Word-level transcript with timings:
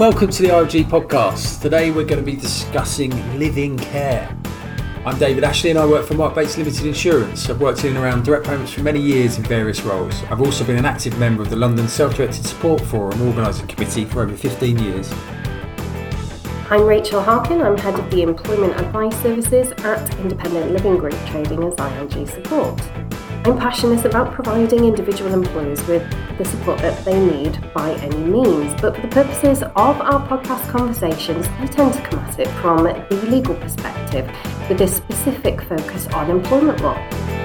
Welcome 0.00 0.30
to 0.30 0.42
the 0.42 0.48
ILG 0.48 0.84
podcast. 0.84 1.60
Today 1.60 1.90
we're 1.90 2.06
going 2.06 2.24
to 2.24 2.24
be 2.24 2.34
discussing 2.34 3.10
live 3.38 3.58
in 3.58 3.76
care. 3.76 4.34
I'm 5.04 5.18
David 5.18 5.44
Ashley 5.44 5.68
and 5.68 5.78
I 5.78 5.84
work 5.84 6.06
for 6.06 6.14
Mark 6.14 6.34
Bates 6.34 6.56
Limited 6.56 6.86
Insurance. 6.86 7.50
I've 7.50 7.60
worked 7.60 7.84
in 7.84 7.94
and 7.94 7.98
around 7.98 8.24
direct 8.24 8.46
payments 8.46 8.72
for 8.72 8.80
many 8.80 8.98
years 8.98 9.36
in 9.36 9.44
various 9.44 9.82
roles. 9.82 10.22
I've 10.30 10.40
also 10.40 10.64
been 10.64 10.78
an 10.78 10.86
active 10.86 11.18
member 11.18 11.42
of 11.42 11.50
the 11.50 11.56
London 11.56 11.86
Self 11.86 12.16
Directed 12.16 12.46
Support 12.46 12.80
Forum 12.80 13.20
Organising 13.20 13.66
Committee 13.66 14.06
for 14.06 14.22
over 14.22 14.34
15 14.34 14.78
years. 14.78 15.12
I'm 16.70 16.86
Rachel 16.86 17.20
Harkin, 17.20 17.60
I'm 17.60 17.76
head 17.76 18.00
of 18.00 18.10
the 18.10 18.22
Employment 18.22 18.80
Advice 18.80 19.20
Services 19.20 19.70
at 19.84 20.18
Independent 20.20 20.72
Living 20.72 20.96
Group 20.96 21.18
Trading 21.26 21.62
as 21.64 21.74
ILG 21.74 22.26
Support. 22.26 22.80
I'm 23.42 23.56
passionate 23.56 24.04
about 24.04 24.34
providing 24.34 24.84
individual 24.84 25.32
employers 25.32 25.84
with 25.86 26.06
the 26.36 26.44
support 26.44 26.78
that 26.80 27.02
they 27.06 27.18
need 27.18 27.58
by 27.72 27.92
any 27.94 28.18
means, 28.18 28.78
but 28.82 28.94
for 28.94 29.00
the 29.00 29.08
purposes 29.08 29.62
of 29.62 29.72
our 29.76 30.28
podcast 30.28 30.68
conversations, 30.68 31.48
I 31.58 31.66
tend 31.66 31.94
to 31.94 32.02
come 32.02 32.18
at 32.18 32.38
it 32.38 32.48
from 32.60 32.84
the 32.84 33.26
legal 33.30 33.54
perspective 33.54 34.30
with 34.68 34.82
a 34.82 34.86
specific 34.86 35.62
focus 35.62 36.06
on 36.08 36.30
employment 36.30 36.82
law. 36.82 37.39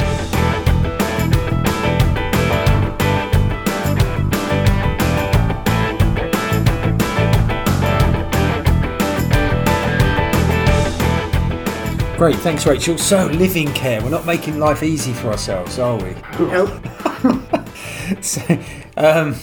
Great, 12.18 12.38
thanks 12.38 12.66
Rachel. 12.66 12.98
So, 12.98 13.26
live 13.26 13.58
in 13.58 13.74
care, 13.74 14.02
we're 14.02 14.10
not 14.10 14.26
making 14.26 14.58
life 14.58 14.84
easy 14.84 15.12
for 15.12 15.28
ourselves, 15.28 15.78
are 15.78 15.98
we? 15.98 16.16
Nope. 16.40 16.72
so, 18.22 18.42
um, 18.96 19.36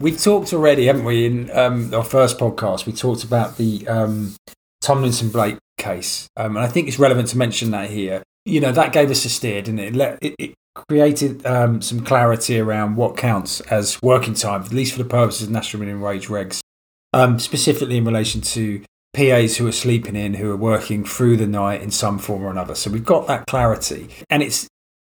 we've 0.00 0.18
talked 0.18 0.54
already, 0.54 0.86
haven't 0.86 1.04
we, 1.04 1.26
in 1.26 1.50
um, 1.50 1.92
our 1.92 2.02
first 2.02 2.38
podcast? 2.38 2.86
We 2.86 2.94
talked 2.94 3.24
about 3.24 3.58
the 3.58 3.86
um, 3.88 4.36
Tomlinson 4.80 5.28
Blake 5.28 5.58
case, 5.76 6.26
um, 6.38 6.56
and 6.56 6.64
I 6.64 6.68
think 6.68 6.88
it's 6.88 6.98
relevant 6.98 7.28
to 7.28 7.36
mention 7.36 7.72
that 7.72 7.90
here. 7.90 8.22
You 8.46 8.62
know, 8.62 8.72
that 8.72 8.94
gave 8.94 9.10
us 9.10 9.26
a 9.26 9.28
steer, 9.28 9.60
didn't 9.60 9.80
it? 9.80 9.88
It, 9.88 9.94
let, 9.94 10.18
it, 10.22 10.34
it 10.38 10.54
created 10.88 11.44
um, 11.44 11.82
some 11.82 12.00
clarity 12.00 12.58
around 12.58 12.96
what 12.96 13.18
counts 13.18 13.60
as 13.60 14.00
working 14.00 14.32
time, 14.32 14.62
at 14.62 14.72
least 14.72 14.92
for 14.92 15.02
the 15.02 15.08
purposes 15.08 15.48
of 15.48 15.50
national 15.50 15.80
minimum 15.80 16.00
wage 16.00 16.28
regs, 16.28 16.60
um, 17.12 17.38
specifically 17.38 17.98
in 17.98 18.04
relation 18.06 18.40
to 18.40 18.82
PAs 19.14 19.56
who 19.56 19.66
are 19.66 19.72
sleeping 19.72 20.16
in, 20.16 20.34
who 20.34 20.50
are 20.50 20.56
working 20.56 21.04
through 21.04 21.36
the 21.36 21.46
night 21.46 21.82
in 21.82 21.90
some 21.90 22.18
form 22.18 22.42
or 22.42 22.50
another. 22.50 22.74
So 22.74 22.90
we've 22.90 23.04
got 23.04 23.26
that 23.28 23.46
clarity, 23.46 24.08
and 24.28 24.42
it's 24.42 24.68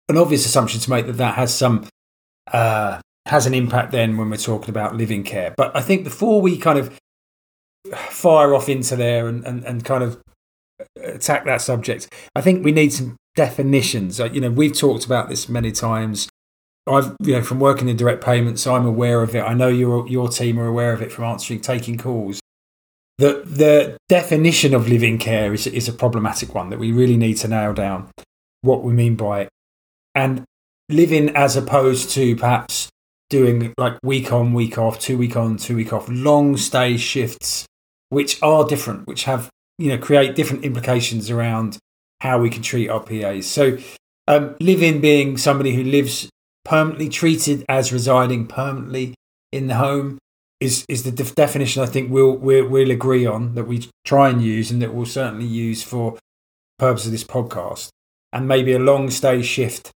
an 0.08 0.18
obvious 0.18 0.46
assumption 0.46 0.80
to 0.80 0.90
make 0.90 1.06
that 1.06 1.18
that 1.18 1.36
has 1.36 1.54
some 1.54 1.88
uh, 2.52 3.02
has 3.28 3.46
an 3.46 3.54
impact 3.54 3.92
then 3.92 4.18
when 4.18 4.30
we're 4.30 4.38
talking 4.38 4.70
about 4.70 4.96
live 4.96 5.12
in 5.12 5.24
care. 5.24 5.54
But 5.56 5.76
I 5.76 5.82
think 5.82 6.04
before 6.04 6.42
we 6.42 6.58
kind 6.58 6.80
of 6.80 6.98
fire 7.94 8.56
off 8.56 8.70
into 8.70 8.96
there 8.96 9.28
and, 9.28 9.46
and, 9.46 9.64
and 9.64 9.86
kind 9.86 10.04
of 10.04 10.20
attack 11.04 11.46
that 11.46 11.62
subject, 11.62 12.12
I 12.36 12.42
think 12.42 12.66
we 12.66 12.72
need 12.72 12.92
some 12.92 13.18
definitions. 13.36 14.20
You 14.20 14.42
know, 14.42 14.52
we've 14.52 14.76
talked 14.76 15.06
about 15.06 15.30
this 15.30 15.48
many 15.48 15.72
times. 15.72 16.28
I've, 16.88 17.16
you 17.22 17.34
know, 17.34 17.44
from 17.44 17.60
working 17.60 17.88
in 17.88 17.98
direct 17.98 18.24
payments, 18.24 18.66
I'm 18.66 18.86
aware 18.86 19.22
of 19.22 19.36
it. 19.36 19.42
I 19.42 19.54
know 19.54 19.68
your 19.68 20.08
your 20.08 20.30
team 20.30 20.60
are 20.60 20.66
aware 20.66 20.94
of 20.94 21.02
it 21.02 21.12
from 21.12 21.26
answering, 21.26 21.62
taking 21.62 21.98
calls 21.98 22.40
the 23.20 23.44
the 23.46 23.98
definition 24.08 24.74
of 24.74 24.88
live 24.88 25.04
in 25.04 25.18
care 25.18 25.54
is 25.54 25.68
is 25.68 25.90
a 25.90 25.94
problematic 25.94 26.56
one 26.56 26.70
that 26.70 26.80
we 26.80 26.92
really 26.94 27.18
need 27.18 27.36
to 27.36 27.50
nail 27.50 27.74
down 27.74 28.10
what 28.62 28.82
we 28.82 28.94
mean 28.94 29.16
by 29.16 29.42
it. 29.42 29.50
And 30.16 30.46
living 30.88 31.30
as 31.36 31.58
opposed 31.58 32.10
to 32.12 32.36
perhaps 32.38 32.90
doing 33.30 33.74
like 33.78 33.98
week 34.04 34.32
on 34.32 34.54
week 34.54 34.78
off 34.78 35.00
two 35.00 35.18
week 35.18 35.36
on 35.36 35.58
two 35.58 35.76
week 35.76 35.92
off 35.94 36.08
long 36.10 36.58
stay 36.58 36.98
shifts 36.98 37.68
which 38.10 38.42
are 38.42 38.66
different 38.66 39.06
which 39.06 39.26
have 39.26 39.50
you 39.78 39.90
know 39.90 39.98
create 40.00 40.34
different 40.34 40.64
implications 40.64 41.30
around 41.30 41.78
how 42.22 42.40
we 42.40 42.50
can 42.50 42.64
treat 42.64 42.90
our 42.90 43.02
PAs 43.02 43.46
so 43.46 43.78
um, 44.28 44.56
living 44.60 45.00
being 45.00 45.38
somebody 45.38 45.76
who 45.76 45.84
lives 45.84 46.28
permanently 46.66 47.08
treated 47.08 47.64
as 47.70 47.94
residing 47.94 48.48
permanently 48.48 49.14
in 49.52 49.68
the 49.68 49.76
home 49.76 50.18
is 50.60 50.86
is 50.90 51.04
the 51.04 51.12
def- 51.12 51.36
definition 51.36 51.82
I 51.82 51.86
think 51.86 52.12
we'll, 52.12 52.36
we'll 52.36 52.68
we'll 52.68 52.92
agree 52.92 53.26
on 53.26 53.56
that 53.56 53.66
we 53.66 53.90
try 54.06 54.30
and 54.30 54.42
use 54.42 54.72
and 54.72 54.82
that 54.82 54.94
we'll 54.94 55.06
certainly 55.06 55.46
use 55.46 55.84
for 55.84 56.18
purpose 56.78 57.06
of 57.06 57.12
this 57.12 57.24
podcast. 57.24 57.90
And 58.32 58.48
maybe 58.48 58.74
a 58.74 58.80
long 58.80 59.10
stay 59.10 59.42
shift 59.42 59.92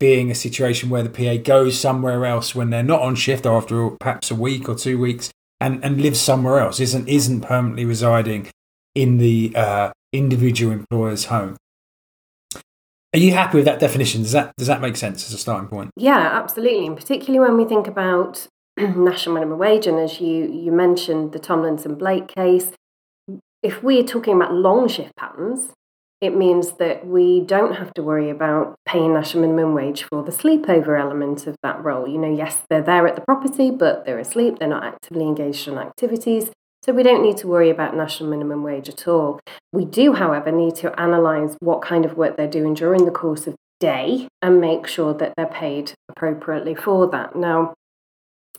being 0.00 0.30
a 0.30 0.34
situation 0.34 0.90
where 0.90 1.02
the 1.02 1.08
PA 1.08 1.42
goes 1.42 1.78
somewhere 1.78 2.26
else 2.26 2.54
when 2.54 2.70
they're 2.70 2.82
not 2.82 3.00
on 3.00 3.14
shift 3.14 3.46
after 3.46 3.90
perhaps 3.90 4.30
a 4.30 4.34
week 4.34 4.68
or 4.68 4.74
two 4.74 4.98
weeks 4.98 5.30
and, 5.60 5.82
and 5.84 6.00
lives 6.00 6.20
somewhere 6.20 6.58
else, 6.58 6.80
isn't 6.80 7.08
isn't 7.08 7.42
permanently 7.42 7.84
residing 7.84 8.48
in 8.94 9.18
the 9.18 9.52
uh, 9.54 9.92
individual 10.12 10.72
employer's 10.72 11.26
home. 11.26 11.56
Are 13.14 13.18
you 13.18 13.32
happy 13.32 13.58
with 13.58 13.64
that 13.66 13.78
definition? 13.78 14.22
Does 14.22 14.32
that 14.32 14.52
does 14.56 14.66
that 14.66 14.80
make 14.80 14.96
sense 14.96 15.26
as 15.26 15.32
a 15.32 15.38
starting 15.38 15.68
point? 15.68 15.90
Yeah, 15.96 16.30
absolutely. 16.32 16.86
And 16.86 16.96
particularly 16.96 17.38
when 17.38 17.56
we 17.56 17.64
think 17.64 17.86
about 17.86 18.48
national 18.78 19.34
minimum 19.34 19.58
wage, 19.58 19.86
and 19.86 19.98
as 19.98 20.20
you, 20.20 20.50
you 20.50 20.72
mentioned, 20.72 21.32
the 21.32 21.38
Tomlinson 21.38 21.94
Blake 21.94 22.28
case, 22.28 22.72
if 23.62 23.82
we're 23.82 24.02
talking 24.02 24.34
about 24.34 24.52
long 24.52 24.88
shift 24.88 25.14
patterns, 25.16 25.70
it 26.20 26.36
means 26.36 26.72
that 26.78 27.06
we 27.06 27.40
don't 27.40 27.74
have 27.74 27.92
to 27.94 28.02
worry 28.02 28.30
about 28.30 28.76
paying 28.86 29.12
national 29.12 29.42
minimum 29.42 29.74
wage 29.74 30.04
for 30.04 30.22
the 30.22 30.32
sleepover 30.32 30.98
element 30.98 31.46
of 31.46 31.56
that 31.62 31.82
role. 31.84 32.08
You 32.08 32.18
know, 32.18 32.34
yes, 32.34 32.62
they're 32.70 32.82
there 32.82 33.06
at 33.06 33.14
the 33.14 33.20
property, 33.20 33.70
but 33.70 34.04
they're 34.06 34.18
asleep, 34.18 34.58
they're 34.58 34.68
not 34.68 34.84
actively 34.84 35.24
engaged 35.24 35.68
in 35.68 35.78
activities. 35.78 36.50
So 36.82 36.92
we 36.92 37.02
don't 37.02 37.22
need 37.22 37.38
to 37.38 37.46
worry 37.46 37.70
about 37.70 37.96
national 37.96 38.28
minimum 38.28 38.62
wage 38.62 38.88
at 38.88 39.08
all. 39.08 39.40
We 39.72 39.84
do, 39.84 40.14
however, 40.14 40.52
need 40.52 40.74
to 40.76 41.02
analyse 41.02 41.56
what 41.60 41.80
kind 41.80 42.04
of 42.04 42.16
work 42.16 42.36
they're 42.36 42.48
doing 42.48 42.74
during 42.74 43.04
the 43.06 43.10
course 43.10 43.46
of 43.46 43.54
the 43.54 43.58
day 43.80 44.28
and 44.42 44.60
make 44.60 44.86
sure 44.86 45.14
that 45.14 45.32
they're 45.36 45.46
paid 45.46 45.92
appropriately 46.10 46.74
for 46.74 47.06
that. 47.08 47.34
Now, 47.36 47.74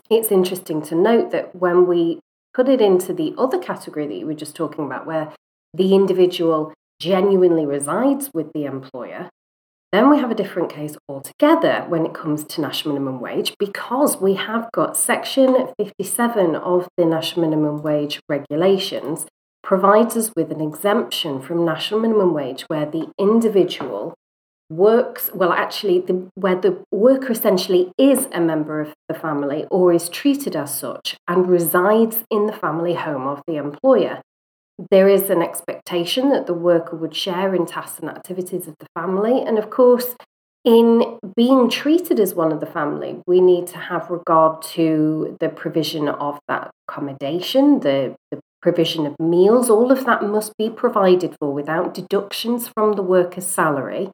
it's 0.10 0.32
interesting 0.32 0.82
to 0.84 0.96
note 0.96 1.32
that 1.32 1.56
when 1.56 1.88
we 1.88 2.20
put 2.54 2.70
it 2.70 2.82
into 2.82 3.14
the 3.14 3.34
other 3.38 3.58
category 3.58 4.08
that 4.08 4.16
you 4.16 4.26
were 4.26 4.34
just 4.34 4.56
talking 4.56 4.86
about, 4.86 5.06
where 5.06 5.34
the 5.74 5.94
individual 5.94 6.74
genuinely 7.00 7.66
resides 7.66 8.30
with 8.34 8.52
the 8.54 8.66
employer, 8.66 9.30
then 9.92 10.10
we 10.10 10.18
have 10.20 10.32
a 10.32 10.36
different 10.36 10.70
case 10.70 10.98
altogether 11.08 11.86
when 11.88 12.06
it 12.06 12.14
comes 12.14 12.44
to 12.44 12.62
national 12.62 12.94
minimum 12.96 13.22
wage 13.22 13.54
because 13.60 14.20
we 14.20 14.34
have 14.36 14.70
got 14.74 14.98
section 14.98 15.70
57 15.78 16.56
of 16.56 16.88
the 16.98 17.06
national 17.06 17.48
minimum 17.48 17.82
wage 17.82 18.20
regulations 18.28 19.26
provides 19.64 20.18
us 20.18 20.32
with 20.36 20.52
an 20.52 20.62
exemption 20.62 21.42
from 21.42 21.66
national 21.66 22.00
minimum 22.00 22.34
wage 22.34 22.64
where 22.64 22.86
the 22.86 23.10
individual 23.18 24.14
works 24.70 25.30
well 25.34 25.54
actually 25.54 26.00
the, 26.00 26.30
where 26.36 26.56
the 26.56 26.84
worker 26.92 27.32
essentially 27.32 27.92
is 27.98 28.28
a 28.32 28.40
member 28.40 28.82
of 28.82 28.94
the 29.08 29.14
family 29.14 29.66
or 29.70 29.94
is 29.94 30.10
treated 30.10 30.56
as 30.56 30.76
such 30.76 31.16
and 31.28 31.48
resides 31.48 32.24
in 32.32 32.48
the 32.48 32.54
family 32.54 32.96
home 32.96 33.28
of 33.28 33.42
the 33.48 33.58
employer 33.58 34.22
there 34.92 35.08
is 35.08 35.30
an 35.30 35.42
expectation 35.42 36.30
that 36.30 36.48
the 36.48 36.54
worker 36.54 36.96
would 36.96 37.16
share 37.16 37.56
in 37.56 37.66
tasks 37.66 38.00
and 38.00 38.10
activities 38.10 38.68
of 38.68 38.76
the 38.80 38.88
family. 38.94 39.42
And 39.42 39.58
of 39.58 39.70
course 39.70 40.16
in 40.64 41.20
being 41.36 41.70
treated 41.70 42.20
as 42.20 42.34
one 42.34 42.52
of 42.52 42.60
the 42.60 42.66
family 42.66 43.22
we 43.28 43.40
need 43.40 43.68
to 43.68 43.78
have 43.78 44.10
regard 44.10 44.64
to 44.64 45.38
the 45.40 45.48
provision 45.48 46.10
of 46.10 46.40
that 46.48 46.72
accommodation 46.88 47.82
the, 47.82 48.16
the 48.32 48.40
provision 48.62 49.06
of 49.06 49.16
meals. 49.20 49.70
All 49.70 49.92
of 49.92 50.06
that 50.06 50.24
must 50.24 50.58
be 50.58 50.72
provided 50.72 51.36
for 51.40 51.54
without 51.54 51.94
deductions 51.94 52.68
from 52.68 52.94
the 52.94 53.04
worker's 53.04 53.46
salary 53.46 54.10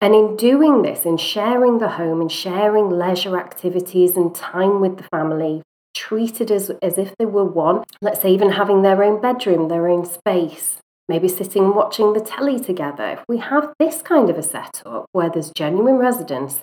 and 0.00 0.14
in 0.14 0.36
doing 0.36 0.82
this, 0.82 1.04
in 1.04 1.18
sharing 1.18 1.78
the 1.78 1.90
home 1.90 2.20
and 2.20 2.32
sharing 2.32 2.88
leisure 2.88 3.38
activities 3.38 4.16
and 4.16 4.34
time 4.34 4.80
with 4.80 4.96
the 4.96 5.04
family, 5.04 5.62
treated 5.94 6.50
as, 6.50 6.70
as 6.82 6.96
if 6.96 7.14
they 7.18 7.26
were 7.26 7.44
one, 7.44 7.84
let's 8.00 8.22
say 8.22 8.32
even 8.32 8.52
having 8.52 8.82
their 8.82 9.02
own 9.04 9.20
bedroom, 9.20 9.68
their 9.68 9.88
own 9.88 10.06
space, 10.06 10.78
maybe 11.08 11.28
sitting 11.28 11.64
and 11.64 11.74
watching 11.74 12.14
the 12.14 12.20
telly 12.20 12.58
together. 12.58 13.10
If 13.10 13.24
we 13.28 13.38
have 13.38 13.74
this 13.78 14.00
kind 14.00 14.30
of 14.30 14.38
a 14.38 14.42
setup 14.42 15.06
where 15.12 15.28
there's 15.28 15.50
genuine 15.50 15.96
residence, 15.96 16.60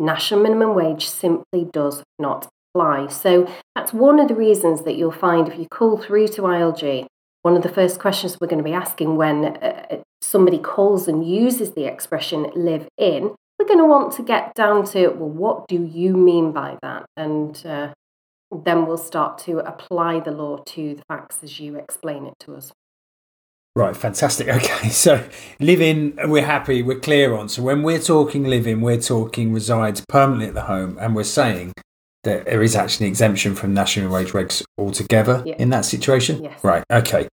national 0.00 0.42
minimum 0.42 0.74
wage 0.74 1.08
simply 1.08 1.68
does 1.72 2.02
not 2.18 2.48
apply. 2.74 3.08
So 3.08 3.48
that's 3.76 3.92
one 3.92 4.18
of 4.18 4.28
the 4.28 4.34
reasons 4.34 4.82
that 4.82 4.96
you'll 4.96 5.12
find 5.12 5.46
if 5.46 5.58
you 5.58 5.66
call 5.70 5.96
through 5.96 6.28
to 6.28 6.42
ILG, 6.42 7.06
one 7.42 7.56
of 7.56 7.62
the 7.62 7.68
first 7.68 8.00
questions 8.00 8.38
we're 8.40 8.48
going 8.48 8.62
to 8.62 8.68
be 8.68 8.74
asking 8.74 9.16
when 9.16 9.44
uh, 9.44 10.02
somebody 10.22 10.58
calls 10.58 11.08
and 11.08 11.28
uses 11.28 11.72
the 11.72 11.84
expression 11.84 12.50
live 12.54 12.88
in, 12.98 13.34
we're 13.58 13.66
going 13.66 13.78
to 13.78 13.84
want 13.84 14.12
to 14.14 14.22
get 14.22 14.54
down 14.54 14.84
to, 14.86 15.08
well, 15.08 15.28
what 15.28 15.68
do 15.68 15.84
you 15.84 16.16
mean 16.16 16.52
by 16.52 16.78
that? 16.82 17.04
And 17.16 17.60
uh, 17.66 17.92
then 18.50 18.86
we'll 18.86 18.96
start 18.96 19.38
to 19.38 19.58
apply 19.58 20.20
the 20.20 20.30
law 20.30 20.58
to 20.58 20.94
the 20.94 21.02
facts 21.08 21.38
as 21.42 21.60
you 21.60 21.76
explain 21.76 22.26
it 22.26 22.34
to 22.40 22.54
us. 22.54 22.72
Right, 23.76 23.96
fantastic. 23.96 24.48
Okay, 24.60 24.88
so 24.88 25.28
living, 25.60 26.18
we're 26.24 26.44
happy, 26.44 26.82
we're 26.82 26.98
clear 26.98 27.34
on. 27.34 27.48
So 27.48 27.62
when 27.62 27.82
we're 27.82 28.00
talking 28.00 28.44
living, 28.44 28.80
we're 28.80 29.00
talking 29.00 29.52
resides 29.52 30.02
permanently 30.08 30.48
at 30.48 30.54
the 30.54 30.62
home, 30.62 30.98
and 31.00 31.14
we're 31.14 31.24
saying 31.24 31.72
that 32.24 32.46
there 32.46 32.62
is 32.62 32.76
actually 32.76 33.06
an 33.06 33.10
exemption 33.10 33.54
from 33.54 33.72
national 33.72 34.12
wage 34.12 34.32
regs 34.32 34.62
altogether 34.76 35.44
in 35.46 35.70
that 35.70 35.84
situation. 35.84 36.42
Yes. 36.42 36.62
Right. 36.64 36.84
Okay. 36.90 37.28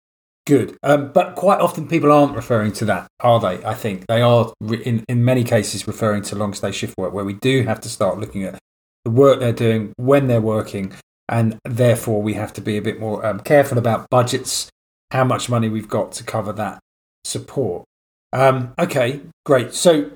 Good. 0.48 0.78
Um, 0.82 1.12
but 1.12 1.36
quite 1.36 1.60
often 1.60 1.90
people 1.90 2.10
aren't 2.10 2.34
referring 2.34 2.72
to 2.74 2.86
that, 2.86 3.10
are 3.20 3.38
they? 3.38 3.62
I 3.66 3.74
think 3.74 4.08
they 4.08 4.22
are, 4.22 4.54
re- 4.62 4.82
in, 4.82 5.04
in 5.10 5.26
many 5.26 5.44
cases, 5.44 5.86
referring 5.86 6.22
to 6.24 6.38
long 6.38 6.54
stay 6.54 6.72
shift 6.72 6.98
work, 6.98 7.12
where 7.12 7.26
we 7.26 7.34
do 7.34 7.64
have 7.64 7.82
to 7.82 7.90
start 7.90 8.18
looking 8.18 8.46
at 8.46 8.58
the 9.04 9.12
work 9.12 9.42
they're 9.42 9.52
doing 9.52 9.92
when 9.98 10.28
they're 10.28 10.40
working, 10.40 10.94
and 11.28 11.60
therefore 11.66 12.22
we 12.22 12.36
have 12.36 12.54
to 12.54 12.62
be 12.62 12.78
a 12.78 12.82
bit 12.82 12.98
more 12.98 13.26
um, 13.26 13.42
careful 13.42 13.78
about 13.78 14.10
budgets, 14.10 14.70
how 15.12 15.26
much 15.26 15.50
money 15.50 15.68
we've 15.68 15.90
got 15.90 16.14
to 16.14 16.24
cover 16.24 16.54
that 16.54 16.80
support. 17.26 17.84
Um, 18.32 18.74
okay, 18.80 19.24
great. 19.46 19.74
So, 19.74 20.12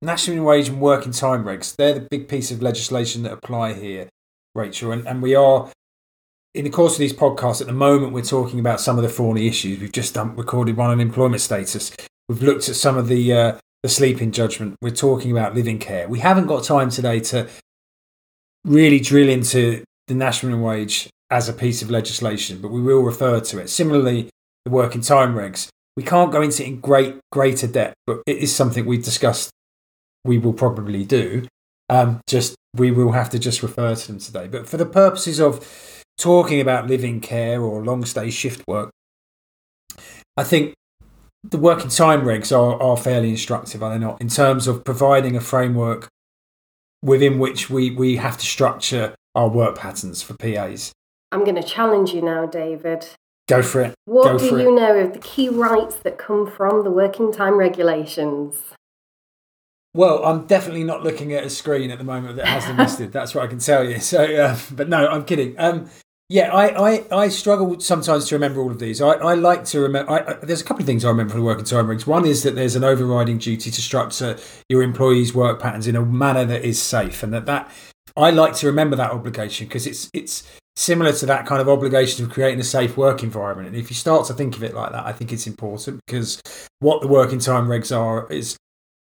national 0.00 0.36
minimum 0.36 0.48
wage 0.48 0.68
and 0.70 0.80
working 0.80 1.12
time 1.12 1.44
regs, 1.44 1.76
they're 1.76 1.92
the 1.92 2.08
big 2.10 2.28
piece 2.28 2.50
of 2.50 2.62
legislation 2.62 3.24
that 3.24 3.32
apply 3.32 3.74
here, 3.74 4.08
Rachel. 4.54 4.90
And, 4.90 5.06
and 5.06 5.20
we 5.20 5.34
are, 5.34 5.68
in 6.54 6.64
the 6.64 6.70
course 6.70 6.94
of 6.94 6.98
these 6.98 7.14
podcasts, 7.14 7.60
at 7.60 7.66
the 7.66 7.72
moment, 7.72 8.12
we're 8.12 8.22
talking 8.22 8.60
about 8.60 8.80
some 8.80 8.98
of 8.98 9.02
the 9.02 9.08
thorny 9.08 9.46
issues. 9.46 9.80
We've 9.80 9.92
just 9.92 10.14
done, 10.14 10.36
recorded 10.36 10.76
one 10.76 10.90
on 10.90 11.00
employment 11.00 11.40
status. 11.40 11.92
We've 12.28 12.42
looked 12.42 12.68
at 12.68 12.76
some 12.76 12.96
of 12.96 13.08
the, 13.08 13.32
uh, 13.32 13.58
the 13.82 13.88
sleeping 13.88 14.32
judgment. 14.32 14.76
We're 14.82 14.90
talking 14.90 15.30
about 15.30 15.54
live 15.54 15.68
in 15.68 15.78
care. 15.78 16.08
We 16.08 16.18
haven't 16.18 16.46
got 16.46 16.64
time 16.64 16.90
today 16.90 17.20
to 17.20 17.48
really 18.64 19.00
drill 19.00 19.28
into 19.28 19.82
the 20.08 20.14
national 20.14 20.60
wage 20.60 21.08
as 21.30 21.48
a 21.48 21.52
piece 21.52 21.80
of 21.80 21.90
legislation, 21.90 22.60
but 22.60 22.70
we 22.70 22.82
will 22.82 23.02
refer 23.02 23.40
to 23.40 23.58
it. 23.58 23.70
Similarly, 23.70 24.28
the 24.64 24.70
working 24.70 25.00
time 25.00 25.34
regs. 25.34 25.68
We 25.96 26.02
can't 26.02 26.32
go 26.32 26.42
into 26.42 26.62
it 26.62 26.68
in 26.68 26.80
great 26.80 27.16
greater 27.30 27.66
depth, 27.66 27.94
but 28.06 28.22
it 28.26 28.38
is 28.38 28.54
something 28.54 28.86
we've 28.86 29.04
discussed. 29.04 29.50
We 30.24 30.38
will 30.38 30.52
probably 30.52 31.04
do. 31.04 31.46
Um, 31.88 32.20
just 32.26 32.54
we 32.74 32.90
will 32.90 33.12
have 33.12 33.28
to 33.30 33.38
just 33.38 33.62
refer 33.62 33.94
to 33.94 34.06
them 34.06 34.18
today. 34.18 34.48
But 34.48 34.68
for 34.68 34.76
the 34.76 34.86
purposes 34.86 35.40
of 35.40 35.66
talking 36.18 36.60
about 36.60 36.88
live 36.88 37.04
in 37.04 37.20
care 37.20 37.60
or 37.60 37.84
long 37.84 38.04
stay 38.04 38.30
shift 38.30 38.62
work, 38.66 38.90
I 40.36 40.44
think 40.44 40.74
the 41.44 41.58
working 41.58 41.90
time 41.90 42.22
regs 42.22 42.56
are, 42.56 42.80
are 42.80 42.96
fairly 42.96 43.30
instructive, 43.30 43.82
are 43.82 43.90
they 43.90 43.98
not? 43.98 44.20
In 44.20 44.28
terms 44.28 44.66
of 44.66 44.84
providing 44.84 45.36
a 45.36 45.40
framework 45.40 46.08
within 47.02 47.38
which 47.38 47.68
we, 47.68 47.90
we 47.90 48.16
have 48.16 48.38
to 48.38 48.46
structure 48.46 49.14
our 49.34 49.48
work 49.48 49.76
patterns 49.76 50.22
for 50.22 50.34
PAs. 50.34 50.92
I'm 51.32 51.44
going 51.44 51.56
to 51.56 51.62
challenge 51.62 52.12
you 52.12 52.22
now, 52.22 52.46
David. 52.46 53.06
Go 53.48 53.62
for 53.62 53.80
it. 53.80 53.94
What 54.04 54.24
Go 54.24 54.38
do 54.38 54.60
you 54.60 54.76
it. 54.76 54.80
know 54.80 54.96
of 54.98 55.12
the 55.14 55.18
key 55.18 55.48
rights 55.48 55.96
that 55.96 56.16
come 56.18 56.46
from 56.46 56.84
the 56.84 56.90
working 56.90 57.32
time 57.32 57.54
regulations? 57.54 58.56
Well, 59.94 60.24
I'm 60.24 60.46
definitely 60.46 60.84
not 60.84 61.02
looking 61.02 61.34
at 61.34 61.44
a 61.44 61.50
screen 61.50 61.90
at 61.90 61.98
the 61.98 62.04
moment 62.04 62.36
that 62.36 62.46
has 62.46 62.66
them 62.66 62.78
listed. 62.78 63.12
That's 63.12 63.34
what 63.34 63.44
I 63.44 63.46
can 63.46 63.58
tell 63.58 63.88
you. 63.88 64.00
So, 64.00 64.24
uh, 64.24 64.58
but 64.72 64.88
no, 64.88 65.06
I'm 65.06 65.24
kidding. 65.24 65.54
Um, 65.58 65.90
yeah, 66.30 66.50
I, 66.50 66.92
I, 66.92 67.24
I 67.24 67.28
struggle 67.28 67.78
sometimes 67.78 68.26
to 68.28 68.34
remember 68.36 68.62
all 68.62 68.70
of 68.70 68.78
these. 68.78 69.02
I, 69.02 69.10
I 69.10 69.34
like 69.34 69.64
to 69.66 69.80
remember. 69.80 70.10
I, 70.10 70.32
I, 70.32 70.34
there's 70.42 70.62
a 70.62 70.64
couple 70.64 70.82
of 70.82 70.86
things 70.86 71.04
I 71.04 71.08
remember 71.08 71.32
from 71.32 71.40
the 71.40 71.46
working 71.46 71.66
time 71.66 71.88
regs. 71.88 72.06
One 72.06 72.24
is 72.24 72.42
that 72.44 72.54
there's 72.54 72.74
an 72.74 72.84
overriding 72.84 73.36
duty 73.36 73.70
to 73.70 73.82
structure 73.82 74.38
your 74.70 74.82
employees' 74.82 75.34
work 75.34 75.60
patterns 75.60 75.86
in 75.86 75.94
a 75.94 76.02
manner 76.02 76.46
that 76.46 76.64
is 76.64 76.80
safe, 76.80 77.22
and 77.22 77.34
that 77.34 77.44
that 77.44 77.70
I 78.16 78.30
like 78.30 78.54
to 78.56 78.66
remember 78.66 78.96
that 78.96 79.10
obligation 79.10 79.66
because 79.66 79.86
it's 79.86 80.08
it's 80.14 80.42
similar 80.74 81.12
to 81.12 81.26
that 81.26 81.44
kind 81.44 81.60
of 81.60 81.68
obligation 81.68 82.24
of 82.24 82.30
creating 82.30 82.60
a 82.60 82.64
safe 82.64 82.96
work 82.96 83.22
environment. 83.22 83.68
And 83.68 83.76
if 83.76 83.90
you 83.90 83.94
start 83.94 84.26
to 84.28 84.32
think 84.32 84.56
of 84.56 84.62
it 84.62 84.74
like 84.74 84.92
that, 84.92 85.04
I 85.04 85.12
think 85.12 85.34
it's 85.34 85.46
important 85.46 86.00
because 86.06 86.40
what 86.78 87.02
the 87.02 87.08
working 87.08 87.40
time 87.40 87.66
regs 87.66 87.94
are 87.94 88.26
is 88.32 88.56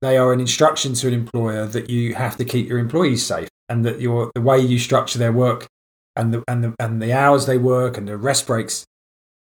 they 0.04 0.18
are 0.18 0.34
an 0.34 0.40
instruction 0.40 0.92
to 0.92 1.08
an 1.08 1.14
employer 1.14 1.66
that 1.66 1.88
you 1.88 2.14
have 2.14 2.36
to 2.36 2.44
keep 2.44 2.68
your 2.68 2.78
employees 2.78 3.24
safe 3.24 3.48
and 3.70 3.86
that 3.86 4.00
your 4.00 4.30
the 4.34 4.40
way 4.40 4.60
you 4.60 4.78
structure 4.78 5.18
their 5.18 5.32
work 5.32 5.66
and 6.14 6.34
the 6.34 6.44
and 6.46 6.62
the 6.62 6.74
and 6.78 7.00
the 7.00 7.12
hours 7.12 7.46
they 7.46 7.56
work 7.56 7.96
and 7.96 8.06
the 8.06 8.16
rest 8.16 8.46
breaks 8.46 8.84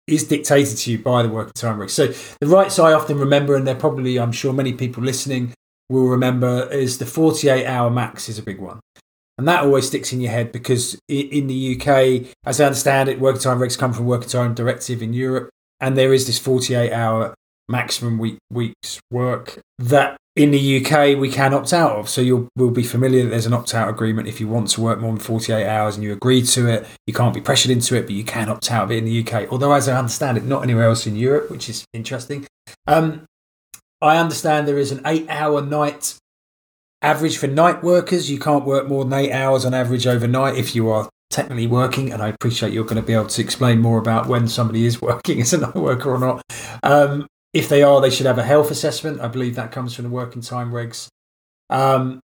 is 0.07 0.23
dictated 0.23 0.77
to 0.77 0.91
you 0.91 0.97
by 0.97 1.21
the 1.21 1.29
working 1.29 1.53
time 1.53 1.77
regs. 1.77 1.91
So 1.91 2.07
the 2.39 2.47
rights 2.47 2.79
I 2.79 2.93
often 2.93 3.19
remember, 3.19 3.55
and 3.55 3.67
they're 3.67 3.75
probably 3.75 4.17
I'm 4.17 4.31
sure 4.31 4.51
many 4.51 4.73
people 4.73 5.03
listening 5.03 5.53
will 5.89 6.07
remember, 6.07 6.67
is 6.71 6.97
the 6.97 7.05
48 7.05 7.67
hour 7.67 7.91
max 7.91 8.27
is 8.27 8.39
a 8.39 8.43
big 8.43 8.59
one. 8.59 8.79
And 9.37 9.47
that 9.47 9.63
always 9.63 9.85
sticks 9.85 10.11
in 10.11 10.21
your 10.21 10.31
head 10.31 10.51
because 10.51 10.99
in 11.07 11.45
the 11.45 11.75
UK, 11.75 12.33
as 12.45 12.59
I 12.59 12.65
understand 12.65 13.09
it, 13.09 13.19
working 13.19 13.41
time 13.41 13.59
regs 13.59 13.77
come 13.77 13.93
from 13.93 14.07
working 14.07 14.29
time 14.29 14.55
directive 14.55 15.03
in 15.03 15.13
Europe, 15.13 15.51
and 15.79 15.95
there 15.95 16.13
is 16.13 16.25
this 16.25 16.39
48 16.39 16.91
hour 16.91 17.35
maximum 17.69 18.17
week 18.17 18.37
weeks 18.49 18.99
work 19.11 19.59
that 19.79 20.17
in 20.37 20.51
the 20.51 20.85
UK 20.85 21.17
we 21.17 21.29
can 21.29 21.53
opt 21.53 21.73
out 21.73 21.93
of. 21.93 22.07
So 22.07 22.21
you'll 22.21 22.47
will 22.55 22.71
be 22.71 22.83
familiar 22.83 23.23
that 23.23 23.29
there's 23.29 23.47
an 23.47 23.53
opt 23.53 23.73
out 23.73 23.89
agreement 23.89 24.27
if 24.27 24.39
you 24.39 24.47
want 24.47 24.69
to 24.69 24.81
work 24.81 24.99
more 24.99 25.11
than 25.11 25.19
48 25.19 25.65
hours 25.65 25.95
and 25.95 26.03
you 26.03 26.13
agree 26.13 26.43
to 26.43 26.67
it. 26.67 26.87
You 27.07 27.13
can't 27.13 27.33
be 27.33 27.41
pressured 27.41 27.71
into 27.71 27.95
it, 27.95 28.03
but 28.03 28.11
you 28.11 28.23
can 28.23 28.47
opt 28.49 28.71
out 28.71 28.85
of 28.85 28.91
it 28.91 28.97
in 28.97 29.05
the 29.05 29.25
UK. 29.25 29.51
Although, 29.51 29.73
as 29.73 29.89
I 29.89 29.97
understand 29.97 30.37
it, 30.37 30.45
not 30.45 30.63
anywhere 30.63 30.85
else 30.85 31.07
in 31.07 31.15
Europe, 31.15 31.49
which 31.49 31.67
is 31.69 31.85
interesting. 31.91 32.45
Um, 32.85 33.25
I 33.99 34.17
understand 34.17 34.67
there 34.67 34.77
is 34.77 34.91
an 34.91 35.01
eight 35.05 35.25
hour 35.27 35.61
night 35.61 36.15
average 37.01 37.37
for 37.37 37.47
night 37.47 37.83
workers. 37.83 38.29
You 38.29 38.39
can't 38.39 38.65
work 38.65 38.87
more 38.87 39.03
than 39.03 39.13
eight 39.13 39.31
hours 39.31 39.65
on 39.65 39.73
average 39.73 40.05
overnight 40.05 40.55
if 40.55 40.75
you 40.75 40.89
are 40.89 41.09
technically 41.31 41.67
working. 41.67 42.13
And 42.13 42.21
I 42.21 42.27
appreciate 42.27 42.73
you're 42.73 42.83
going 42.83 43.01
to 43.01 43.01
be 43.01 43.13
able 43.13 43.27
to 43.27 43.41
explain 43.41 43.79
more 43.79 43.97
about 43.97 44.27
when 44.27 44.47
somebody 44.47 44.85
is 44.85 45.01
working 45.01 45.41
as 45.41 45.53
a 45.53 45.57
night 45.57 45.75
worker 45.75 46.11
or 46.11 46.19
not. 46.19 46.43
Um, 46.83 47.27
if 47.57 47.67
they 47.69 47.81
are, 47.81 47.99
they 47.99 48.11
should 48.11 48.27
have 48.27 48.37
a 48.37 48.43
health 48.43 48.69
assessment. 48.69 49.19
I 49.19 49.27
believe 49.27 49.55
that 49.55 49.71
comes 49.71 49.95
from 49.95 50.03
the 50.03 50.11
working 50.11 50.43
time 50.43 50.71
regs. 50.71 51.07
Um, 51.71 52.19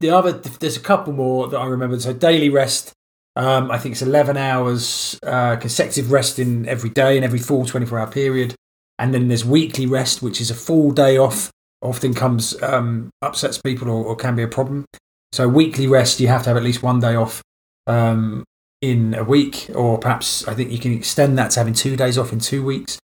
the 0.00 0.10
other, 0.10 0.32
there's 0.32 0.76
a 0.76 0.80
couple 0.80 1.14
more 1.14 1.48
that 1.48 1.56
I 1.56 1.66
remember. 1.66 1.98
So 1.98 2.12
daily 2.12 2.50
rest. 2.50 2.92
Um, 3.36 3.70
I 3.70 3.78
think 3.78 3.92
it's 3.94 4.02
11 4.02 4.36
hours 4.36 5.18
uh, 5.22 5.56
consecutive 5.56 6.12
rest 6.12 6.38
in 6.38 6.68
every 6.68 6.90
day 6.90 7.16
and 7.16 7.24
every 7.24 7.38
full 7.38 7.64
24 7.64 7.98
hour 7.98 8.10
period. 8.10 8.54
And 8.98 9.14
then 9.14 9.28
there's 9.28 9.46
weekly 9.46 9.86
rest, 9.86 10.22
which 10.22 10.42
is 10.42 10.50
a 10.50 10.54
full 10.54 10.90
day 10.90 11.16
off. 11.16 11.50
Often 11.80 12.14
comes 12.14 12.60
um, 12.62 13.08
upsets 13.22 13.60
people 13.62 13.88
or, 13.88 14.04
or 14.04 14.16
can 14.16 14.36
be 14.36 14.42
a 14.42 14.48
problem. 14.48 14.84
So 15.32 15.48
weekly 15.48 15.86
rest, 15.86 16.20
you 16.20 16.28
have 16.28 16.42
to 16.42 16.50
have 16.50 16.56
at 16.58 16.62
least 16.62 16.82
one 16.82 17.00
day 17.00 17.14
off 17.14 17.42
um, 17.86 18.44
in 18.82 19.14
a 19.14 19.24
week, 19.24 19.70
or 19.74 19.98
perhaps 19.98 20.46
I 20.46 20.54
think 20.54 20.70
you 20.70 20.78
can 20.78 20.92
extend 20.92 21.38
that 21.38 21.52
to 21.52 21.60
having 21.60 21.74
two 21.74 21.96
days 21.96 22.18
off 22.18 22.32
in 22.32 22.40
two 22.40 22.62
weeks. 22.62 22.98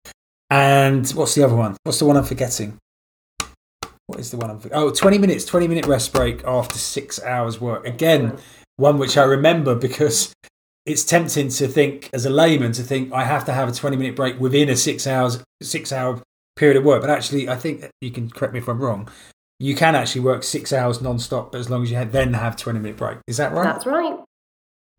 And 0.51 1.09
what's 1.11 1.33
the 1.33 1.43
other 1.45 1.55
one? 1.55 1.77
What's 1.83 1.99
the 1.99 2.05
one 2.05 2.17
I'm 2.17 2.25
forgetting? 2.25 2.77
What 4.07 4.19
is 4.19 4.31
the 4.31 4.37
one 4.37 4.49
I'm 4.49 4.59
forgetting? 4.59 4.83
Oh, 4.83 4.91
20 4.91 5.17
minutes, 5.17 5.45
20 5.45 5.69
minute 5.69 5.85
rest 5.85 6.11
break 6.11 6.43
after 6.43 6.77
six 6.77 7.23
hours 7.23 7.61
work. 7.61 7.87
Again, 7.87 8.37
one 8.75 8.97
which 8.97 9.17
I 9.17 9.23
remember 9.23 9.75
because 9.75 10.33
it's 10.85 11.05
tempting 11.05 11.47
to 11.47 11.67
think 11.69 12.09
as 12.11 12.25
a 12.25 12.29
layman 12.29 12.73
to 12.73 12.83
think 12.83 13.13
I 13.13 13.23
have 13.23 13.45
to 13.45 13.53
have 13.53 13.69
a 13.69 13.71
20 13.71 13.95
minute 13.95 14.17
break 14.17 14.41
within 14.41 14.67
a 14.67 14.75
six 14.75 15.07
hours, 15.07 15.41
six 15.63 15.93
hour 15.93 16.21
period 16.57 16.75
of 16.75 16.83
work. 16.83 16.99
But 16.99 17.11
actually, 17.11 17.47
I 17.47 17.55
think 17.55 17.89
you 18.01 18.11
can 18.11 18.29
correct 18.29 18.53
me 18.53 18.59
if 18.59 18.67
I'm 18.67 18.79
wrong. 18.79 19.07
You 19.57 19.73
can 19.73 19.95
actually 19.95 20.21
work 20.21 20.43
six 20.43 20.73
hours 20.73 21.01
non-stop, 21.01 21.53
but 21.53 21.59
as 21.59 21.69
long 21.69 21.83
as 21.83 21.91
you 21.91 22.03
then 22.03 22.33
have 22.33 22.57
20 22.57 22.79
minute 22.79 22.97
break. 22.97 23.19
Is 23.25 23.37
that 23.37 23.53
right? 23.53 23.63
That's 23.63 23.85
right. 23.85 24.19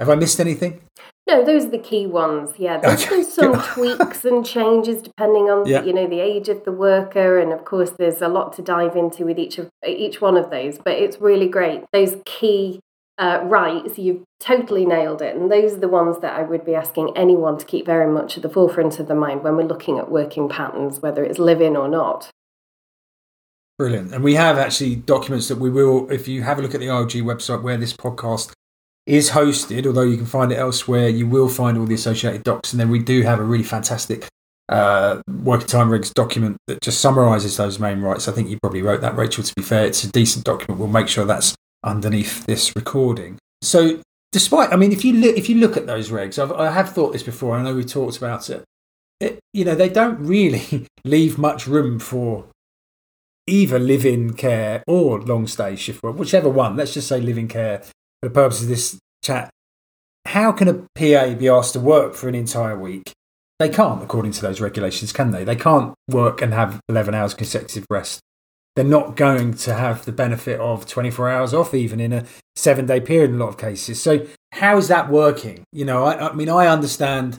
Have 0.01 0.09
I 0.09 0.15
missed 0.15 0.41
anything? 0.41 0.81
No, 1.33 1.43
those 1.43 1.65
are 1.65 1.71
the 1.71 1.79
key 1.79 2.07
ones. 2.07 2.51
Yeah, 2.59 2.77
there's 2.77 3.07
been 3.07 3.25
some 3.25 3.59
tweaks 3.75 4.23
and 4.27 4.45
changes 4.45 5.01
depending 5.01 5.45
on 5.49 5.67
Yeah. 5.67 5.83
you 5.83 5.95
know 5.95 6.07
the 6.07 6.21
age 6.21 6.51
of 6.51 6.65
the 6.65 6.73
worker, 6.73 7.39
and 7.39 7.53
of 7.55 7.65
course 7.65 7.91
there's 7.99 8.21
a 8.21 8.29
lot 8.29 8.53
to 8.57 8.63
dive 8.63 8.97
into 8.97 9.25
with 9.25 9.39
each 9.39 9.57
of 9.59 9.71
each 9.87 10.21
one 10.21 10.37
of 10.37 10.51
those. 10.51 10.79
But 10.79 10.95
it's 10.99 11.19
really 11.23 11.49
great. 11.49 11.85
Those 11.91 12.17
key 12.27 12.81
uh, 13.17 13.41
rights, 13.45 13.99
you've 13.99 14.25
totally 14.41 14.85
nailed 14.85 15.23
it, 15.23 15.35
and 15.35 15.51
those 15.51 15.73
are 15.75 15.81
the 15.81 15.89
ones 15.89 16.19
that 16.21 16.39
I 16.39 16.43
would 16.43 16.67
be 16.67 16.75
asking 16.75 17.17
anyone 17.17 17.57
to 17.59 17.65
keep 17.65 17.87
very 17.87 18.13
much 18.13 18.37
at 18.37 18.43
the 18.43 18.51
forefront 18.51 18.99
of 18.99 19.09
the 19.09 19.15
mind 19.15 19.43
when 19.43 19.57
we're 19.57 19.63
looking 19.63 19.99
at 19.99 20.11
working 20.11 20.51
patterns, 20.51 21.01
whether 21.01 21.25
it's 21.25 21.39
live-in 21.39 21.77
or 21.77 21.89
not. 21.89 22.29
Brilliant. 23.79 24.13
And 24.13 24.23
we 24.23 24.35
have 24.35 24.59
actually 24.59 24.97
documents 24.97 25.49
that 25.49 25.59
we 25.59 25.71
will, 25.71 26.11
if 26.11 26.29
you 26.29 26.43
have 26.43 26.59
a 26.59 26.63
look 26.63 26.75
at 26.75 26.81
the 26.81 26.87
ILG 26.89 27.23
website 27.23 27.63
where 27.63 27.79
this 27.79 27.95
podcast 27.95 28.53
is 29.07 29.31
hosted, 29.31 29.87
although 29.87 30.03
you 30.03 30.17
can 30.17 30.27
find 30.27 30.53
it 30.53 30.59
elsewhere, 30.59 31.09
you 31.09 31.27
will 31.27 31.49
find 31.49 31.77
all 31.77 31.87
the 31.87 31.95
associated 31.95 32.45
docs. 32.45 32.73
And 32.73 32.81
then 32.81 32.91
we 32.91 32.99
do 32.99 33.23
have 33.23 33.41
a 33.41 33.45
really 33.45 33.65
fantastic 33.65 34.29
uh, 34.69 35.21
working 35.29 35.67
time 35.67 35.89
regs 35.89 36.13
document 36.13 36.57
that 36.67 36.81
just 36.81 37.01
summarizes 37.01 37.57
those 37.57 37.79
main 37.79 38.01
rights. 38.01 38.29
I 38.29 38.33
think 38.33 38.49
you 38.49 38.59
probably 38.63 38.83
wrote 38.83 39.01
that, 39.01 39.17
Rachel, 39.17 39.43
to 39.43 39.55
be 39.55 39.63
fair. 39.63 39.87
It's 39.87 40.05
a 40.05 40.13
decent 40.13 40.45
document. 40.45 40.79
We'll 40.79 40.89
make 40.89 41.09
sure 41.09 41.25
that's 41.25 41.55
underneath 41.83 42.47
this 42.47 42.75
recording. 42.77 43.39
So, 43.61 44.01
despite, 44.31 44.73
I 44.73 44.77
mean, 44.77 44.93
if 44.93 45.05
you 45.05 45.15
look, 45.15 45.37
if 45.37 45.49
you 45.49 45.57
look 45.57 45.77
at 45.77 45.87
those 45.87 46.11
regs, 46.11 46.39
I've, 46.39 46.53
I 46.53 46.71
have 46.71 46.93
thought 46.93 47.13
this 47.13 47.23
before. 47.25 47.57
I 47.57 47.63
know 47.63 47.75
we 47.75 47.85
talked 47.85 48.17
about 48.17 48.49
it. 48.51 48.65
it. 49.21 49.41
You 49.53 49.65
know, 49.65 49.75
they 49.75 49.89
don't 49.89 50.21
really 50.21 50.87
leave 51.05 51.39
much 51.39 51.67
room 51.67 51.99
for 51.99 52.47
either 53.49 53.81
live 53.81 54.07
in 54.07 54.35
care 54.35 54.85
or 54.87 55.21
long 55.21 55.49
stay 55.49 55.75
shift 55.75 56.03
work, 56.05 56.17
whichever 56.17 56.49
one. 56.49 56.77
Let's 56.77 56.95
just 56.95 57.09
say 57.09 57.21
live 57.21 57.37
in 57.37 57.49
care 57.49 57.83
for 58.23 58.29
the 58.29 58.35
purpose 58.35 58.63
of 58.63 58.69
this 58.69 58.99
chat. 59.23 59.51
How 60.27 60.53
can 60.53 60.69
a 60.69 60.75
PA 60.75 61.35
be 61.35 61.49
asked 61.49 61.73
to 61.73 61.81
work 61.81 62.15
for 62.15 62.29
an 62.29 62.35
entire 62.35 62.79
week? 62.79 63.13
They 63.59 63.69
can't, 63.69 64.03
according 64.03 64.33
to 64.33 64.43
those 64.43 64.61
regulations, 64.61 65.13
can 65.13 65.31
they? 65.31 65.45
They 65.45 65.57
can't 65.57 65.95
work 66.09 66.41
and 66.41 66.55
have 66.55 66.81
11 66.89 67.15
hours 67.15 67.35
consecutive 67.35 67.87
rest 67.91 68.21
they're 68.75 68.85
not 68.85 69.17
going 69.17 69.55
to 69.55 69.75
have 69.75 70.05
the 70.05 70.13
benefit 70.13 70.59
of 70.59 70.87
24 70.87 71.31
hours 71.31 71.53
off, 71.53 71.75
even 71.75 72.01
in 72.01 72.13
a 72.13 72.25
seven 72.57 72.87
day 72.87 73.01
period 73.01 73.31
in 73.31 73.37
a 73.37 73.39
lot 73.39 73.51
of 73.51 73.59
cases. 73.59 74.01
So, 74.01 74.27
how 74.53 74.79
is 74.79 74.89
that 74.89 75.11
working? 75.11 75.65
You 75.73 75.85
know, 75.85 76.05
I, 76.05 76.31
I 76.31 76.33
mean, 76.33 76.49
I 76.49 76.67
understand 76.67 77.39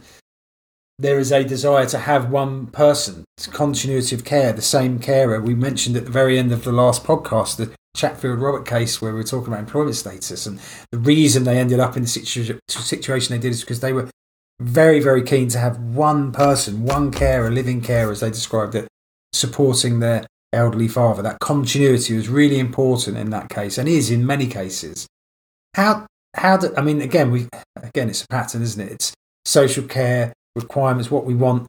there 0.99 1.19
is 1.19 1.31
a 1.31 1.43
desire 1.43 1.85
to 1.87 1.97
have 1.97 2.29
one 2.29 2.67
person, 2.67 3.25
continuity 3.51 4.15
of 4.15 4.23
care, 4.23 4.53
the 4.53 4.61
same 4.61 4.99
carer. 4.99 5.41
We 5.41 5.55
mentioned 5.55 5.97
at 5.97 6.05
the 6.05 6.11
very 6.11 6.37
end 6.37 6.51
of 6.51 6.63
the 6.63 6.71
last 6.71 7.03
podcast 7.03 7.57
the 7.57 7.73
Chatfield 7.95 8.39
Robert 8.39 8.65
case 8.65 9.01
where 9.01 9.11
we 9.11 9.19
were 9.19 9.23
talking 9.23 9.47
about 9.47 9.59
employment 9.59 9.95
status, 9.95 10.45
and 10.45 10.59
the 10.91 10.97
reason 10.97 11.43
they 11.43 11.59
ended 11.59 11.79
up 11.79 11.95
in 11.95 12.03
the 12.03 12.07
situ- 12.07 12.59
situation 12.67 13.35
they 13.35 13.41
did 13.41 13.51
is 13.51 13.61
because 13.61 13.79
they 13.79 13.93
were 13.93 14.09
very, 14.61 14.99
very 14.99 15.23
keen 15.23 15.47
to 15.49 15.59
have 15.59 15.79
one 15.79 16.31
person, 16.31 16.85
one 16.85 17.11
carer, 17.11 17.51
live 17.51 17.67
in 17.67 17.81
carer, 17.81 18.11
as 18.11 18.19
they 18.19 18.29
described 18.29 18.75
it, 18.75 18.87
supporting 19.31 19.99
their 19.99 20.25
elderly 20.53 20.87
father. 20.87 21.21
That 21.21 21.39
continuity 21.39 22.15
was 22.15 22.29
really 22.29 22.59
important 22.59 23.17
in 23.17 23.29
that 23.31 23.49
case, 23.49 23.77
and 23.77 23.89
is 23.89 24.11
in 24.11 24.25
many 24.25 24.47
cases. 24.47 25.07
How 25.75 26.05
how 26.35 26.57
do 26.57 26.73
I 26.77 26.81
mean? 26.81 27.01
Again, 27.01 27.31
we 27.31 27.47
again, 27.75 28.09
it's 28.09 28.23
a 28.23 28.27
pattern, 28.27 28.61
isn't 28.61 28.81
it? 28.81 28.91
It's 28.91 29.13
social 29.45 29.83
care 29.83 30.33
requirements, 30.55 31.09
what 31.09 31.25
we 31.25 31.33
want, 31.35 31.67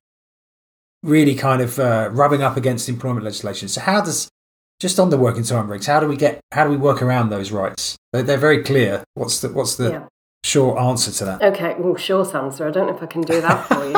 really 1.03 1.35
kind 1.35 1.61
of 1.61 1.79
uh, 1.79 2.09
rubbing 2.13 2.43
up 2.43 2.57
against 2.57 2.89
employment 2.89 3.25
legislation. 3.25 3.69
So 3.69 3.81
how 3.81 4.01
does 4.01 4.29
just 4.81 4.99
on 4.99 5.11
the 5.11 5.17
working 5.17 5.45
time 5.45 5.69
regs, 5.69 5.87
how 5.87 6.01
do 6.01 6.07
we 6.07 6.17
get 6.17 6.41
how 6.53 6.65
do 6.65 6.71
we 6.71 6.77
work 6.77 7.03
around 7.03 7.31
those 7.31 7.53
rights? 7.53 7.97
They're, 8.13 8.23
they're 8.23 8.37
very 8.37 8.63
clear. 8.63 9.05
What's 9.15 9.41
the 9.41 9.49
what's 9.51 9.77
the 9.77 9.91
yeah. 9.91 10.07
short 10.43 10.79
answer 10.79 11.13
to 11.13 11.25
that? 11.25 11.43
Okay, 11.43 11.75
well, 11.79 11.97
short 11.97 12.35
answer. 12.35 12.67
I 12.67 12.71
don't 12.71 12.89
know 12.89 12.97
if 12.97 13.03
I 13.03 13.07
can 13.07 13.23
do 13.23 13.41
that 13.41 13.67
for 13.67 13.85
you. 13.85 13.97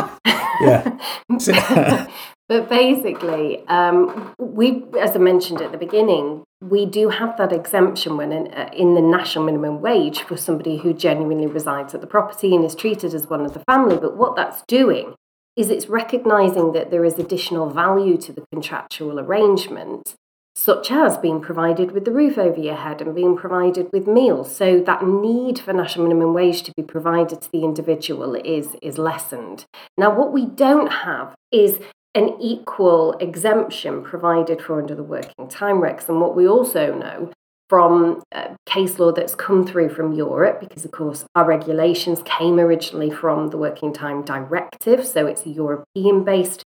yeah. 0.67 2.07
But 2.49 2.69
basically, 2.69 3.67
um, 3.67 4.33
we, 4.39 4.85
as 5.01 5.17
I 5.17 5.19
mentioned 5.19 5.61
at 5.63 5.73
the 5.73 5.79
beginning, 5.79 6.45
we 6.61 6.87
do 6.87 7.11
have 7.11 7.37
that 7.37 7.53
exemption 7.53 8.17
when 8.17 8.33
in, 8.33 8.53
uh, 8.53 8.71
in, 8.73 8.95
the 8.95 9.03
national 9.03 9.45
minimum 9.45 9.83
wage 9.83 10.23
for 10.23 10.37
somebody 10.37 10.79
who 10.79 10.95
genuinely 10.95 11.47
resides 11.47 11.95
at 11.95 12.01
the 12.01 12.07
property 12.07 12.55
and 12.55 12.65
is 12.65 12.75
treated 12.75 13.13
as 13.13 13.27
one 13.27 13.45
of 13.45 13.53
the 13.53 13.63
family. 13.69 13.97
But 13.97 14.17
what 14.17 14.37
that's 14.37 14.63
doing 14.67 15.15
is 15.55 15.71
it's 15.71 15.89
recognizing 15.89 16.73
that 16.73 16.91
there 16.91 17.05
is 17.05 17.19
additional 17.19 17.71
value 17.71 18.17
to 18.19 18.33
the 18.33 18.45
contractual 18.53 19.21
arrangement, 19.21 20.15
such 20.55 20.91
as 20.91 21.19
being 21.19 21.41
provided 21.41 21.93
with 21.93 22.07
the 22.07 22.11
roof 22.11 22.39
over 22.39 22.59
your 22.59 22.75
head 22.75 23.03
and 23.03 23.15
being 23.15 23.37
provided 23.37 23.91
with 23.93 24.07
meals. 24.07 24.55
So 24.55 24.81
that 24.81 25.07
need 25.07 25.59
for 25.59 25.75
national 25.75 26.09
minimum 26.09 26.33
wage 26.33 26.63
to 26.63 26.73
be 26.75 26.83
provided 26.83 27.43
to 27.43 27.53
the 27.53 27.65
individual 27.65 28.35
is, 28.35 28.77
is 28.81 28.97
lessened. 28.97 29.67
Now, 29.99 30.15
what 30.15 30.33
we 30.33 30.47
don't 30.47 30.91
have 30.91 31.35
is 31.53 31.81
an 32.17 32.35
equal 32.41 33.13
exemption 33.19 34.03
provided 34.03 34.61
for 34.63 34.81
under 34.81 34.95
the 34.95 35.03
working 35.03 35.49
time 35.49 35.77
regs. 35.77 36.09
And 36.09 36.19
what 36.19 36.35
we 36.35 36.49
also 36.49 36.95
know 36.95 37.31
from 37.69 38.23
uh, 38.33 38.55
case 38.65 38.99
law 38.99 39.13
that's 39.13 39.35
come 39.35 39.67
through 39.67 39.91
from 39.91 40.15
Europe, 40.15 40.59
because 40.59 40.85
of 40.85 40.93
course 40.93 41.27
our 41.35 41.45
regulations 41.45 42.23
came 42.25 42.59
originally 42.59 43.11
from 43.11 43.49
the 43.49 43.59
Working 43.59 43.93
Time 43.93 44.25
Directive, 44.25 45.07
so 45.07 45.27
it's 45.27 45.45
a 45.45 45.51
European 45.51 46.25
based 46.25 46.63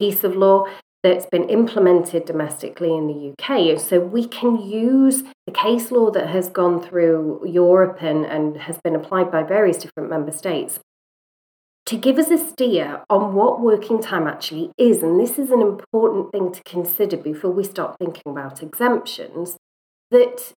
piece 0.00 0.24
of 0.24 0.36
law 0.36 0.64
that's 1.02 1.26
been 1.26 1.50
implemented 1.50 2.24
domestically 2.24 2.96
in 2.96 3.06
the 3.06 3.34
UK. 3.34 3.78
So 3.78 4.00
we 4.00 4.26
can 4.26 4.56
use 4.56 5.22
the 5.44 5.52
case 5.52 5.90
law 5.90 6.10
that 6.12 6.28
has 6.30 6.48
gone 6.48 6.82
through 6.82 7.42
Europe 7.46 7.98
and, 8.00 8.24
and 8.24 8.56
has 8.56 8.78
been 8.78 8.94
applied 8.94 9.30
by 9.30 9.42
various 9.42 9.76
different 9.76 10.08
member 10.08 10.32
states 10.32 10.80
to 11.86 11.96
give 11.96 12.18
us 12.18 12.30
a 12.30 12.38
steer 12.38 13.02
on 13.10 13.34
what 13.34 13.60
working 13.60 14.00
time 14.00 14.26
actually 14.26 14.70
is. 14.78 15.02
And 15.02 15.20
this 15.20 15.38
is 15.38 15.50
an 15.50 15.60
important 15.60 16.32
thing 16.32 16.52
to 16.52 16.62
consider 16.64 17.16
before 17.16 17.50
we 17.50 17.64
start 17.64 17.96
thinking 17.98 18.32
about 18.32 18.62
exemptions. 18.62 19.56
That 20.10 20.54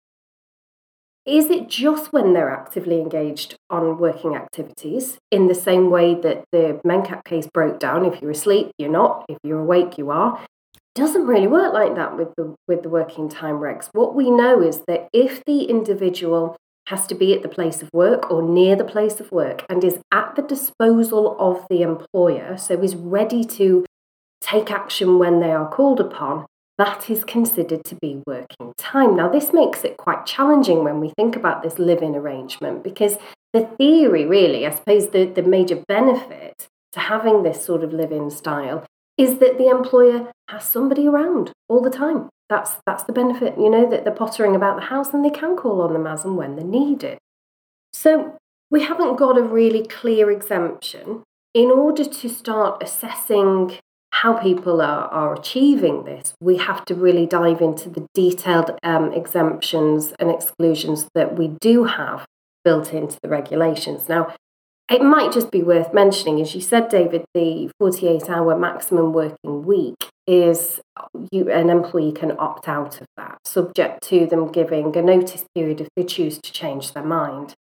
is 1.25 1.49
it 1.49 1.67
just 1.67 2.13
when 2.13 2.31
they're 2.31 2.49
actively 2.49 3.01
engaged 3.01 3.55
on 3.69 3.97
working 3.97 4.33
activities 4.33 5.17
in 5.29 5.47
the 5.47 5.55
same 5.55 5.89
way 5.89 6.15
that 6.15 6.45
the 6.53 6.79
Mencap 6.85 7.25
case 7.25 7.47
broke 7.53 7.79
down? 7.79 8.05
If 8.05 8.21
you're 8.21 8.31
asleep, 8.31 8.71
you're 8.77 8.89
not. 8.89 9.25
If 9.27 9.37
you're 9.43 9.59
awake, 9.59 9.97
you 9.97 10.09
are. 10.09 10.41
It 10.73 10.99
doesn't 10.99 11.27
really 11.27 11.47
work 11.47 11.73
like 11.73 11.95
that 11.95 12.17
with 12.17 12.33
the 12.37 12.55
with 12.69 12.83
the 12.83 12.89
working 12.89 13.27
time 13.27 13.55
regs. 13.55 13.89
What 13.91 14.15
we 14.15 14.31
know 14.31 14.61
is 14.61 14.83
that 14.87 15.09
if 15.11 15.43
the 15.43 15.63
individual 15.63 16.55
has 16.87 17.05
to 17.05 17.15
be 17.15 17.33
at 17.33 17.41
the 17.41 17.49
place 17.49 17.81
of 17.81 17.89
work 17.93 18.31
or 18.31 18.41
near 18.41 18.75
the 18.75 18.83
place 18.83 19.19
of 19.19 19.29
work 19.31 19.65
and 19.69 19.83
is 19.83 19.99
at 20.11 20.35
the 20.35 20.41
disposal 20.41 21.35
of 21.37 21.65
the 21.69 21.81
employer, 21.81 22.57
so 22.57 22.81
is 22.81 22.95
ready 22.95 23.43
to 23.43 23.85
take 24.39 24.71
action 24.71 25.19
when 25.19 25.41
they 25.41 25.51
are 25.51 25.69
called 25.69 25.99
upon, 25.99 26.45
that 26.77 27.09
is 27.09 27.25
considered 27.25 27.83
to 27.83 27.95
be 27.95 28.23
working 28.25 28.71
time. 28.77 29.17
Now, 29.17 29.27
this 29.27 29.51
makes 29.51 29.83
it 29.83 29.97
quite 29.97 30.25
challenging 30.25 30.83
when 30.83 31.01
we 31.01 31.09
think 31.17 31.35
about 31.35 31.61
this 31.61 31.77
live 31.77 32.01
in 32.01 32.15
arrangement 32.15 32.83
because 32.83 33.17
the 33.51 33.65
theory, 33.77 34.25
really, 34.25 34.65
I 34.65 34.71
suppose 34.71 35.09
the, 35.09 35.25
the 35.25 35.43
major 35.43 35.83
benefit 35.87 36.67
to 36.93 36.99
having 37.01 37.43
this 37.43 37.65
sort 37.65 37.83
of 37.83 37.91
live 37.91 38.13
in 38.13 38.29
style 38.29 38.85
is 39.17 39.39
that 39.39 39.57
the 39.57 39.67
employer 39.67 40.31
has 40.47 40.63
somebody 40.63 41.07
around 41.07 41.51
all 41.67 41.81
the 41.81 41.89
time 41.89 42.29
that's 42.49 42.77
that's 42.85 43.03
the 43.03 43.13
benefit, 43.13 43.57
you 43.57 43.69
know, 43.69 43.89
that 43.89 44.03
they're 44.03 44.13
pottering 44.13 44.55
about 44.55 44.75
the 44.77 44.87
house 44.87 45.13
and 45.13 45.23
they 45.23 45.29
can 45.29 45.55
call 45.55 45.81
on 45.81 45.93
them 45.93 46.07
as 46.07 46.23
and 46.23 46.37
when 46.37 46.55
they 46.55 46.63
need 46.63 47.03
it. 47.03 47.19
So 47.93 48.37
we 48.69 48.83
haven't 48.83 49.17
got 49.17 49.37
a 49.37 49.41
really 49.41 49.85
clear 49.85 50.31
exemption. 50.31 51.23
In 51.53 51.71
order 51.71 52.05
to 52.05 52.29
start 52.29 52.83
assessing 52.83 53.77
how 54.11 54.33
people 54.33 54.81
are, 54.81 55.07
are 55.09 55.33
achieving 55.33 56.03
this, 56.03 56.33
we 56.39 56.57
have 56.57 56.85
to 56.85 56.95
really 56.95 57.25
dive 57.25 57.61
into 57.61 57.89
the 57.89 58.05
detailed 58.13 58.71
um, 58.83 59.11
exemptions 59.13 60.13
and 60.19 60.29
exclusions 60.29 61.07
that 61.15 61.37
we 61.37 61.47
do 61.47 61.85
have 61.85 62.25
built 62.63 62.93
into 62.93 63.17
the 63.21 63.29
regulations. 63.29 64.09
Now, 64.09 64.35
it 64.89 65.01
might 65.01 65.31
just 65.31 65.51
be 65.51 65.61
worth 65.61 65.93
mentioning, 65.93 66.39
as 66.41 66.55
you 66.55 66.61
said, 66.61 66.89
David, 66.89 67.25
the 67.33 67.69
48 67.79 68.29
hour 68.29 68.57
maximum 68.57 69.11
working 69.13 69.65
week 69.65 70.09
is 70.27 70.81
you, 71.31 71.49
an 71.49 71.69
employee 71.69 72.11
can 72.11 72.35
opt 72.37 72.67
out 72.67 72.99
of 72.99 73.07
that, 73.15 73.39
subject 73.45 74.03
to 74.03 74.27
them 74.27 74.51
giving 74.51 74.95
a 74.95 75.01
notice 75.01 75.45
period 75.55 75.81
if 75.81 75.87
they 75.95 76.03
choose 76.03 76.39
to 76.41 76.51
change 76.51 76.93
their 76.93 77.03
mind. 77.03 77.55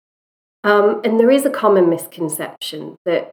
Um, 0.65 1.03
and 1.05 1.21
there 1.21 1.31
is 1.31 1.45
a 1.45 1.51
common 1.51 1.91
misconception 1.91 2.97
that 3.05 3.31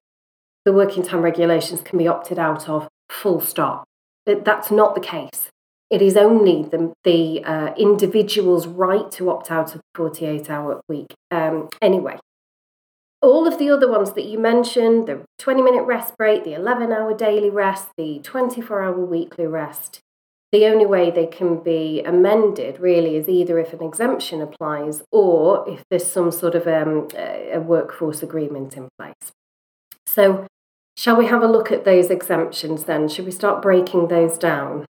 the 0.65 0.73
working 0.73 1.01
time 1.01 1.21
regulations 1.21 1.81
can 1.81 1.97
be 1.97 2.07
opted 2.07 2.37
out 2.37 2.67
of 2.67 2.89
full 3.09 3.39
stop. 3.39 3.85
But 4.25 4.45
that's 4.45 4.69
not 4.69 4.95
the 4.95 5.01
case. 5.01 5.47
It 5.89 6.01
is 6.01 6.15
only 6.15 6.63
the, 6.63 6.93
the 7.03 7.43
uh, 7.43 7.73
individual's 7.75 8.67
right 8.67 9.09
to 9.11 9.29
opt 9.29 9.49
out 9.49 9.75
of 9.75 9.81
the 9.81 9.97
48 9.97 10.49
hour 10.49 10.81
week. 10.87 11.13
Um, 11.31 11.69
anyway, 11.81 12.17
all 13.21 13.47
of 13.47 13.59
the 13.59 13.69
other 13.69 13.89
ones 13.89 14.13
that 14.13 14.25
you 14.25 14.39
mentioned 14.39 15.07
the 15.07 15.21
20 15.39 15.61
minute 15.61 15.83
rest 15.83 16.17
break, 16.17 16.43
the 16.43 16.53
11 16.53 16.91
hour 16.91 17.13
daily 17.13 17.49
rest, 17.49 17.89
the 17.97 18.19
24 18.23 18.83
hour 18.83 19.05
weekly 19.05 19.47
rest 19.47 20.01
the 20.51 20.65
only 20.65 20.85
way 20.85 21.09
they 21.09 21.27
can 21.27 21.63
be 21.63 22.01
amended 22.01 22.79
really 22.79 23.15
is 23.15 23.29
either 23.29 23.57
if 23.57 23.71
an 23.73 23.81
exemption 23.81 24.41
applies 24.41 25.01
or 25.11 25.67
if 25.67 25.83
there's 25.89 26.05
some 26.05 26.31
sort 26.31 26.55
of 26.55 26.67
um, 26.67 27.07
a 27.15 27.59
workforce 27.59 28.21
agreement 28.21 28.75
in 28.75 28.89
place. 28.99 29.31
So, 30.05 30.45
shall 30.97 31.15
we 31.15 31.27
have 31.27 31.41
a 31.41 31.47
look 31.47 31.71
at 31.71 31.85
those 31.85 32.09
exemptions 32.09 32.83
then? 32.83 33.07
Should 33.07 33.25
we 33.25 33.31
start 33.31 33.61
breaking 33.61 34.09
those 34.09 34.37
down? 34.37 34.85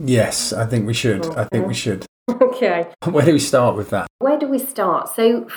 Yes, 0.00 0.52
I 0.52 0.66
think 0.66 0.86
we 0.86 0.94
should. 0.94 1.26
Okay. 1.26 1.40
I 1.40 1.44
think 1.44 1.66
we 1.66 1.74
should. 1.74 2.06
Okay. 2.30 2.86
Where 3.04 3.24
do 3.24 3.32
we 3.32 3.40
start 3.40 3.76
with 3.76 3.90
that? 3.90 4.06
Where 4.20 4.38
do 4.38 4.46
we 4.46 4.58
start? 4.58 5.08
So, 5.08 5.48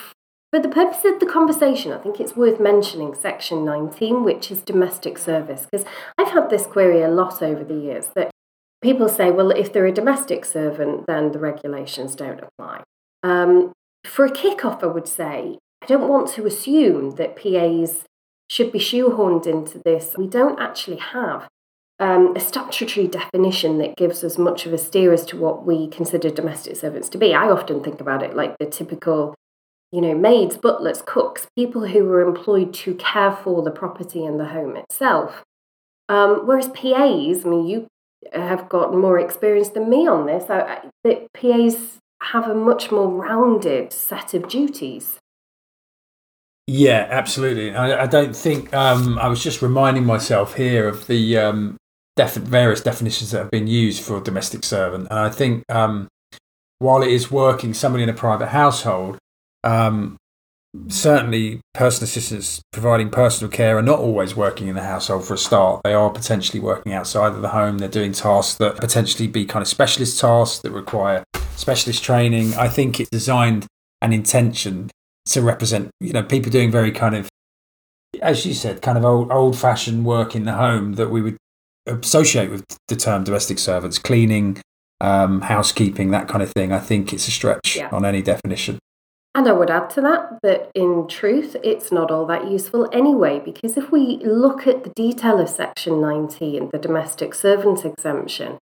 for 0.51 0.59
the 0.59 0.69
purpose 0.69 1.03
of 1.05 1.19
the 1.19 1.25
conversation, 1.25 1.91
I 1.91 1.97
think 1.97 2.19
it's 2.19 2.35
worth 2.35 2.59
mentioning 2.59 3.13
section 3.13 3.65
19, 3.65 4.23
which 4.23 4.51
is 4.51 4.61
domestic 4.61 5.17
service, 5.17 5.67
because 5.69 5.85
I've 6.17 6.31
had 6.31 6.49
this 6.49 6.65
query 6.65 7.01
a 7.01 7.09
lot 7.09 7.41
over 7.41 7.63
the 7.63 7.75
years 7.75 8.09
that 8.15 8.31
people 8.81 9.09
say, 9.09 9.31
well, 9.31 9.51
if 9.51 9.73
they're 9.73 9.85
a 9.85 9.91
domestic 9.91 10.45
servant, 10.45 11.07
then 11.07 11.31
the 11.31 11.39
regulations 11.39 12.15
don't 12.15 12.41
apply. 12.41 12.83
Um, 13.23 13.73
for 14.05 14.25
a 14.25 14.31
kick-off, 14.31 14.83
I 14.83 14.87
would 14.87 15.07
say, 15.07 15.57
I 15.81 15.85
don't 15.87 16.07
want 16.07 16.29
to 16.29 16.45
assume 16.45 17.15
that 17.15 17.35
PAs 17.35 18.05
should 18.47 18.71
be 18.71 18.79
shoehorned 18.79 19.47
into 19.47 19.81
this. 19.83 20.13
We 20.17 20.27
don't 20.27 20.59
actually 20.59 20.97
have 20.97 21.47
um, 21.99 22.35
a 22.35 22.39
statutory 22.39 23.07
definition 23.07 23.77
that 23.79 23.95
gives 23.95 24.23
us 24.23 24.37
much 24.37 24.65
of 24.65 24.73
a 24.73 24.77
steer 24.77 25.13
as 25.13 25.25
to 25.27 25.37
what 25.37 25.65
we 25.65 25.87
consider 25.87 26.29
domestic 26.29 26.75
servants 26.75 27.09
to 27.09 27.17
be. 27.17 27.33
I 27.33 27.49
often 27.49 27.83
think 27.83 27.99
about 28.01 28.21
it 28.21 28.35
like 28.35 28.57
the 28.59 28.65
typical 28.65 29.33
you 29.95 30.01
know, 30.01 30.13
maids, 30.13 30.57
butlers, 30.57 31.01
cooks, 31.05 31.47
people 31.55 31.87
who 31.87 32.03
were 32.03 32.19
employed 32.19 32.73
to 32.73 32.93
care 32.95 33.31
for 33.31 33.63
the 33.63 33.71
property 33.71 34.25
and 34.25 34.37
the 34.37 34.45
home 34.45 34.75
itself. 34.75 35.45
Um, 36.09 36.45
whereas 36.45 36.67
PAs, 36.67 37.45
I 37.45 37.49
mean, 37.49 37.65
you 37.65 37.87
have 38.33 38.67
got 38.67 38.93
more 38.93 39.17
experience 39.17 39.69
than 39.69 39.89
me 39.89 40.05
on 40.05 40.25
this, 40.25 40.49
I, 40.49 40.81
that 41.05 41.31
PAs 41.31 41.99
have 42.21 42.45
a 42.49 42.53
much 42.53 42.91
more 42.91 43.07
rounded 43.07 43.93
set 43.93 44.33
of 44.33 44.49
duties. 44.49 45.17
Yeah, 46.67 47.07
absolutely. 47.09 47.73
I, 47.73 48.03
I 48.03 48.05
don't 48.05 48.35
think 48.35 48.73
um, 48.73 49.17
I 49.17 49.29
was 49.29 49.41
just 49.41 49.61
reminding 49.61 50.05
myself 50.05 50.55
here 50.55 50.89
of 50.89 51.07
the 51.07 51.37
um, 51.37 51.77
def- 52.17 52.35
various 52.35 52.81
definitions 52.81 53.31
that 53.31 53.37
have 53.37 53.51
been 53.51 53.67
used 53.67 54.03
for 54.03 54.17
a 54.17 54.21
domestic 54.21 54.65
servant. 54.65 55.07
And 55.09 55.19
I 55.19 55.29
think 55.29 55.63
um, 55.69 56.09
while 56.79 57.01
it 57.01 57.11
is 57.11 57.31
working 57.31 57.73
somebody 57.73 58.03
in 58.03 58.09
a 58.09 58.13
private 58.13 58.47
household, 58.47 59.19
um, 59.65 60.17
certainly 60.87 61.59
personal 61.73 62.05
assistants 62.05 62.61
providing 62.71 63.09
personal 63.09 63.51
care 63.51 63.77
are 63.77 63.81
not 63.81 63.99
always 63.99 64.35
working 64.35 64.67
in 64.67 64.75
the 64.75 64.83
household 64.83 65.25
for 65.25 65.33
a 65.33 65.37
start. 65.37 65.81
They 65.83 65.93
are 65.93 66.09
potentially 66.09 66.59
working 66.59 66.93
outside 66.93 67.33
of 67.33 67.41
the 67.41 67.49
home. 67.49 67.77
They're 67.77 67.89
doing 67.89 68.11
tasks 68.11 68.55
that 68.55 68.77
potentially 68.77 69.27
be 69.27 69.45
kind 69.45 69.61
of 69.61 69.67
specialist 69.67 70.19
tasks 70.19 70.59
that 70.59 70.71
require 70.71 71.23
specialist 71.55 72.03
training. 72.03 72.53
I 72.55 72.67
think 72.67 72.99
it's 72.99 73.09
designed 73.09 73.65
and 74.01 74.13
intention 74.13 74.91
to 75.27 75.41
represent, 75.41 75.89
you 75.99 76.13
know, 76.13 76.23
people 76.23 76.51
doing 76.51 76.71
very 76.71 76.91
kind 76.91 77.15
of, 77.15 77.27
as 78.21 78.45
you 78.45 78.53
said, 78.53 78.81
kind 78.81 78.97
of 78.97 79.05
old 79.05 79.31
old 79.31 79.57
fashioned 79.57 80.05
work 80.05 80.35
in 80.35 80.45
the 80.45 80.53
home 80.53 80.93
that 80.93 81.09
we 81.09 81.21
would 81.21 81.37
associate 81.87 82.51
with 82.51 82.63
the 82.87 82.95
term 82.95 83.23
domestic 83.23 83.59
servants, 83.59 83.97
cleaning, 83.97 84.61
um, 85.01 85.41
housekeeping, 85.41 86.11
that 86.11 86.27
kind 86.27 86.43
of 86.43 86.51
thing. 86.51 86.71
I 86.71 86.79
think 86.79 87.13
it's 87.13 87.27
a 87.27 87.31
stretch 87.31 87.77
yeah. 87.77 87.89
on 87.91 88.05
any 88.05 88.21
definition. 88.21 88.79
And 89.35 89.49
I 89.49 89.51
would 89.51 89.69
add 89.69 89.89
to 89.91 90.01
that 90.01 90.39
that 90.43 90.71
in 90.73 91.07
truth, 91.09 91.57
it's 91.61 91.91
not 91.91 92.09
all 92.09 92.25
that 92.27 92.49
useful 92.49 92.87
anyway, 92.93 93.41
because 93.43 93.75
if 93.75 93.91
we 93.91 94.17
look 94.23 94.65
at 94.65 94.85
the 94.85 94.93
detail 94.95 95.41
of 95.41 95.49
Section 95.49 95.99
19, 95.99 96.69
the 96.71 96.79
domestic 96.79 97.35
servant 97.35 97.83
exemption, 97.83 98.57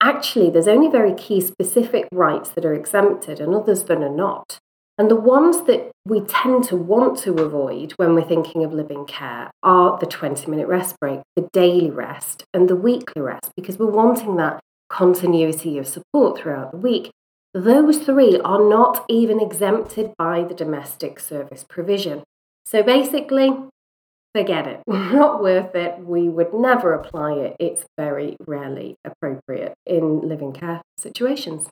actually 0.00 0.48
there's 0.48 0.66
only 0.66 0.88
very 0.88 1.12
key 1.12 1.42
specific 1.42 2.08
rights 2.10 2.48
that 2.50 2.64
are 2.64 2.72
exempted 2.72 3.38
and 3.38 3.54
others 3.54 3.84
that 3.84 4.02
are 4.02 4.08
not. 4.08 4.58
And 4.96 5.10
the 5.10 5.16
ones 5.16 5.66
that 5.66 5.90
we 6.06 6.20
tend 6.20 6.64
to 6.64 6.76
want 6.76 7.18
to 7.18 7.34
avoid 7.34 7.92
when 7.92 8.14
we're 8.14 8.24
thinking 8.26 8.64
of 8.64 8.72
live 8.72 8.90
in 8.90 9.04
care 9.04 9.50
are 9.62 9.98
the 9.98 10.06
20 10.06 10.50
minute 10.50 10.68
rest 10.68 10.98
break, 11.00 11.20
the 11.36 11.50
daily 11.52 11.90
rest, 11.90 12.44
and 12.54 12.68
the 12.68 12.76
weekly 12.76 13.20
rest, 13.20 13.52
because 13.56 13.78
we're 13.78 13.90
wanting 13.90 14.36
that 14.36 14.60
continuity 14.88 15.76
of 15.76 15.86
support 15.86 16.38
throughout 16.38 16.70
the 16.70 16.78
week. 16.78 17.10
Those 17.54 17.98
three 17.98 18.40
are 18.40 18.60
not 18.60 19.04
even 19.08 19.40
exempted 19.40 20.12
by 20.18 20.42
the 20.42 20.54
domestic 20.54 21.20
service 21.20 21.64
provision. 21.68 22.24
So 22.66 22.82
basically, 22.82 23.52
forget 24.34 24.66
it. 24.66 24.82
Not 24.88 25.40
worth 25.40 25.74
it. 25.76 26.00
We 26.00 26.28
would 26.28 26.52
never 26.52 26.94
apply 26.94 27.34
it. 27.34 27.56
It's 27.60 27.84
very 27.96 28.36
rarely 28.44 28.96
appropriate 29.04 29.74
in 29.86 30.22
live 30.22 30.40
in 30.40 30.52
care 30.52 30.82
situations. 30.98 31.68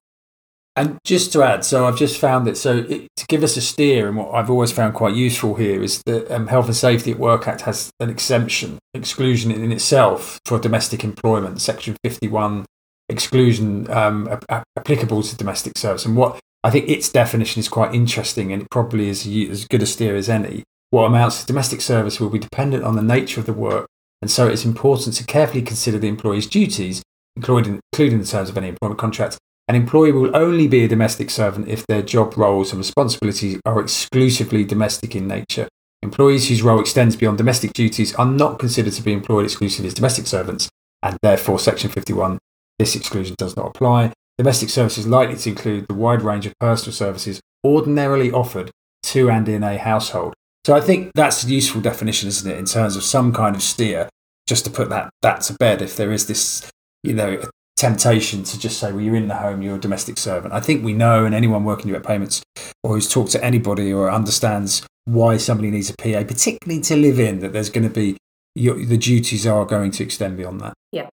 And 0.77 0.99
just 1.05 1.33
to 1.33 1.43
add, 1.43 1.65
so 1.67 1.87
I've 1.87 1.99
just 1.99 2.19
found 2.19 2.47
that 2.47 2.57
so 2.57 2.79
it, 2.89 3.09
to 3.17 3.27
give 3.27 3.43
us 3.43 3.59
a 3.59 3.61
steer, 3.61 4.09
and 4.09 4.17
what 4.17 4.33
I've 4.33 4.49
always 4.49 4.73
found 4.73 4.95
quite 4.95 5.15
useful 5.15 5.57
here 5.57 5.83
is 5.83 6.03
that 6.07 6.31
um, 6.31 6.47
Health 6.47 6.67
and 6.67 6.77
Safety 6.77 7.11
at 7.11 7.19
Work 7.19 7.47
Act 7.47 7.63
has 7.63 7.91
an 8.01 8.09
exemption, 8.09 8.79
exclusion 8.95 9.51
in 9.51 9.71
itself 9.71 10.41
for 10.47 10.59
domestic 10.59 11.05
employment, 11.05 11.61
Section 11.61 11.97
51 12.03 12.65
exclusion 13.13 13.91
um, 13.91 14.29
applicable 14.77 15.23
to 15.23 15.37
domestic 15.37 15.79
service. 15.79 16.05
And 16.05 16.17
what 16.17 16.41
I 16.65 16.71
think 16.71 16.89
its 16.89 17.11
definition 17.11 17.61
is 17.61 17.69
quite 17.69 17.95
interesting, 17.95 18.53
and 18.53 18.63
it 18.63 18.71
probably 18.71 19.09
is 19.09 19.27
as 19.27 19.65
good 19.67 19.83
a 19.83 19.87
steer 19.87 20.17
as 20.17 20.29
any. 20.29 20.65
What 20.91 21.05
amounts 21.05 21.41
to 21.41 21.47
domestic 21.47 21.81
service 21.81 22.21
will 22.21 22.31
be 22.31 22.39
dependent 22.39 22.85
on 22.85 22.97
the 22.97 23.03
nature 23.03 23.41
of 23.41 23.47
the 23.47 23.53
work, 23.53 23.87
and 24.21 24.31
so 24.31 24.47
it's 24.49 24.65
important 24.65 25.17
to 25.17 25.25
carefully 25.25 25.63
consider 25.63 25.99
the 25.99 26.09
employee's 26.09 26.47
duties, 26.47 27.03
including, 27.37 27.81
including 27.93 28.21
the 28.21 28.27
terms 28.27 28.49
of 28.49 28.57
any 28.57 28.69
employment 28.69 29.01
contract. 29.01 29.39
An 29.69 29.75
employee 29.75 30.13
will 30.13 30.37
only 30.37 30.69
be 30.69 30.85
a 30.85 30.89
domestic 30.89 31.31
servant 31.31 31.69
if 31.69 31.87
their 31.87 32.03
job 32.03 32.37
roles 32.37 32.73
and 32.73 32.79
responsibilities 32.79 33.61
are 33.65 33.81
exclusively 33.81 34.65
domestic 34.65 35.17
in 35.17 35.27
nature. 35.27 35.69
Employees 36.03 36.49
whose 36.49 36.63
role 36.63 36.81
extends 36.81 37.17
beyond 37.17 37.39
domestic 37.39 37.73
duties 37.73 38.15
are 38.17 38.27
not 38.27 38.59
considered 38.59 38.93
to 38.93 39.03
be 39.03 39.13
employed 39.13 39.45
exclusively 39.45 39.87
as 39.87 39.95
domestic 39.95 40.27
servants, 40.27 40.69
and 41.03 41.17
therefore 41.23 41.59
Section 41.59 41.91
51 41.91 42.39
this 42.83 42.97
exclusion 42.97 43.37
does 43.39 43.57
not 43.57 43.69
apply. 43.69 44.13
Domestic 44.39 44.69
services 44.69 45.07
likely 45.07 45.37
to 45.37 45.51
include 45.51 45.87
the 45.87 45.95
wide 45.95 46.21
range 46.21 46.47
of 46.47 46.59
personal 46.59 46.93
services 46.93 47.41
ordinarily 47.65 48.33
offered 48.33 48.73
to 49.05 49.31
and 49.31 49.49
in 49.49 49.63
a 49.63 49.79
household. 49.79 50.35
So 50.67 50.75
I 50.75 50.81
think 50.81 51.13
that's 51.15 51.45
a 51.45 51.49
useful 51.49 51.81
definition, 51.81 52.29
isn't 52.29 52.51
it, 52.51 52.59
in 52.59 52.65
terms 52.65 52.97
of 52.97 53.05
some 53.05 53.33
kind 53.33 53.55
of 53.55 53.63
steer, 53.63 54.09
just 54.49 54.65
to 54.65 54.71
put 54.71 54.89
that, 54.89 55.11
that 55.23 55.43
to 55.43 55.55
bed 55.55 55.81
if 55.81 55.97
there 55.97 56.11
is 56.11 56.27
this, 56.27 56.69
you 57.05 57.15
know, 57.15 57.41
temptation 57.77 58.43
to 58.43 58.59
just 58.59 58.81
say, 58.81 58.91
well, 58.91 59.01
you're 59.01 59.15
in 59.15 59.29
the 59.29 59.37
home, 59.37 59.63
you're 59.63 59.77
a 59.77 59.81
domestic 59.81 60.19
servant. 60.19 60.53
I 60.53 60.59
think 60.59 60.85
we 60.85 60.93
know, 60.93 61.25
and 61.25 61.37
anyone 61.37 61.63
working 61.63 61.87
direct 61.87 62.07
payments 62.07 62.43
or 62.83 62.95
who's 62.95 63.09
talked 63.09 63.31
to 63.33 63.45
anybody 63.45 63.93
or 63.93 64.11
understands 64.11 64.85
why 65.05 65.37
somebody 65.37 65.71
needs 65.71 65.89
a 65.89 65.95
PA, 65.97 66.25
particularly 66.25 66.83
to 66.83 66.97
live 66.97 67.21
in, 67.21 67.39
that 67.41 67.53
there's 67.53 67.71
going 67.71 67.87
to 67.87 67.95
be 67.95 68.17
your, 68.57 68.85
the 68.85 68.99
duties 68.99 69.47
are 69.47 69.65
going 69.65 69.93
to 69.93 70.03
extend 70.03 70.37
beyond 70.37 70.61
that. 70.63 70.75
Yeah. 70.91 71.09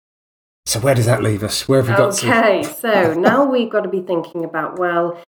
So 0.65 0.79
where 0.79 0.95
does 0.95 1.05
that 1.05 1.21
leave 1.21 1.43
us? 1.43 1.67
Where 1.67 1.81
have 1.81 1.89
we 1.89 1.95
got 1.95 2.13
okay, 2.23 2.63
to? 2.63 2.69
Okay, 2.69 2.73
so 2.79 3.13
now 3.13 3.45
we've 3.45 3.69
got 3.69 3.81
to 3.81 3.89
be 3.89 4.01
thinking 4.01 4.43
about 4.43 4.79
well, 4.79 5.21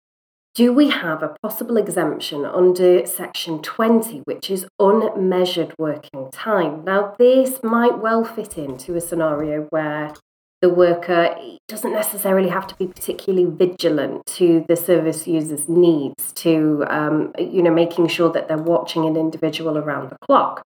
do 0.55 0.71
we 0.71 0.89
have 0.89 1.21
a 1.21 1.35
possible 1.41 1.75
exemption 1.75 2.45
under 2.45 3.05
section 3.05 3.61
20, 3.61 4.19
which 4.19 4.49
is 4.49 4.65
unmeasured 4.79 5.73
working 5.77 6.29
time? 6.31 6.85
Now, 6.85 7.13
this 7.19 7.59
might 7.61 7.99
well 7.99 8.23
fit 8.23 8.57
into 8.57 8.95
a 8.95 9.01
scenario 9.01 9.63
where 9.71 10.13
the 10.61 10.69
worker 10.69 11.35
doesn't 11.67 11.91
necessarily 11.91 12.47
have 12.47 12.65
to 12.67 12.75
be 12.75 12.87
particularly 12.87 13.45
vigilant 13.45 14.25
to 14.25 14.63
the 14.69 14.77
service 14.77 15.27
user's 15.27 15.67
needs, 15.67 16.31
to 16.33 16.85
um, 16.87 17.33
you 17.37 17.61
know 17.61 17.71
making 17.71 18.07
sure 18.07 18.31
that 18.31 18.47
they're 18.47 18.57
watching 18.57 19.05
an 19.05 19.17
individual 19.17 19.77
around 19.77 20.09
the 20.09 20.17
clock. 20.25 20.63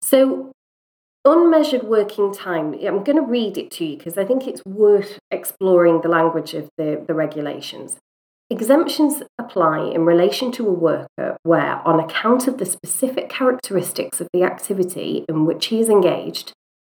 So 0.00 0.52
unmeasured 1.28 1.84
working 1.84 2.32
time, 2.32 2.74
I'm 2.74 3.04
going 3.04 3.16
to 3.16 3.22
read 3.22 3.56
it 3.58 3.70
to 3.72 3.84
you 3.84 3.96
because 3.96 4.16
I 4.16 4.24
think 4.24 4.46
it's 4.46 4.62
worth 4.64 5.18
exploring 5.30 6.00
the 6.00 6.08
language 6.08 6.54
of 6.54 6.68
the, 6.76 7.04
the 7.06 7.14
regulations. 7.14 7.96
Exemptions 8.50 9.22
apply 9.38 9.80
in 9.80 10.06
relation 10.06 10.50
to 10.52 10.66
a 10.66 10.72
worker 10.72 11.36
where, 11.42 11.86
on 11.86 12.00
account 12.00 12.48
of 12.48 12.56
the 12.56 12.64
specific 12.64 13.28
characteristics 13.28 14.20
of 14.20 14.28
the 14.32 14.42
activity 14.42 15.26
in 15.28 15.44
which 15.44 15.66
he 15.66 15.80
is 15.80 15.90
engaged, 15.90 16.52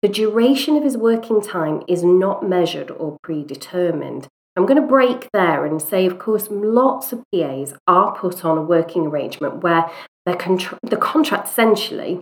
the 0.03 0.07
duration 0.07 0.77
of 0.77 0.83
his 0.83 0.95
working 0.95 1.41
time 1.41 1.81
is 1.87 2.03
not 2.03 2.47
measured 2.47 2.91
or 2.91 3.17
predetermined. 3.23 4.27
I'm 4.55 4.65
going 4.65 4.81
to 4.81 4.87
break 4.87 5.27
there 5.33 5.65
and 5.65 5.81
say, 5.81 6.05
of 6.05 6.19
course, 6.19 6.47
lots 6.51 7.11
of 7.11 7.23
PAs 7.33 7.73
are 7.87 8.15
put 8.15 8.45
on 8.45 8.57
a 8.57 8.61
working 8.61 9.07
arrangement 9.07 9.63
where 9.63 9.89
contra- 10.37 10.77
the 10.83 10.97
contract 10.97 11.47
essentially 11.47 12.21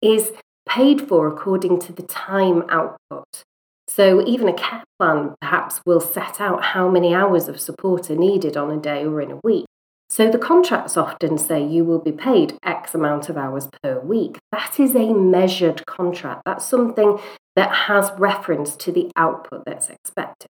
is 0.00 0.32
paid 0.70 1.06
for 1.08 1.26
according 1.26 1.80
to 1.80 1.92
the 1.92 2.02
time 2.02 2.62
output. 2.70 3.42
So, 3.88 4.24
even 4.24 4.48
a 4.48 4.54
care 4.54 4.84
plan 4.98 5.34
perhaps 5.40 5.80
will 5.84 6.00
set 6.00 6.40
out 6.40 6.62
how 6.62 6.88
many 6.88 7.12
hours 7.12 7.48
of 7.48 7.60
support 7.60 8.08
are 8.08 8.16
needed 8.16 8.56
on 8.56 8.70
a 8.70 8.80
day 8.80 9.04
or 9.04 9.20
in 9.20 9.32
a 9.32 9.40
week. 9.42 9.66
So, 10.08 10.30
the 10.30 10.38
contracts 10.38 10.96
often 10.96 11.38
say 11.38 11.64
you 11.64 11.84
will 11.84 11.98
be 11.98 12.12
paid 12.12 12.56
X 12.62 12.94
amount 12.94 13.28
of 13.28 13.36
hours 13.36 13.68
per 13.82 13.98
week. 13.98 14.38
That 14.52 14.78
is 14.78 14.94
a 14.94 15.12
measured 15.12 15.84
contract. 15.86 16.42
That's 16.46 16.64
something 16.64 17.18
that 17.56 17.72
has 17.72 18.12
reference 18.16 18.76
to 18.76 18.92
the 18.92 19.10
output 19.16 19.64
that's 19.66 19.90
expected. 19.90 20.48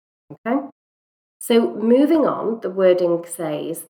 Okay? 0.47 0.69
So, 1.41 1.75
moving 1.75 2.25
on, 2.25 2.61
the 2.61 2.71
wording 2.71 3.25
says, 3.27 3.85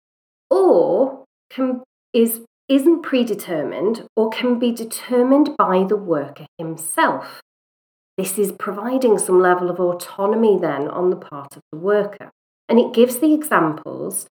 or 0.50 1.24
can, 1.50 1.82
is 2.12 2.42
isn't 2.74 3.02
predetermined 3.02 4.06
or 4.16 4.30
can 4.30 4.58
be 4.58 4.72
determined 4.72 5.54
by 5.58 5.84
the 5.84 5.96
worker 5.96 6.46
himself. 6.56 7.42
This 8.16 8.38
is 8.38 8.52
providing 8.52 9.18
some 9.18 9.40
level 9.40 9.70
of 9.70 9.78
autonomy 9.78 10.58
then 10.58 10.88
on 10.88 11.10
the 11.10 11.16
part 11.16 11.56
of 11.56 11.62
the 11.70 11.78
worker. 11.78 12.30
And 12.68 12.78
it 12.78 12.94
gives 12.94 13.18
the 13.18 13.34
examples 13.34 14.26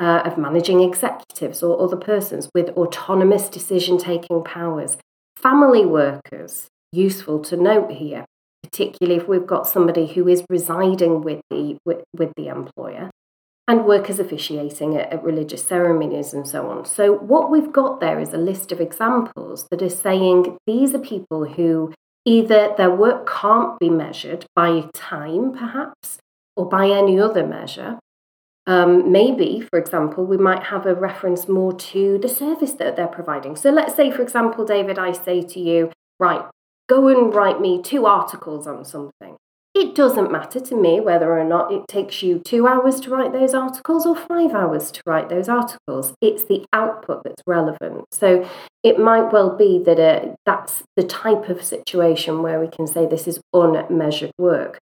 uh, 0.00 0.22
of 0.24 0.36
managing 0.36 0.80
executives 0.80 1.62
or 1.62 1.80
other 1.80 1.96
persons 1.96 2.48
with 2.52 2.70
autonomous 2.70 3.48
decision 3.48 3.96
taking 3.98 4.42
powers, 4.42 4.96
family 5.36 5.84
workers, 5.84 6.66
useful 6.92 7.40
to 7.42 7.56
note 7.56 7.92
here, 7.92 8.24
particularly 8.62 9.20
if 9.20 9.28
we've 9.28 9.46
got 9.46 9.68
somebody 9.68 10.06
who 10.06 10.26
is 10.26 10.44
residing 10.50 11.22
with 11.22 11.40
the, 11.50 11.78
with, 11.84 12.02
with 12.12 12.32
the 12.36 12.48
employer, 12.48 13.10
and 13.66 13.86
workers 13.86 14.18
officiating 14.18 14.96
at, 14.96 15.12
at, 15.12 15.24
religious 15.24 15.64
ceremonies 15.64 16.34
and 16.34 16.46
so 16.46 16.68
on. 16.70 16.84
So, 16.84 17.12
what 17.12 17.50
we've 17.50 17.72
got 17.72 18.00
there 18.00 18.20
is 18.20 18.32
a 18.32 18.38
list 18.38 18.72
of 18.72 18.80
examples 18.80 19.66
that 19.70 19.82
are 19.82 19.88
saying 19.88 20.58
these 20.66 20.94
are 20.94 20.98
people 20.98 21.46
who 21.46 21.92
either 22.26 22.74
their 22.76 22.90
work 22.90 23.28
can't 23.28 23.78
be 23.78 23.90
measured 23.90 24.46
by 24.54 24.84
time, 24.92 25.52
perhaps, 25.52 26.18
or 26.56 26.68
by 26.68 26.88
any 26.88 27.18
other 27.18 27.46
measure. 27.46 27.98
Um, 28.66 29.12
maybe, 29.12 29.60
for 29.60 29.78
example, 29.78 30.24
we 30.24 30.38
might 30.38 30.64
have 30.64 30.86
a 30.86 30.94
reference 30.94 31.48
more 31.48 31.74
to 31.74 32.18
the 32.18 32.30
service 32.30 32.72
that 32.74 32.96
they're 32.96 33.06
providing. 33.06 33.56
So, 33.56 33.70
let's 33.70 33.94
say, 33.94 34.10
for 34.10 34.22
example, 34.22 34.64
David, 34.64 34.98
I 34.98 35.12
say 35.12 35.42
to 35.42 35.60
you, 35.60 35.90
right, 36.18 36.44
go 36.86 37.08
and 37.08 37.34
write 37.34 37.60
me 37.60 37.80
two 37.80 38.04
articles 38.04 38.66
on 38.66 38.84
something. 38.84 39.36
It 39.74 39.96
doesn't 39.96 40.30
matter 40.30 40.60
to 40.60 40.76
me 40.76 41.00
whether 41.00 41.36
or 41.36 41.42
not 41.42 41.72
it 41.72 41.88
takes 41.88 42.22
you 42.22 42.38
two 42.38 42.68
hours 42.68 43.00
to 43.00 43.10
write 43.10 43.32
those 43.32 43.54
articles 43.54 44.06
or 44.06 44.14
five 44.14 44.52
hours 44.52 44.92
to 44.92 45.02
write 45.04 45.28
those 45.28 45.48
articles. 45.48 46.14
It's 46.20 46.44
the 46.44 46.64
output 46.72 47.24
that's 47.24 47.42
relevant. 47.44 48.04
So 48.12 48.48
it 48.84 49.00
might 49.00 49.32
well 49.32 49.56
be 49.56 49.82
that 49.84 49.98
uh, 49.98 50.34
that's 50.46 50.84
the 50.94 51.02
type 51.02 51.48
of 51.48 51.64
situation 51.64 52.40
where 52.40 52.60
we 52.60 52.68
can 52.68 52.86
say 52.86 53.04
this 53.04 53.26
is 53.26 53.40
unmeasured 53.52 54.30
work. 54.38 54.78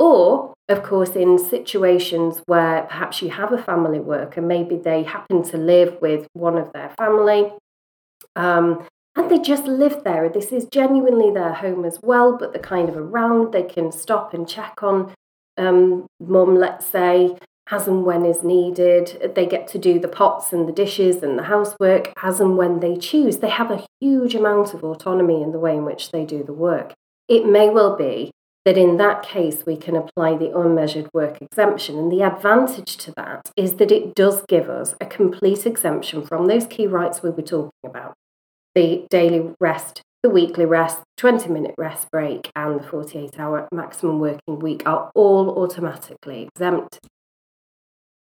Or, 0.00 0.52
of 0.68 0.82
course, 0.82 1.10
in 1.10 1.38
situations 1.38 2.42
where 2.46 2.82
perhaps 2.82 3.22
you 3.22 3.30
have 3.30 3.52
a 3.52 3.62
family 3.62 4.00
worker, 4.00 4.42
maybe 4.42 4.76
they 4.76 5.04
happen 5.04 5.44
to 5.44 5.56
live 5.56 5.98
with 6.02 6.26
one 6.32 6.58
of 6.58 6.72
their 6.72 6.90
family. 6.98 7.52
Um, 8.34 8.84
and 9.16 9.30
they 9.30 9.38
just 9.38 9.64
live 9.64 10.02
there. 10.04 10.28
This 10.28 10.50
is 10.52 10.66
genuinely 10.66 11.30
their 11.30 11.54
home 11.54 11.84
as 11.84 12.00
well, 12.02 12.36
but 12.36 12.52
they're 12.52 12.62
kind 12.62 12.88
of 12.88 12.96
around. 12.96 13.52
They 13.52 13.62
can 13.62 13.92
stop 13.92 14.34
and 14.34 14.48
check 14.48 14.82
on 14.82 15.14
um, 15.56 16.06
mum, 16.18 16.56
let's 16.56 16.86
say, 16.86 17.36
as 17.70 17.86
and 17.86 18.04
when 18.04 18.24
is 18.24 18.42
needed. 18.42 19.32
They 19.34 19.46
get 19.46 19.68
to 19.68 19.78
do 19.78 20.00
the 20.00 20.08
pots 20.08 20.52
and 20.52 20.68
the 20.68 20.72
dishes 20.72 21.22
and 21.22 21.38
the 21.38 21.44
housework 21.44 22.12
as 22.22 22.40
and 22.40 22.56
when 22.56 22.80
they 22.80 22.96
choose. 22.96 23.38
They 23.38 23.50
have 23.50 23.70
a 23.70 23.86
huge 24.00 24.34
amount 24.34 24.74
of 24.74 24.82
autonomy 24.82 25.42
in 25.42 25.52
the 25.52 25.60
way 25.60 25.76
in 25.76 25.84
which 25.84 26.10
they 26.10 26.24
do 26.24 26.42
the 26.42 26.52
work. 26.52 26.92
It 27.28 27.46
may 27.46 27.70
well 27.70 27.96
be 27.96 28.32
that 28.64 28.76
in 28.76 28.96
that 28.96 29.22
case 29.22 29.64
we 29.64 29.76
can 29.76 29.94
apply 29.94 30.36
the 30.36 30.58
unmeasured 30.58 31.08
work 31.14 31.40
exemption. 31.40 31.98
And 31.98 32.10
the 32.10 32.22
advantage 32.22 32.96
to 32.96 33.12
that 33.12 33.50
is 33.56 33.74
that 33.74 33.92
it 33.92 34.14
does 34.14 34.42
give 34.48 34.68
us 34.68 34.94
a 35.00 35.06
complete 35.06 35.66
exemption 35.66 36.26
from 36.26 36.46
those 36.46 36.66
key 36.66 36.86
rights 36.86 37.22
we 37.22 37.30
were 37.30 37.42
talking 37.42 37.70
about 37.84 38.14
the 38.74 39.06
daily 39.10 39.52
rest, 39.60 40.02
the 40.22 40.30
weekly 40.30 40.64
rest, 40.64 41.00
20 41.16 41.48
minute 41.48 41.74
rest 41.78 42.10
break, 42.10 42.50
and 42.56 42.80
the 42.80 42.84
48 42.84 43.38
hour 43.38 43.68
maximum 43.72 44.18
working 44.20 44.58
week 44.58 44.82
are 44.86 45.10
all 45.14 45.50
automatically 45.62 46.48
exempt. 46.54 46.98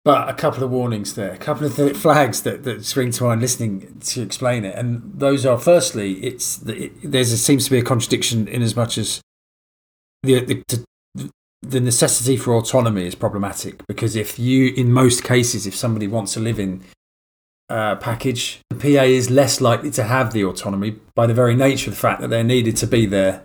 But 0.05 0.29
a 0.29 0.33
couple 0.33 0.63
of 0.63 0.71
warnings 0.71 1.15
there, 1.15 1.33
a 1.33 1.37
couple 1.37 1.67
of 1.67 1.97
flags 1.97 2.43
that, 2.43 2.63
that 2.63 2.85
spring 2.85 3.11
to 3.11 3.25
mind 3.25 3.41
listening 3.41 3.99
to 3.99 4.21
explain 4.21 4.63
it. 4.63 4.73
And 4.75 5.01
those 5.19 5.45
are 5.45 5.57
firstly, 5.57 6.13
it's 6.25 6.61
it, 6.61 6.93
there's 7.03 7.33
a, 7.33 7.37
seems 7.37 7.65
to 7.65 7.71
be 7.71 7.79
a 7.79 7.83
contradiction 7.83 8.47
in 8.47 8.61
as 8.61 8.73
much 8.73 8.97
as 8.97 9.19
the, 10.23 10.63
the, 10.69 10.85
the 11.61 11.79
necessity 11.81 12.37
for 12.37 12.53
autonomy 12.53 13.05
is 13.05 13.15
problematic 13.15 13.85
because 13.87 14.15
if 14.15 14.39
you, 14.39 14.73
in 14.75 14.93
most 14.93 15.25
cases, 15.25 15.67
if 15.67 15.75
somebody 15.75 16.07
wants 16.07 16.33
to 16.33 16.39
live 16.39 16.59
in 16.59 16.83
uh, 17.69 17.95
package, 17.95 18.59
the 18.69 18.75
PA 18.75 19.03
is 19.03 19.29
less 19.29 19.59
likely 19.61 19.91
to 19.91 20.03
have 20.03 20.33
the 20.33 20.43
autonomy 20.43 20.95
by 21.15 21.27
the 21.27 21.33
very 21.33 21.55
nature 21.55 21.89
of 21.89 21.95
the 21.95 21.99
fact 21.99 22.21
that 22.21 22.29
they're 22.29 22.43
needed 22.43 22.77
to 22.77 22.87
be 22.87 23.05
there 23.05 23.43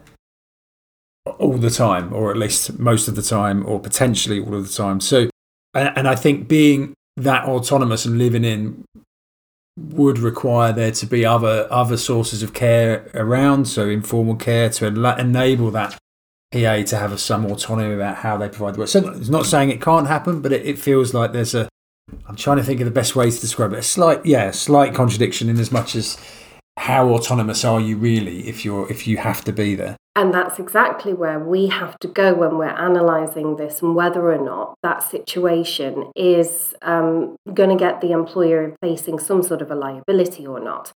all 1.38 1.58
the 1.58 1.70
time, 1.70 2.12
or 2.12 2.30
at 2.30 2.36
least 2.36 2.78
most 2.78 3.08
of 3.08 3.16
the 3.16 3.22
time, 3.22 3.66
or 3.66 3.80
potentially 3.80 4.40
all 4.40 4.54
of 4.54 4.66
the 4.66 4.72
time. 4.72 5.00
So, 5.00 5.30
and, 5.74 5.92
and 5.96 6.08
I 6.08 6.14
think 6.14 6.48
being 6.48 6.94
that 7.16 7.44
autonomous 7.44 8.04
and 8.04 8.18
living 8.18 8.44
in 8.44 8.84
would 9.78 10.18
require 10.18 10.72
there 10.72 10.90
to 10.90 11.06
be 11.06 11.24
other 11.24 11.66
other 11.70 11.96
sources 11.96 12.42
of 12.42 12.52
care 12.52 13.10
around, 13.14 13.66
so 13.66 13.88
informal 13.88 14.36
care 14.36 14.68
to 14.68 14.86
enable 14.86 15.70
that 15.70 15.98
PA 16.52 16.82
to 16.82 16.96
have 16.96 17.18
some 17.18 17.46
autonomy 17.46 17.94
about 17.94 18.16
how 18.16 18.36
they 18.36 18.48
provide 18.48 18.74
the 18.74 18.80
work. 18.80 18.88
So 18.88 19.08
it's 19.10 19.30
not 19.30 19.46
saying 19.46 19.70
it 19.70 19.80
can't 19.80 20.06
happen, 20.06 20.42
but 20.42 20.52
it, 20.52 20.66
it 20.66 20.78
feels 20.78 21.14
like 21.14 21.32
there's 21.32 21.54
a 21.54 21.68
I'm 22.26 22.36
trying 22.36 22.58
to 22.58 22.62
think 22.62 22.80
of 22.80 22.84
the 22.84 22.90
best 22.90 23.16
way 23.16 23.30
to 23.30 23.40
describe 23.40 23.72
it. 23.72 23.78
A 23.78 23.82
slight, 23.82 24.24
yeah, 24.24 24.44
a 24.44 24.52
slight 24.52 24.94
contradiction 24.94 25.48
in 25.48 25.58
as 25.58 25.72
much 25.72 25.94
as 25.94 26.18
how 26.78 27.08
autonomous 27.10 27.64
are 27.64 27.80
you 27.80 27.96
really 27.96 28.48
if 28.48 28.64
you're 28.64 28.90
if 28.90 29.06
you 29.06 29.18
have 29.18 29.44
to 29.44 29.52
be 29.52 29.74
there. 29.74 29.96
And 30.14 30.32
that's 30.32 30.58
exactly 30.58 31.14
where 31.14 31.38
we 31.38 31.68
have 31.68 31.98
to 32.00 32.08
go 32.08 32.34
when 32.34 32.58
we're 32.58 32.76
analysing 32.76 33.56
this 33.56 33.80
and 33.80 33.94
whether 33.94 34.30
or 34.30 34.44
not 34.44 34.74
that 34.82 35.02
situation 35.02 36.10
is 36.14 36.74
um, 36.82 37.36
going 37.54 37.70
to 37.70 37.76
get 37.76 38.02
the 38.02 38.12
employer 38.12 38.76
facing 38.82 39.18
some 39.18 39.42
sort 39.42 39.62
of 39.62 39.70
a 39.70 39.74
liability 39.74 40.46
or 40.46 40.60
not 40.60 40.91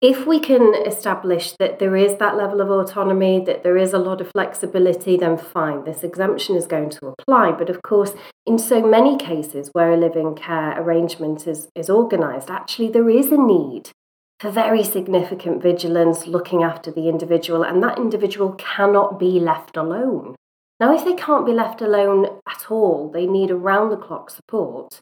if 0.00 0.26
we 0.26 0.38
can 0.38 0.74
establish 0.86 1.52
that 1.58 1.80
there 1.80 1.96
is 1.96 2.18
that 2.18 2.36
level 2.36 2.60
of 2.60 2.70
autonomy, 2.70 3.42
that 3.44 3.64
there 3.64 3.76
is 3.76 3.92
a 3.92 3.98
lot 3.98 4.20
of 4.20 4.30
flexibility, 4.30 5.16
then 5.16 5.36
fine, 5.36 5.84
this 5.84 6.04
exemption 6.04 6.54
is 6.54 6.66
going 6.66 6.90
to 6.90 7.14
apply. 7.18 7.50
But 7.52 7.68
of 7.68 7.82
course, 7.82 8.12
in 8.46 8.58
so 8.58 8.80
many 8.86 9.16
cases 9.16 9.70
where 9.72 9.92
a 9.92 9.96
live 9.96 10.14
in 10.14 10.36
care 10.36 10.80
arrangement 10.80 11.48
is, 11.48 11.68
is 11.74 11.90
organised, 11.90 12.48
actually 12.48 12.88
there 12.88 13.10
is 13.10 13.32
a 13.32 13.36
need 13.36 13.90
for 14.38 14.50
very 14.50 14.84
significant 14.84 15.60
vigilance 15.60 16.28
looking 16.28 16.62
after 16.62 16.92
the 16.92 17.08
individual, 17.08 17.64
and 17.64 17.82
that 17.82 17.98
individual 17.98 18.52
cannot 18.52 19.18
be 19.18 19.40
left 19.40 19.76
alone. 19.76 20.36
Now, 20.78 20.94
if 20.94 21.04
they 21.04 21.14
can't 21.14 21.44
be 21.44 21.52
left 21.52 21.80
alone 21.80 22.40
at 22.48 22.70
all, 22.70 23.10
they 23.10 23.26
need 23.26 23.50
around 23.50 23.90
the 23.90 23.96
clock 23.96 24.30
support 24.30 25.00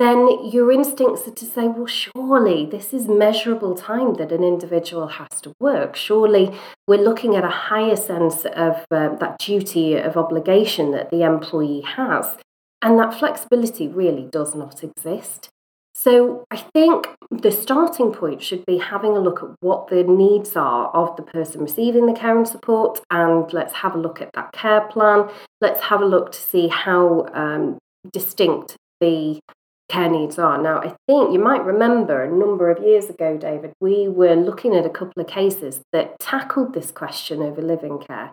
then 0.00 0.46
your 0.46 0.72
instincts 0.72 1.28
are 1.28 1.34
to 1.34 1.44
say, 1.44 1.68
well, 1.68 1.86
surely 1.86 2.64
this 2.64 2.94
is 2.94 3.06
measurable 3.06 3.74
time 3.74 4.14
that 4.14 4.32
an 4.32 4.42
individual 4.42 5.08
has 5.08 5.28
to 5.42 5.52
work. 5.60 5.94
Surely 5.94 6.58
we're 6.88 7.04
looking 7.04 7.36
at 7.36 7.44
a 7.44 7.48
higher 7.48 7.96
sense 7.96 8.46
of 8.46 8.84
uh, 8.90 9.14
that 9.16 9.38
duty 9.38 9.96
of 9.96 10.16
obligation 10.16 10.90
that 10.92 11.10
the 11.10 11.22
employee 11.22 11.82
has. 11.82 12.38
And 12.80 12.98
that 12.98 13.12
flexibility 13.12 13.88
really 13.88 14.26
does 14.32 14.54
not 14.54 14.82
exist. 14.82 15.50
So 15.94 16.46
I 16.50 16.56
think 16.56 17.08
the 17.30 17.52
starting 17.52 18.10
point 18.10 18.42
should 18.42 18.64
be 18.64 18.78
having 18.78 19.10
a 19.10 19.20
look 19.20 19.42
at 19.42 19.50
what 19.60 19.88
the 19.88 20.02
needs 20.02 20.56
are 20.56 20.88
of 20.88 21.14
the 21.16 21.22
person 21.22 21.60
receiving 21.60 22.06
the 22.06 22.14
care 22.14 22.38
and 22.38 22.48
support, 22.48 23.02
and 23.10 23.52
let's 23.52 23.74
have 23.74 23.94
a 23.94 23.98
look 23.98 24.22
at 24.22 24.30
that 24.32 24.52
care 24.52 24.80
plan. 24.80 25.28
Let's 25.60 25.82
have 25.82 26.00
a 26.00 26.06
look 26.06 26.32
to 26.32 26.40
see 26.40 26.68
how 26.68 27.26
um, 27.34 27.76
distinct 28.14 28.76
the 29.02 29.40
care 29.90 30.08
needs 30.08 30.38
are. 30.38 30.60
Now, 30.60 30.78
I 30.78 30.94
think 31.06 31.32
you 31.32 31.38
might 31.38 31.64
remember 31.64 32.22
a 32.22 32.30
number 32.30 32.70
of 32.70 32.82
years 32.82 33.10
ago, 33.10 33.36
David, 33.36 33.72
we 33.80 34.08
were 34.08 34.34
looking 34.34 34.74
at 34.74 34.86
a 34.86 34.90
couple 34.90 35.20
of 35.20 35.28
cases 35.28 35.80
that 35.92 36.18
tackled 36.18 36.72
this 36.72 36.90
question 36.90 37.42
over 37.42 37.60
live 37.60 37.82
in 37.82 37.98
care. 37.98 38.32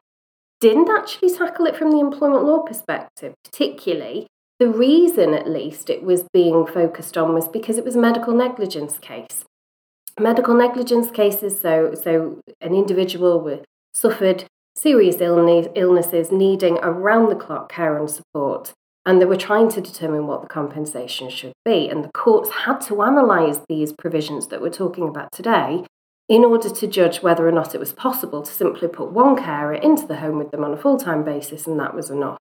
Didn't 0.61 0.89
actually 0.89 1.33
tackle 1.33 1.65
it 1.65 1.75
from 1.75 1.91
the 1.91 1.99
employment 1.99 2.45
law 2.45 2.59
perspective, 2.59 3.33
particularly. 3.43 4.27
The 4.59 4.69
reason, 4.69 5.33
at 5.33 5.49
least, 5.49 5.89
it 5.89 6.03
was 6.03 6.23
being 6.33 6.65
focused 6.65 7.17
on 7.17 7.33
was 7.33 7.47
because 7.47 7.77
it 7.77 7.85
was 7.85 7.95
a 7.95 7.99
medical 7.99 8.33
negligence 8.33 8.97
case. 8.97 9.43
Medical 10.19 10.55
negligence 10.55 11.11
cases, 11.11 11.59
so, 11.59 11.93
so 11.93 12.41
an 12.59 12.73
individual 12.73 13.39
with 13.39 13.65
suffered 13.93 14.45
serious 14.75 15.21
illness, 15.21 15.67
illnesses 15.75 16.31
needing 16.31 16.77
around 16.79 17.29
the 17.29 17.35
clock 17.35 17.71
care 17.71 17.97
and 17.97 18.09
support 18.09 18.73
and 19.07 19.21
they 19.21 19.25
were 19.25 19.37
trying 19.37 19.69
to 19.69 19.79
determine 19.79 20.27
what 20.27 20.41
the 20.41 20.49
compensation 20.49 21.29
should 21.29 21.53
be. 21.63 21.87
And 21.87 22.03
the 22.03 22.11
courts 22.11 22.49
had 22.49 22.81
to 22.81 23.01
analyse 23.01 23.61
these 23.69 23.93
provisions 23.93 24.47
that 24.47 24.61
we're 24.61 24.69
talking 24.69 25.07
about 25.07 25.31
today 25.31 25.85
in 26.27 26.43
order 26.43 26.69
to 26.69 26.87
judge 26.87 27.23
whether 27.23 27.47
or 27.47 27.53
not 27.53 27.73
it 27.73 27.79
was 27.79 27.93
possible 27.93 28.43
to 28.43 28.51
simply 28.51 28.89
put 28.89 29.13
one 29.13 29.37
carer 29.37 29.75
into 29.75 30.05
the 30.05 30.17
home 30.17 30.37
with 30.37 30.51
them 30.51 30.65
on 30.65 30.73
a 30.73 30.77
full 30.77 30.97
time 30.97 31.23
basis, 31.23 31.65
and 31.65 31.79
that 31.79 31.95
was 31.95 32.09
enough. 32.09 32.37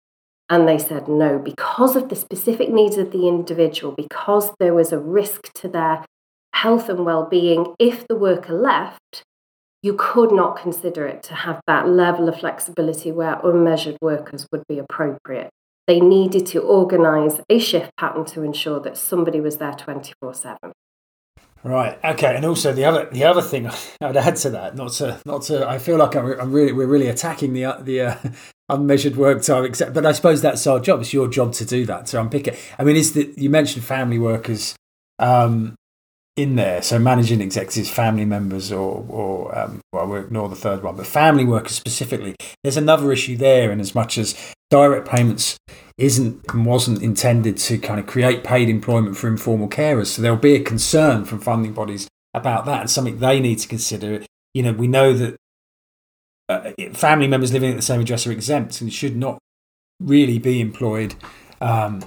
And 0.51 0.67
they 0.67 0.77
said 0.77 1.07
no, 1.07 1.39
because 1.39 1.95
of 1.95 2.09
the 2.09 2.17
specific 2.17 2.69
needs 2.69 2.97
of 2.97 3.13
the 3.13 3.29
individual, 3.29 3.95
because 3.97 4.51
there 4.59 4.75
was 4.75 4.93
a 4.93 4.99
risk 4.99 5.53
to 5.55 5.69
their 5.69 6.05
health 6.53 6.89
and 6.89 7.05
well 7.05 7.29
being 7.29 7.75
if 7.79 8.09
the 8.09 8.17
worker 8.17 8.53
left, 8.53 9.23
you 9.83 9.95
could 9.97 10.33
not 10.33 10.61
consider 10.61 11.07
it 11.07 11.23
to 11.25 11.35
have 11.35 11.61
that 11.69 11.89
level 11.89 12.29
of 12.29 12.41
flexibility 12.41 13.13
where 13.13 13.39
unmeasured 13.45 13.99
workers 14.01 14.49
would 14.51 14.65
be 14.69 14.81
appropriate 14.81 15.51
they 15.87 16.01
needed 16.01 16.47
to 16.47 16.61
organise 16.61 17.41
a 17.49 17.59
shift 17.59 17.93
pattern 17.97 18.25
to 18.27 18.43
ensure 18.43 18.81
that 18.81 18.97
somebody 18.97 19.41
was 19.41 19.59
there 19.59 19.73
24 19.73 20.35
7. 20.35 20.73
Right. 21.63 21.99
Okay. 22.05 22.37
And 22.37 22.45
also 22.45 22.73
the 22.73 22.85
other 22.85 23.09
the 23.11 23.25
other 23.25 23.43
thing 23.43 23.67
I'd 24.01 24.17
add 24.17 24.37
to 24.37 24.51
that, 24.51 24.77
not 24.77 24.93
to 24.93 25.21
not 25.25 25.43
to, 25.43 25.69
I 25.69 25.79
feel 25.79 25.97
like 25.97 26.15
I'm, 26.15 26.53
really 26.53 26.73
we're 26.73 26.87
really 26.87 27.09
attacking 27.09 27.55
the 27.55 27.77
the 27.81 28.01
uh, 28.01 28.17
unmeasured 28.69 29.17
work 29.17 29.43
time, 29.43 29.65
except, 29.65 29.93
but 29.93 30.07
I 30.07 30.13
suppose 30.13 30.43
that's 30.43 30.67
our 30.67 30.79
job. 30.79 31.01
It's 31.01 31.13
your 31.13 31.29
job 31.29 31.53
to 31.55 31.65
do 31.65 31.85
that. 31.87 32.09
So 32.09 32.21
I'm 32.21 32.31
picking. 32.31 32.55
I 32.79 32.85
mean, 32.85 32.97
is 32.97 33.15
that 33.15 33.37
you 33.37 33.51
mentioned 33.51 33.85
family 33.85 34.19
workers 34.19 34.77
um, 35.19 35.75
in 36.37 36.57
there? 36.57 36.83
So 36.83 36.99
managing 36.99 37.41
executives, 37.41 37.91
family 37.91 38.25
members, 38.25 38.71
or 38.71 39.05
or 39.09 39.59
um, 39.59 39.81
well, 39.93 40.07
we'll 40.07 40.23
ignore 40.23 40.49
the 40.49 40.57
third 40.57 40.83
one, 40.83 40.97
but 40.97 41.07
family 41.07 41.45
workers 41.45 41.73
specifically. 41.73 42.35
There's 42.63 42.77
another 42.77 43.13
issue 43.13 43.37
there, 43.37 43.73
in 43.73 43.81
as 43.81 43.95
much 43.95 44.19
as 44.19 44.35
direct 44.71 45.09
payments 45.09 45.57
isn't 45.99 46.45
and 46.53 46.67
wasn't 46.67 47.03
intended 47.03 47.57
to 47.57 47.79
kind 47.79 47.99
of 47.99 48.07
create 48.07 48.45
paid 48.45 48.69
employment 48.69 49.17
for 49.17 49.29
informal 49.29 49.69
carers. 49.69 50.07
So 50.09 50.23
there'll 50.23 50.37
be 50.37 50.55
a 50.55 50.63
concern 50.63 51.25
from 51.25 51.41
funding 51.41 51.73
bodies 51.73 52.09
about 52.35 52.67
that 52.67 52.83
and 52.83 52.91
something 52.91 53.19
they 53.19 53.41
need 53.41 53.59
to 53.61 53.69
consider. 53.69 54.25
You 54.53 54.63
know, 54.63 54.73
we 54.73 54.89
know 54.89 55.15
that 55.15 55.37
uh, 56.49 56.73
family 56.93 57.29
members 57.29 57.53
living 57.53 57.71
at 57.71 57.77
the 57.77 57.83
same 57.83 58.01
address 58.01 58.27
are 58.27 58.33
exempt 58.33 58.81
and 58.81 58.93
should 58.93 59.17
not 59.17 59.39
really 60.01 60.39
be 60.39 60.61
employed 60.61 61.15
um, 61.61 62.03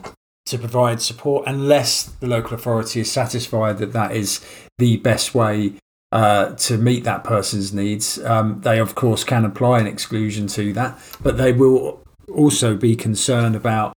to 0.50 0.58
provide 0.58 1.02
support 1.02 1.46
unless 1.48 2.04
the 2.04 2.28
local 2.28 2.54
authority 2.54 3.00
is 3.00 3.12
satisfied 3.12 3.78
that 3.78 3.94
that 3.94 4.12
is 4.12 4.46
the 4.78 4.98
best 4.98 5.36
way 5.36 5.74
uh, 6.12 6.54
to 6.56 6.78
meet 6.78 7.04
that 7.04 7.24
person's 7.24 7.74
needs. 7.74 8.20
Um, 8.24 8.62
they, 8.62 8.80
of 8.80 8.96
course, 8.96 9.24
can 9.24 9.46
apply 9.46 9.80
an 9.80 9.88
exclusion 9.88 10.48
to 10.48 10.74
that, 10.74 10.98
but 11.22 11.38
they 11.38 11.54
will 11.54 12.04
also 12.34 12.76
be 12.76 12.96
concerned 12.96 13.56
about 13.56 13.94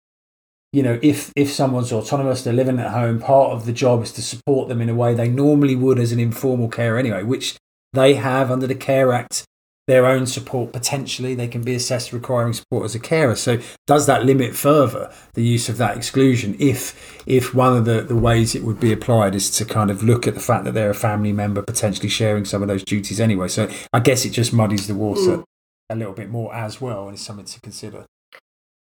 you 0.73 0.83
know, 0.83 0.99
if 1.03 1.31
if 1.37 1.53
someone's 1.53 1.93
autonomous, 1.93 2.43
they're 2.43 2.53
living 2.53 2.79
at 2.79 2.93
home, 2.93 3.21
part 3.21 3.53
of 3.53 3.67
the 3.67 3.73
job 3.73 4.03
is 4.03 4.13
to 4.13 4.23
support 4.23 4.69
them 4.69 4.81
in 4.81 4.89
a 4.89 4.95
way 4.95 5.13
they 5.13 5.29
normally 5.29 5.77
would 5.77 5.99
as 5.99 6.13
an 6.13 6.19
informal 6.19 6.69
carer 6.69 6.99
anyway, 6.99 7.23
which 7.23 7.57
they 7.93 8.15
have 8.15 8.51
under 8.51 8.67
the 8.67 8.75
Care 8.75 9.13
Act 9.13 9.45
their 9.87 10.07
own 10.07 10.27
support 10.27 10.73
potentially 10.73 11.35
they 11.35 11.49
can 11.49 11.63
be 11.63 11.75
assessed 11.75 12.13
requiring 12.13 12.53
support 12.53 12.85
as 12.85 12.95
a 12.95 13.01
carer 13.01 13.35
so 13.35 13.59
does 13.87 14.07
that 14.07 14.25
limit 14.25 14.55
further 14.55 15.13
the 15.35 15.43
use 15.43 15.69
of 15.69 15.77
that 15.77 15.97
exclusion 15.97 16.55
if 16.59 17.23
if 17.27 17.55
one 17.55 17.77
of 17.77 17.85
the, 17.85 18.03
the 18.03 18.17
ways 18.17 18.55
it 18.55 18.63
would 18.63 18.79
be 18.79 18.93
applied 18.93 19.35
is 19.35 19.51
to 19.51 19.65
kind 19.65 19.91
of 19.91 20.03
look 20.03 20.27
at 20.27 20.35
the 20.35 20.41
fact 20.41 20.65
that 20.65 20.73
they're 20.73 20.91
a 20.91 20.95
family 20.95 21.33
member 21.33 21.63
potentially 21.63 22.09
sharing 22.09 22.45
some 22.45 22.63
of 22.63 22.69
those 22.69 22.85
duties 22.85 23.21
anyway 23.21 23.49
so 23.49 23.69
i 23.93 23.99
guess 23.99 24.25
it 24.25 24.31
just 24.31 24.53
muddies 24.53 24.87
the 24.87 24.95
water 24.95 25.39
mm. 25.39 25.45
a 25.91 25.97
little 25.97 26.15
bit 26.15 26.31
more 26.31 26.55
as 26.55 26.81
well 26.81 27.07
and 27.07 27.15
it's 27.15 27.27
something 27.27 27.45
to 27.45 27.61
consider 27.61 28.07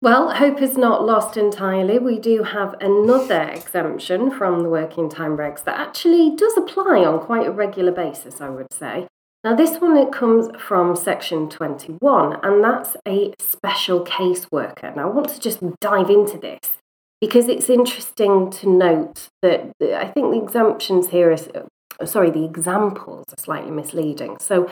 well, 0.03 0.31
hope 0.35 0.61
is 0.61 0.77
not 0.77 1.07
lost 1.07 1.39
entirely. 1.39 1.99
We 1.99 2.19
do 2.19 2.43
have 2.43 2.75
another 2.83 3.49
exemption 3.49 4.31
from 4.31 4.63
the 4.63 4.69
working 4.69 5.09
time 5.09 5.39
regs 5.39 5.65
that 5.65 5.81
actually 5.81 6.37
does 6.37 6.55
apply 6.55 7.03
on 7.03 7.19
quite 7.19 7.47
a 7.47 7.51
regular 7.51 7.93
basis, 7.93 8.43
I 8.43 8.51
would 8.51 8.71
say. 8.75 9.09
Now, 9.47 9.55
this 9.55 9.81
one 9.81 9.97
it 9.97 10.11
comes 10.11 10.49
from 10.59 10.97
section 10.97 11.49
21, 11.49 12.41
and 12.43 12.65
that's 12.65 12.97
a 13.07 13.33
special 13.39 14.01
case 14.01 14.51
worker. 14.51 14.93
Now, 14.97 15.09
I 15.09 15.13
want 15.13 15.29
to 15.29 15.39
just 15.39 15.61
dive 15.79 16.11
into 16.11 16.37
this 16.37 16.79
because 17.21 17.47
it's 17.47 17.71
interesting 17.71 18.51
to 18.51 18.69
note 18.69 19.29
that 19.43 19.71
I 19.81 20.09
think 20.09 20.33
the 20.33 20.43
exemptions 20.43 21.11
here 21.11 21.31
is, 21.31 21.49
uh, 21.55 22.07
sorry, 22.07 22.33
the 22.33 22.45
examples 22.45 23.27
are 23.29 23.41
slightly 23.41 23.71
misleading. 23.71 24.39
So, 24.41 24.69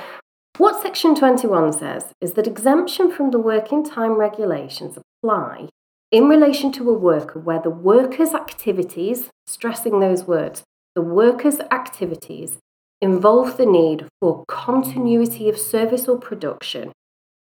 what 0.58 0.82
Section 0.82 1.14
21 1.14 1.72
says 1.72 2.06
is 2.20 2.32
that 2.32 2.48
exemption 2.48 3.12
from 3.12 3.30
the 3.30 3.38
working 3.38 3.84
time 3.84 4.14
regulations 4.14 4.98
apply 4.98 5.68
in 6.10 6.28
relation 6.28 6.72
to 6.72 6.90
a 6.90 6.98
worker 6.98 7.38
where 7.38 7.60
the 7.60 7.70
worker's 7.70 8.34
activities, 8.34 9.30
stressing 9.46 10.00
those 10.00 10.24
words, 10.24 10.64
the 10.96 11.00
worker's 11.00 11.60
activities 11.70 12.58
involve 13.04 13.58
the 13.58 13.66
need 13.66 14.06
for 14.18 14.44
continuity 14.48 15.50
of 15.50 15.58
service 15.58 16.08
or 16.08 16.18
production. 16.18 16.90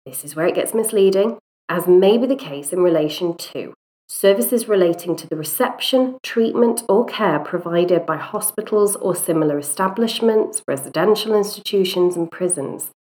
This 0.06 0.24
is 0.24 0.34
where 0.34 0.48
it 0.48 0.56
gets 0.56 0.74
misleading, 0.74 1.40
as 1.68 1.88
may 1.88 2.18
be 2.18 2.26
the 2.26 2.38
case 2.38 2.72
in 2.72 2.80
relation 2.80 3.36
to 3.52 3.74
services 4.08 4.70
relating 4.70 5.16
to 5.18 5.28
the 5.28 5.36
reception, 5.36 6.18
treatment, 6.24 6.84
or 6.88 7.06
care 7.06 7.40
provided 7.40 8.06
by 8.06 8.16
hospitals 8.16 8.96
or 8.96 9.14
similar 9.14 9.60
establishments, 9.60 10.62
residential 10.70 11.36
institutions, 11.36 12.16
and 12.16 12.32
prisons. 12.32 12.92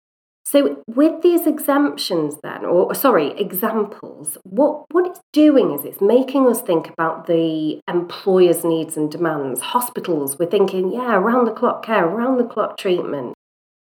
So, 0.50 0.82
with 0.88 1.22
these 1.22 1.46
exemptions, 1.46 2.38
then, 2.42 2.64
or 2.64 2.92
sorry, 2.92 3.38
examples, 3.38 4.36
what, 4.42 4.84
what 4.90 5.06
it's 5.06 5.20
doing 5.32 5.70
is 5.70 5.84
it's 5.84 6.00
making 6.00 6.48
us 6.48 6.60
think 6.60 6.88
about 6.88 7.28
the 7.28 7.80
employer's 7.86 8.64
needs 8.64 8.96
and 8.96 9.08
demands. 9.08 9.60
Hospitals, 9.60 10.40
we're 10.40 10.50
thinking, 10.50 10.90
yeah, 10.90 11.14
around 11.14 11.44
the 11.44 11.52
clock 11.52 11.84
care, 11.84 12.04
around 12.04 12.38
the 12.38 12.52
clock 12.52 12.78
treatment. 12.78 13.34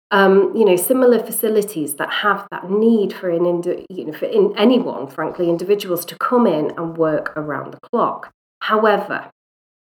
Um, 0.09 0.51
you 0.55 0.65
know, 0.65 0.77
similar 0.77 1.19
facilities 1.23 1.93
that 1.97 2.11
have 2.11 2.47
that 2.49 2.71
need 2.71 3.13
for 3.13 3.29
an 3.29 3.45
indi- 3.45 3.85
you 3.91 4.05
know, 4.05 4.13
for 4.13 4.25
in 4.25 4.57
anyone, 4.57 5.05
frankly, 5.05 5.49
individuals 5.49 6.05
to 6.05 6.17
come 6.17 6.47
in 6.47 6.71
and 6.75 6.97
work 6.97 7.37
around 7.37 7.71
the 7.71 7.79
clock. 7.91 8.31
However, 8.63 9.29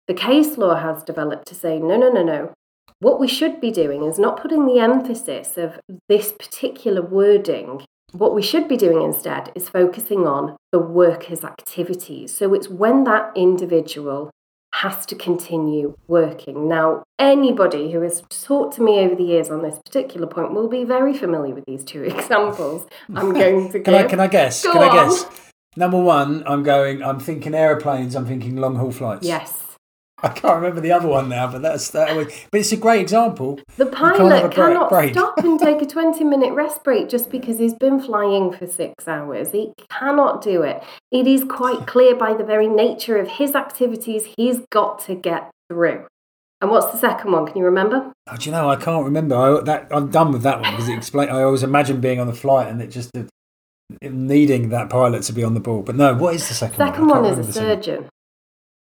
the 0.09 0.13
case 0.13 0.57
law 0.57 0.75
has 0.75 1.03
developed 1.03 1.47
to 1.47 1.55
say, 1.55 1.79
no, 1.79 1.95
no, 1.95 2.09
no, 2.09 2.21
no. 2.21 2.53
What 3.01 3.19
we 3.19 3.29
should 3.29 3.61
be 3.61 3.71
doing 3.71 4.03
is 4.03 4.19
not 4.19 4.41
putting 4.41 4.65
the 4.65 4.79
emphasis 4.79 5.57
of 5.57 5.79
this 6.09 6.33
particular 6.33 7.01
wording. 7.01 7.85
What 8.11 8.35
we 8.35 8.41
should 8.41 8.67
be 8.67 8.75
doing 8.75 9.01
instead 9.01 9.51
is 9.55 9.69
focusing 9.69 10.27
on 10.27 10.57
the 10.73 10.79
worker's 10.79 11.45
activities. 11.45 12.35
So 12.35 12.53
it's 12.53 12.67
when 12.67 13.05
that 13.05 13.31
individual 13.35 14.31
has 14.73 15.05
to 15.05 15.15
continue 15.15 15.95
working. 16.07 16.67
Now, 16.67 17.03
anybody 17.17 17.91
who 17.93 18.01
has 18.01 18.21
talked 18.29 18.75
to 18.75 18.81
me 18.81 18.99
over 18.99 19.15
the 19.15 19.23
years 19.23 19.49
on 19.49 19.61
this 19.61 19.79
particular 19.85 20.27
point 20.27 20.53
will 20.53 20.67
be 20.67 20.83
very 20.83 21.13
familiar 21.13 21.55
with 21.55 21.65
these 21.65 21.85
two 21.85 22.03
examples. 22.15 22.85
I'm 23.15 23.33
going 23.33 23.71
to 23.71 23.79
can 23.83 23.93
I 23.93 24.03
can 24.03 24.19
I 24.19 24.27
guess? 24.27 24.61
Go 24.61 24.73
can 24.73 24.81
on. 24.81 24.89
I 24.89 24.93
guess? 24.93 25.25
Number 25.77 26.01
one, 26.01 26.43
I'm 26.45 26.63
going. 26.63 27.01
I'm 27.01 27.19
thinking 27.19 27.55
aeroplanes. 27.55 28.15
I'm 28.15 28.25
thinking 28.25 28.57
long 28.57 28.75
haul 28.75 28.91
flights. 28.91 29.25
Yes. 29.25 29.68
I 30.23 30.29
can't 30.29 30.55
remember 30.55 30.81
the 30.81 30.91
other 30.91 31.07
one 31.07 31.29
now, 31.29 31.51
but 31.51 31.61
that's 31.61 31.89
that. 31.91 32.15
Was, 32.15 32.27
but 32.51 32.59
it's 32.59 32.71
a 32.71 32.77
great 32.77 33.01
example. 33.01 33.59
The 33.77 33.85
pilot 33.85 34.51
cannot 34.51 34.89
break. 34.89 35.13
stop 35.13 35.37
and 35.39 35.59
take 35.59 35.81
a 35.81 35.85
twenty-minute 35.95 36.53
rest 36.53 36.83
break 36.83 37.09
just 37.09 37.29
because 37.29 37.59
he's 37.59 37.73
been 37.73 37.99
flying 37.99 38.51
for 38.51 38.67
six 38.67 39.07
hours. 39.07 39.51
He 39.51 39.73
cannot 39.89 40.41
do 40.41 40.61
it. 40.63 40.83
It 41.11 41.27
is 41.27 41.43
quite 41.43 41.87
clear 41.87 42.15
by 42.15 42.33
the 42.33 42.43
very 42.43 42.67
nature 42.67 43.17
of 43.17 43.27
his 43.27 43.55
activities 43.55 44.27
he's 44.37 44.59
got 44.71 44.99
to 45.05 45.15
get 45.15 45.49
through. 45.69 46.05
And 46.61 46.69
what's 46.71 46.91
the 46.91 46.97
second 46.97 47.31
one? 47.31 47.45
Can 47.45 47.57
you 47.57 47.63
remember? 47.63 48.11
Oh, 48.27 48.35
do 48.35 48.45
you 48.45 48.51
know? 48.51 48.69
I 48.69 48.75
can't 48.75 49.05
remember. 49.05 49.35
I, 49.35 49.61
that, 49.63 49.87
I'm 49.91 50.11
done 50.11 50.33
with 50.33 50.43
that 50.43 50.59
one 50.59 50.71
because 50.71 50.89
it 50.89 50.97
explain. 50.97 51.29
I 51.29 51.41
always 51.43 51.63
imagine 51.63 52.01
being 52.01 52.19
on 52.19 52.27
the 52.27 52.33
flight 52.33 52.67
and 52.67 52.81
it 52.81 52.87
just 52.87 53.15
uh, 53.15 53.23
needing 54.01 54.69
that 54.69 54.89
pilot 54.89 55.23
to 55.23 55.33
be 55.33 55.43
on 55.43 55.53
the 55.53 55.61
ball. 55.61 55.83
But 55.83 55.95
no, 55.95 56.13
what 56.15 56.35
is 56.35 56.47
the 56.49 56.53
second, 56.53 56.77
second 56.77 57.07
one? 57.07 57.23
Second 57.23 57.37
one 57.37 57.39
is 57.39 57.47
a 57.47 57.53
surgeon. 57.53 58.09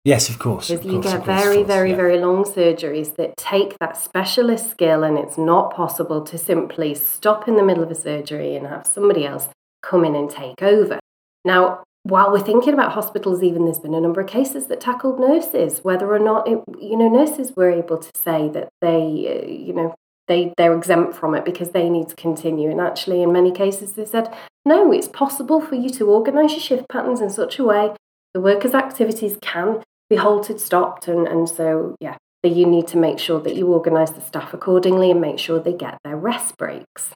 Yes, 0.05 0.29
of 0.29 0.39
course. 0.39 0.69
Because 0.69 0.85
you 0.85 1.01
get 1.01 1.25
very, 1.25 1.57
course, 1.57 1.67
very, 1.67 1.89
yeah. 1.91 1.95
very 1.95 2.19
long 2.19 2.43
surgeries 2.45 3.15
that 3.17 3.35
take 3.35 3.77
that 3.79 3.97
specialist 3.97 4.71
skill, 4.71 5.03
and 5.03 5.17
it's 5.17 5.37
not 5.37 5.73
possible 5.73 6.21
to 6.23 6.37
simply 6.37 6.95
stop 6.95 7.47
in 7.47 7.55
the 7.55 7.63
middle 7.63 7.83
of 7.83 7.91
a 7.91 7.95
surgery 7.95 8.55
and 8.55 8.67
have 8.67 8.87
somebody 8.87 9.25
else 9.25 9.49
come 9.83 10.05
in 10.05 10.15
and 10.15 10.29
take 10.29 10.61
over. 10.61 10.99
Now, 11.43 11.83
while 12.03 12.31
we're 12.31 12.39
thinking 12.39 12.73
about 12.73 12.93
hospitals, 12.93 13.43
even 13.43 13.65
there's 13.65 13.79
been 13.79 13.93
a 13.93 13.99
number 13.99 14.21
of 14.21 14.27
cases 14.27 14.67
that 14.67 14.79
tackled 14.79 15.19
nurses, 15.19 15.83
whether 15.83 16.11
or 16.11 16.19
not 16.19 16.47
it, 16.47 16.63
you 16.79 16.97
know 16.97 17.09
nurses 17.09 17.55
were 17.57 17.69
able 17.69 17.97
to 17.97 18.09
say 18.15 18.47
that 18.49 18.69
they, 18.81 18.95
uh, 19.43 19.47
you 19.47 19.73
know, 19.73 19.93
they 20.29 20.53
they're 20.57 20.77
exempt 20.77 21.13
from 21.15 21.35
it 21.35 21.43
because 21.43 21.71
they 21.71 21.89
need 21.89 22.07
to 22.07 22.15
continue. 22.15 22.71
And 22.71 22.79
actually, 22.79 23.21
in 23.21 23.33
many 23.33 23.51
cases, 23.51 23.93
they 23.93 24.05
said 24.05 24.33
no, 24.65 24.93
it's 24.93 25.09
possible 25.09 25.59
for 25.59 25.75
you 25.75 25.89
to 25.89 26.09
organise 26.09 26.51
your 26.51 26.61
shift 26.61 26.87
patterns 26.89 27.19
in 27.19 27.29
such 27.29 27.59
a 27.59 27.63
way 27.65 27.93
the 28.33 28.41
workers' 28.41 28.73
activities 28.73 29.37
can 29.41 29.83
be 30.09 30.17
halted, 30.17 30.59
stopped, 30.59 31.07
and, 31.07 31.27
and 31.27 31.47
so, 31.47 31.95
yeah, 31.99 32.17
you 32.43 32.65
need 32.65 32.87
to 32.87 32.97
make 32.97 33.19
sure 33.19 33.39
that 33.41 33.55
you 33.55 33.67
organise 33.67 34.11
the 34.11 34.21
staff 34.21 34.53
accordingly 34.53 35.11
and 35.11 35.21
make 35.21 35.39
sure 35.39 35.59
they 35.59 35.73
get 35.73 35.97
their 36.03 36.15
rest 36.15 36.57
breaks. 36.57 37.11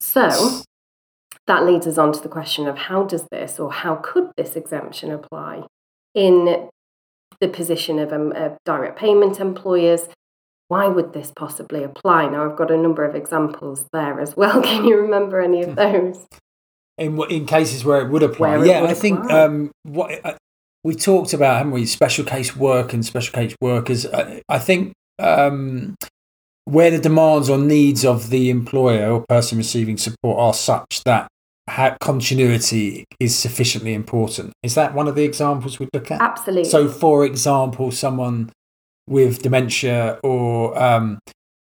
So, 0.00 0.62
that 1.46 1.64
leads 1.64 1.86
us 1.86 1.98
on 1.98 2.12
to 2.12 2.20
the 2.20 2.28
question 2.28 2.66
of 2.66 2.76
how 2.76 3.04
does 3.04 3.26
this 3.30 3.58
or 3.58 3.72
how 3.72 3.96
could 3.96 4.30
this 4.36 4.56
exemption 4.56 5.10
apply 5.10 5.62
in 6.14 6.68
the 7.40 7.48
position 7.48 7.98
of 7.98 8.12
um, 8.12 8.32
uh, 8.34 8.50
direct 8.64 8.98
payment 8.98 9.40
employers? 9.40 10.08
Why 10.68 10.88
would 10.88 11.12
this 11.12 11.32
possibly 11.36 11.84
apply? 11.84 12.28
Now, 12.28 12.48
I've 12.48 12.56
got 12.56 12.72
a 12.72 12.76
number 12.76 13.04
of 13.04 13.14
examples 13.14 13.86
there 13.92 14.20
as 14.20 14.36
well. 14.36 14.60
Can 14.70 14.84
you 14.84 14.96
remember 14.96 15.40
any 15.40 15.62
of 15.62 15.70
hmm. 15.70 15.74
those? 15.74 16.26
In, 16.98 17.20
in 17.30 17.44
cases 17.44 17.84
where 17.84 18.00
it 18.00 18.10
would 18.10 18.22
apply, 18.22 18.64
yeah, 18.64 18.80
would 18.80 18.90
I 18.90 18.94
think 18.94 19.30
um, 19.30 19.70
what 19.82 20.24
uh, 20.24 20.34
we 20.82 20.94
talked 20.94 21.34
about, 21.34 21.58
haven't 21.58 21.72
we, 21.72 21.84
special 21.84 22.24
case 22.24 22.56
work 22.56 22.92
and 22.92 23.04
special 23.04 23.32
case 23.32 23.54
workers. 23.60 24.06
I, 24.06 24.40
I 24.48 24.58
think 24.58 24.92
um, 25.18 25.96
where 26.64 26.90
the 26.90 26.98
demands 26.98 27.50
or 27.50 27.58
needs 27.58 28.04
of 28.04 28.30
the 28.30 28.50
employer 28.50 29.10
or 29.10 29.24
person 29.28 29.58
receiving 29.58 29.96
support 29.96 30.38
are 30.38 30.54
such 30.54 31.02
that 31.04 31.28
continuity 32.00 33.04
is 33.18 33.36
sufficiently 33.36 33.94
important. 33.94 34.52
Is 34.62 34.74
that 34.76 34.94
one 34.94 35.08
of 35.08 35.16
the 35.16 35.24
examples 35.24 35.78
we 35.78 35.88
look 35.92 36.10
at? 36.10 36.20
Absolutely. 36.20 36.70
So, 36.70 36.88
for 36.88 37.24
example, 37.24 37.90
someone 37.90 38.50
with 39.08 39.42
dementia 39.42 40.18
or 40.22 40.80
um, 40.80 41.18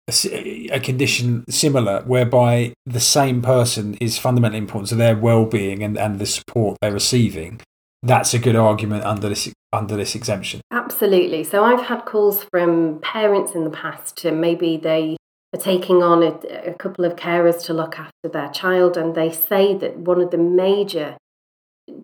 a, 0.10 0.80
condition 0.80 1.43
similar 1.50 2.02
whereby 2.04 2.74
the 2.86 3.00
same 3.00 3.41
person 3.41 3.96
is 3.96 4.17
fundamentally 4.17 4.60
important 4.60 4.88
to 4.89 4.96
their 4.96 5.15
well-being 5.15 5.84
and, 5.84 5.98
and 5.98 6.20
the 6.20 6.26
support 6.26 6.78
they're 6.82 6.93
receiving 6.93 7.60
that's 8.04 8.34
a 8.34 8.39
good 8.39 8.56
argument 8.56 9.04
under 9.04 9.30
this 9.30 9.52
under 9.74 9.96
this 9.96 10.15
exemption. 10.15 10.62
Absolutely. 10.72 11.43
So 11.43 11.63
I've 11.63 11.86
had 11.86 12.06
calls 12.06 12.43
from 12.43 13.00
parents 13.02 13.54
in 13.54 13.63
the 13.63 13.70
past 13.70 14.15
to 14.17 14.32
maybe 14.32 14.78
they 14.78 15.17
are 15.54 15.60
taking 15.60 16.02
on 16.02 16.24
a, 16.24 16.32
a 16.70 16.74
couple 16.74 17.06
of 17.06 17.15
carers 17.15 17.63
to 17.65 17.74
look 17.74 18.00
after 18.00 18.30
their 18.32 18.50
child, 18.50 18.98
and 18.98 19.15
they 19.15 19.32
say 19.32 19.74
that 19.76 19.98
one 19.98 20.22
of 20.22 20.32
the 20.32 20.38
major 20.38 21.17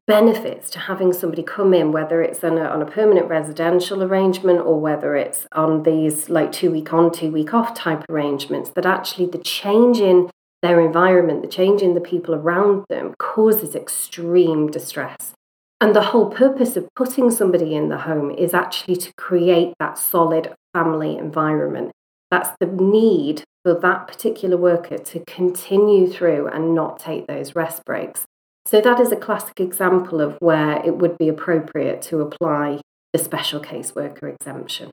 benefits 0.08 0.70
to 0.72 0.80
having 0.80 1.14
somebody 1.14 1.44
come 1.44 1.74
in, 1.74 1.92
whether 1.92 2.22
it's 2.22 2.44
on 2.44 2.58
a, 2.58 2.66
on 2.66 2.82
a 2.82 2.86
permanent 2.86 3.28
residential 3.28 4.04
arrangement 4.04 4.60
or 4.60 4.80
whether 4.80 5.16
it's 5.16 5.46
on 5.54 5.84
these 5.84 6.30
like 6.30 6.52
two 6.52 6.72
week 6.72 6.94
on, 6.94 7.12
two 7.12 7.32
week 7.32 7.54
off 7.54 7.74
type 7.74 8.04
arrangements, 8.10 8.70
that 8.72 8.86
actually 8.86 9.26
the 9.28 9.38
change 9.38 10.00
in 10.00 10.30
their 10.62 10.80
environment, 10.80 11.42
the 11.42 11.48
change 11.48 11.82
in 11.82 11.94
the 11.94 12.02
people 12.02 12.34
around 12.34 12.86
them 12.90 13.14
causes 13.20 13.76
extreme 13.76 14.72
distress. 14.72 15.34
And 15.82 15.94
the 15.94 16.02
whole 16.02 16.30
purpose 16.30 16.78
of 16.78 16.88
putting 16.96 17.30
somebody 17.30 17.76
in 17.76 17.90
the 17.90 18.00
home 18.00 18.32
is 18.32 18.54
actually 18.54 18.96
to 18.98 19.12
create 19.18 19.74
that 19.80 19.98
solid 19.98 20.54
family 20.74 21.18
environment. 21.18 21.92
That's 22.32 22.52
the 22.60 22.68
need 22.68 23.44
for 23.64 23.74
that 23.74 24.08
particular 24.08 24.56
worker 24.56 24.98
to 24.98 25.24
continue 25.26 26.10
through 26.10 26.48
and 26.48 26.74
not 26.74 27.00
take 27.00 27.28
those 27.28 27.54
rest 27.54 27.84
breaks. 27.86 28.26
So 28.66 28.82
that 28.82 29.00
is 29.00 29.12
a 29.12 29.18
classic 29.18 29.60
example 29.60 30.22
of 30.22 30.38
where 30.40 30.82
it 30.86 30.98
would 30.98 31.18
be 31.18 31.28
appropriate 31.28 32.02
to 32.04 32.22
apply 32.22 32.82
the 33.12 33.20
special 33.20 33.60
caseworker 33.60 34.34
exemption. 34.34 34.90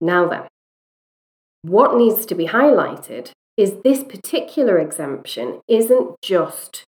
Now 0.00 0.28
then, 0.28 0.48
what 1.62 1.96
needs 1.96 2.26
to 2.26 2.34
be 2.34 2.46
highlighted 2.46 3.30
is 3.56 3.76
this 3.84 4.02
particular 4.02 4.78
exemption 4.78 5.60
isn't 5.68 6.20
just 6.22 6.84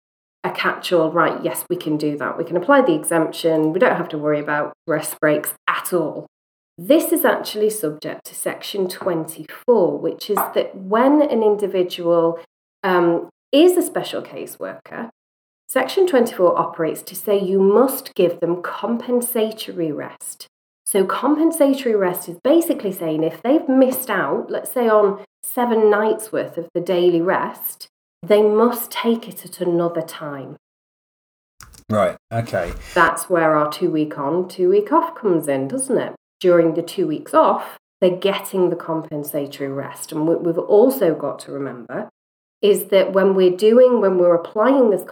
a 0.44 0.50
catch 0.50 0.92
all, 0.92 1.12
right? 1.12 1.42
Yes, 1.44 1.64
we 1.68 1.76
can 1.76 1.96
do 1.96 2.16
that. 2.16 2.38
We 2.38 2.44
can 2.44 2.56
apply 2.56 2.82
the 2.82 2.94
exemption. 2.94 3.72
We 3.72 3.78
don't 3.78 3.96
have 3.96 4.08
to 4.10 4.18
worry 4.18 4.40
about 4.40 4.72
rest 4.86 5.20
breaks 5.20 5.54
at 5.68 5.92
all. 5.92 6.26
This 6.78 7.12
is 7.12 7.24
actually 7.24 7.70
subject 7.70 8.24
to 8.26 8.34
section 8.34 8.88
24, 8.88 9.98
which 9.98 10.30
is 10.30 10.38
that 10.54 10.74
when 10.74 11.20
an 11.22 11.42
individual 11.42 12.40
um, 12.82 13.28
is 13.52 13.76
a 13.76 13.82
special 13.82 14.22
case 14.22 14.58
worker, 14.58 15.10
section 15.68 16.06
24 16.06 16.58
operates 16.58 17.02
to 17.02 17.14
say 17.14 17.38
you 17.38 17.60
must 17.60 18.14
give 18.14 18.40
them 18.40 18.62
compensatory 18.62 19.92
rest. 19.92 20.46
So, 20.84 21.04
compensatory 21.04 21.94
rest 21.94 22.28
is 22.28 22.38
basically 22.42 22.92
saying 22.92 23.22
if 23.22 23.42
they've 23.42 23.68
missed 23.68 24.10
out, 24.10 24.50
let's 24.50 24.72
say 24.72 24.88
on 24.88 25.24
seven 25.42 25.90
nights 25.90 26.32
worth 26.32 26.58
of 26.58 26.68
the 26.74 26.80
daily 26.80 27.20
rest, 27.20 27.88
they 28.22 28.42
must 28.42 28.90
take 28.90 29.28
it 29.28 29.44
at 29.44 29.60
another 29.60 30.02
time. 30.02 30.56
Right, 31.88 32.16
okay. 32.32 32.72
That's 32.94 33.30
where 33.30 33.54
our 33.54 33.70
two 33.70 33.90
week 33.90 34.18
on, 34.18 34.48
two 34.48 34.68
week 34.68 34.92
off 34.92 35.14
comes 35.14 35.48
in, 35.48 35.68
doesn't 35.68 35.98
it? 35.98 36.14
during 36.42 36.74
the 36.74 36.82
two 36.82 37.06
weeks 37.06 37.32
off, 37.32 37.78
they're 38.00 38.16
getting 38.16 38.68
the 38.68 38.76
compensatory 38.76 39.70
rest. 39.70 40.10
And 40.10 40.26
we've 40.26 40.58
also 40.58 41.14
got 41.14 41.38
to 41.40 41.52
remember 41.52 42.10
is 42.62 42.86
that 42.86 43.12
when 43.12 43.34
we're 43.34 43.56
doing, 43.56 44.00
when 44.00 44.18
we're 44.18 44.34
applying 44.34 44.90
this 44.90 45.04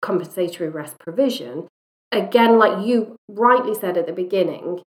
compensatory 0.00 0.70
rest 0.70 0.98
provision, 1.00 1.66
again, 2.12 2.58
like 2.58 2.86
you 2.86 3.16
rightly 3.28 3.74
said 3.74 3.96
at 3.96 4.06
the 4.06 4.12
beginning, 4.12 4.80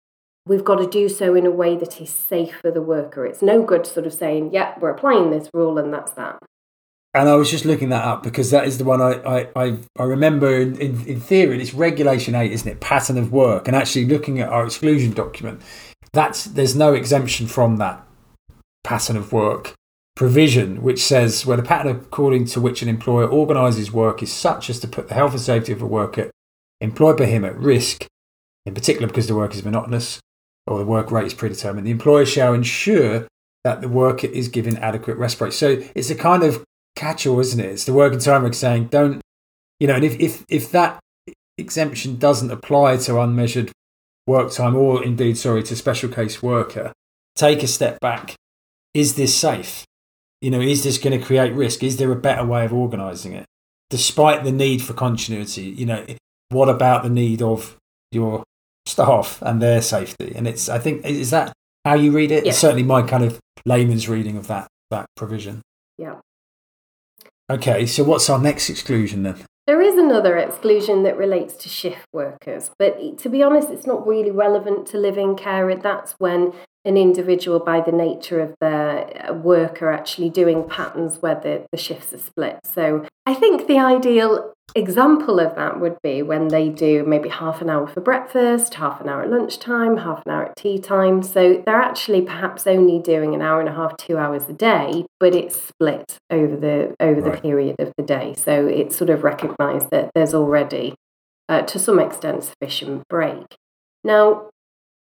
we've 0.46 0.64
got 0.64 0.76
to 0.76 0.88
do 0.88 1.08
so 1.08 1.34
in 1.34 1.46
a 1.46 1.50
way 1.50 1.76
that 1.76 2.00
is 2.00 2.10
safe 2.10 2.56
for 2.60 2.70
the 2.70 2.82
worker. 2.82 3.26
It's 3.26 3.42
no 3.42 3.62
good 3.62 3.86
sort 3.86 4.06
of 4.06 4.14
saying, 4.14 4.52
yeah, 4.52 4.74
we're 4.80 4.90
applying 4.90 5.30
this 5.30 5.48
rule 5.52 5.78
and 5.78 5.92
that's 5.92 6.12
that. 6.12 6.38
And 7.14 7.28
I 7.28 7.34
was 7.34 7.50
just 7.50 7.66
looking 7.66 7.90
that 7.90 8.04
up 8.04 8.22
because 8.22 8.50
that 8.52 8.66
is 8.66 8.78
the 8.78 8.84
one 8.84 9.02
I, 9.02 9.46
I, 9.54 9.76
I, 9.98 10.02
remember 10.02 10.58
in, 10.58 10.80
in, 10.80 11.06
in 11.06 11.20
theory, 11.20 11.60
it's 11.60 11.74
Regulation 11.74 12.34
8, 12.34 12.50
isn't 12.50 12.68
it? 12.68 12.80
Pattern 12.80 13.18
of 13.18 13.30
work. 13.30 13.68
And 13.68 13.76
actually 13.76 14.06
looking 14.06 14.40
at 14.40 14.48
our 14.48 14.64
exclusion 14.64 15.12
document, 15.12 15.60
that's 16.14 16.44
there's 16.44 16.74
no 16.74 16.94
exemption 16.94 17.46
from 17.46 17.76
that 17.76 18.02
pattern 18.82 19.18
of 19.18 19.30
work 19.30 19.74
provision, 20.14 20.82
which 20.82 21.02
says 21.02 21.46
where 21.46 21.56
the 21.56 21.62
pattern 21.62 21.96
according 21.96 22.44
to 22.44 22.60
which 22.60 22.82
an 22.82 22.88
employer 22.88 23.26
organises 23.26 23.92
work 23.92 24.22
is 24.22 24.32
such 24.32 24.68
as 24.68 24.78
to 24.80 24.88
put 24.88 25.08
the 25.08 25.14
health 25.14 25.32
and 25.32 25.40
safety 25.40 25.72
of 25.72 25.82
a 25.82 25.86
worker 25.86 26.30
employed 26.80 27.16
by 27.16 27.26
him 27.26 27.44
at 27.44 27.56
risk, 27.56 28.06
in 28.66 28.74
particular 28.74 29.06
because 29.06 29.26
the 29.26 29.34
work 29.34 29.54
is 29.54 29.64
monotonous 29.64 30.20
or 30.66 30.78
the 30.78 30.84
work 30.84 31.10
rate 31.10 31.26
is 31.26 31.34
predetermined, 31.34 31.86
the 31.86 31.90
employer 31.90 32.26
shall 32.26 32.54
ensure 32.54 33.26
that 33.64 33.80
the 33.80 33.88
worker 33.88 34.26
is 34.26 34.48
given 34.48 34.76
adequate 34.78 35.16
rest 35.16 35.38
breaks. 35.38 35.56
So 35.56 35.82
it's 35.94 36.10
a 36.10 36.14
kind 36.14 36.42
of 36.42 36.64
catch-all, 36.96 37.40
isn't 37.40 37.60
it? 37.60 37.66
It's 37.66 37.84
the 37.84 37.92
working 37.92 38.18
time 38.18 38.42
regs 38.42 38.56
saying 38.56 38.88
don't, 38.88 39.20
you 39.78 39.86
know, 39.86 39.94
and 39.94 40.04
if, 40.04 40.18
if, 40.20 40.44
if 40.48 40.70
that 40.72 40.98
exemption 41.58 42.18
doesn't 42.18 42.50
apply 42.50 42.96
to 42.98 43.20
unmeasured 43.20 43.72
work 44.26 44.52
time 44.52 44.76
or 44.76 45.02
indeed, 45.02 45.38
sorry, 45.38 45.62
to 45.64 45.76
special 45.76 46.08
case 46.08 46.42
worker, 46.42 46.92
take 47.34 47.62
a 47.62 47.68
step 47.68 47.98
back. 48.00 48.34
Is 48.94 49.14
this 49.14 49.36
safe? 49.36 49.84
You 50.42 50.50
know, 50.50 50.60
is 50.60 50.82
this 50.84 50.98
going 50.98 51.18
to 51.18 51.24
create 51.24 51.54
risk? 51.54 51.82
Is 51.82 51.96
there 51.96 52.12
a 52.12 52.16
better 52.16 52.44
way 52.44 52.64
of 52.64 52.74
organising 52.74 53.32
it? 53.32 53.46
Despite 53.88 54.44
the 54.44 54.52
need 54.52 54.82
for 54.82 54.92
continuity, 54.92 55.62
you 55.62 55.86
know, 55.86 56.04
what 56.50 56.68
about 56.68 57.04
the 57.04 57.08
need 57.08 57.40
of 57.40 57.76
your 58.10 58.42
staff 58.84 59.40
and 59.40 59.62
their 59.62 59.80
safety? 59.80 60.32
And 60.34 60.46
it's, 60.46 60.68
I 60.68 60.78
think, 60.78 61.06
is 61.06 61.30
that 61.30 61.52
how 61.84 61.94
you 61.94 62.12
read 62.12 62.30
it? 62.30 62.46
It's 62.46 62.58
certainly 62.58 62.82
my 62.82 63.02
kind 63.02 63.24
of 63.24 63.38
layman's 63.64 64.08
reading 64.08 64.36
of 64.36 64.48
that 64.48 64.66
that 64.92 65.06
provision. 65.16 65.62
Yeah. 65.98 66.16
Okay, 67.50 67.86
so 67.86 68.04
what's 68.04 68.30
our 68.30 68.38
next 68.38 68.70
exclusion 68.70 69.24
then? 69.24 69.44
There 69.66 69.80
is 69.80 69.96
another 69.96 70.36
exclusion 70.36 71.02
that 71.04 71.16
relates 71.16 71.54
to 71.56 71.68
shift 71.68 72.06
workers, 72.12 72.70
but 72.78 73.18
to 73.18 73.28
be 73.28 73.42
honest, 73.42 73.70
it's 73.70 73.86
not 73.86 74.06
really 74.06 74.30
relevant 74.30 74.86
to 74.88 74.98
live 74.98 75.18
in 75.18 75.36
care. 75.36 75.74
That's 75.74 76.12
when 76.18 76.52
an 76.84 76.96
individual, 76.96 77.60
by 77.60 77.80
the 77.80 77.92
nature 77.92 78.40
of 78.40 78.54
their 78.60 79.30
uh, 79.30 79.32
work, 79.32 79.82
are 79.82 79.92
actually 79.92 80.30
doing 80.30 80.68
patterns 80.68 81.18
where 81.20 81.36
the, 81.36 81.64
the 81.70 81.78
shifts 81.78 82.12
are 82.12 82.18
split. 82.18 82.58
So 82.64 83.06
I 83.24 83.34
think 83.34 83.66
the 83.66 83.78
ideal 83.78 84.52
example 84.74 85.38
of 85.38 85.54
that 85.54 85.80
would 85.80 85.96
be 86.02 86.22
when 86.22 86.48
they 86.48 86.68
do 86.68 87.04
maybe 87.04 87.28
half 87.28 87.60
an 87.60 87.68
hour 87.68 87.86
for 87.86 88.00
breakfast, 88.00 88.74
half 88.74 89.00
an 89.00 89.08
hour 89.08 89.22
at 89.22 89.30
lunchtime, 89.30 89.98
half 89.98 90.22
an 90.24 90.32
hour 90.32 90.44
at 90.46 90.56
tea 90.56 90.78
time. 90.78 91.22
So 91.22 91.62
they're 91.64 91.76
actually 91.76 92.22
perhaps 92.22 92.66
only 92.66 92.98
doing 92.98 93.34
an 93.34 93.42
hour 93.42 93.60
and 93.60 93.68
a 93.68 93.74
half, 93.74 93.96
two 93.96 94.16
hours 94.16 94.48
a 94.48 94.52
day, 94.54 95.04
but 95.20 95.34
it's 95.34 95.60
split 95.60 96.16
over 96.30 96.56
the 96.56 96.94
over 97.00 97.20
right. 97.20 97.34
the 97.34 97.40
period 97.40 97.76
of 97.78 97.92
the 97.96 98.02
day. 98.02 98.34
So 98.34 98.66
it's 98.66 98.96
sort 98.96 99.10
of 99.10 99.22
recognised 99.22 99.90
that 99.90 100.10
there's 100.14 100.34
already, 100.34 100.94
uh, 101.48 101.62
to 101.62 101.78
some 101.78 101.98
extent, 101.98 102.44
sufficient 102.44 103.06
break. 103.08 103.44
Now, 104.04 104.48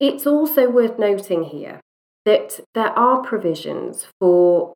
it's 0.00 0.26
also 0.26 0.68
worth 0.70 0.98
noting 0.98 1.44
here 1.44 1.80
that 2.24 2.60
there 2.74 2.90
are 2.98 3.22
provisions 3.22 4.06
for 4.20 4.74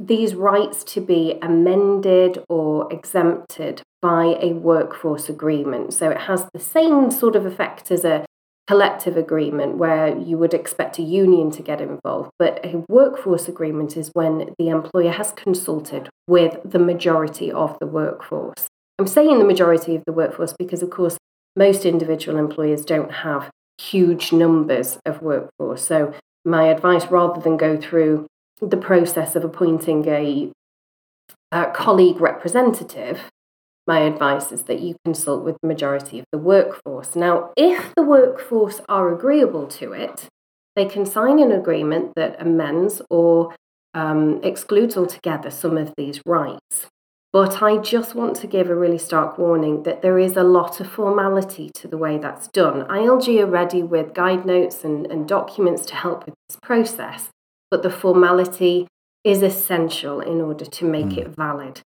these 0.00 0.34
rights 0.34 0.82
to 0.82 1.00
be 1.00 1.38
amended 1.42 2.42
or 2.48 2.92
exempted 2.92 3.82
by 4.00 4.36
a 4.40 4.52
workforce 4.52 5.28
agreement. 5.28 5.94
So 5.94 6.10
it 6.10 6.22
has 6.22 6.46
the 6.52 6.60
same 6.60 7.10
sort 7.10 7.36
of 7.36 7.46
effect 7.46 7.90
as 7.90 8.04
a 8.04 8.24
collective 8.66 9.16
agreement 9.16 9.76
where 9.76 10.16
you 10.16 10.38
would 10.38 10.54
expect 10.54 10.98
a 10.98 11.02
union 11.02 11.50
to 11.50 11.62
get 11.62 11.80
involved. 11.80 12.30
But 12.38 12.64
a 12.64 12.84
workforce 12.88 13.48
agreement 13.48 13.96
is 13.96 14.10
when 14.14 14.54
the 14.58 14.68
employer 14.68 15.12
has 15.12 15.32
consulted 15.32 16.08
with 16.26 16.58
the 16.64 16.78
majority 16.78 17.52
of 17.52 17.76
the 17.80 17.86
workforce. 17.86 18.68
I'm 18.98 19.06
saying 19.06 19.38
the 19.38 19.44
majority 19.44 19.94
of 19.94 20.04
the 20.06 20.12
workforce 20.12 20.54
because, 20.58 20.82
of 20.82 20.90
course, 20.90 21.18
most 21.54 21.84
individual 21.84 22.38
employers 22.38 22.84
don't 22.84 23.12
have 23.12 23.50
huge 23.90 24.32
numbers 24.32 24.98
of 25.04 25.22
workforce. 25.22 25.84
So, 25.84 26.14
my 26.44 26.64
advice 26.64 27.06
rather 27.06 27.40
than 27.40 27.56
go 27.56 27.80
through 27.80 28.26
the 28.60 28.76
process 28.76 29.36
of 29.36 29.44
appointing 29.44 30.08
a, 30.08 30.50
a 31.50 31.66
colleague 31.72 32.20
representative, 32.20 33.30
my 33.86 34.00
advice 34.00 34.52
is 34.52 34.62
that 34.64 34.80
you 34.80 34.96
consult 35.04 35.44
with 35.44 35.56
the 35.60 35.68
majority 35.68 36.18
of 36.20 36.26
the 36.30 36.38
workforce. 36.38 37.16
Now, 37.16 37.50
if 37.56 37.94
the 37.94 38.02
workforce 38.02 38.80
are 38.88 39.12
agreeable 39.12 39.66
to 39.68 39.92
it, 39.92 40.28
they 40.76 40.86
can 40.86 41.04
sign 41.04 41.38
an 41.40 41.52
agreement 41.52 42.12
that 42.14 42.40
amends 42.40 43.02
or 43.10 43.54
um, 43.94 44.40
excludes 44.42 44.96
altogether 44.96 45.50
some 45.50 45.76
of 45.76 45.92
these 45.96 46.20
rights. 46.24 46.86
But 47.32 47.62
I 47.62 47.78
just 47.78 48.14
want 48.14 48.36
to 48.36 48.46
give 48.46 48.68
a 48.68 48.74
really 48.74 48.98
stark 48.98 49.38
warning 49.38 49.84
that 49.84 50.02
there 50.02 50.18
is 50.18 50.36
a 50.36 50.42
lot 50.42 50.80
of 50.80 50.90
formality 50.90 51.70
to 51.76 51.88
the 51.88 51.96
way 51.96 52.18
that's 52.18 52.48
done. 52.48 52.82
ILG 52.88 53.40
are 53.40 53.46
ready 53.46 53.82
with 53.82 54.12
guide 54.12 54.44
notes 54.44 54.84
and, 54.84 55.06
and 55.06 55.26
documents 55.26 55.86
to 55.86 55.94
help 55.94 56.26
with 56.26 56.34
this 56.48 56.58
process, 56.62 57.30
but 57.70 57.82
the 57.82 57.90
formality 57.90 58.86
is 59.24 59.42
essential 59.42 60.20
in 60.20 60.42
order 60.42 60.66
to 60.66 60.84
make 60.84 61.06
mm. 61.06 61.18
it 61.18 61.28
valid. 61.28 61.80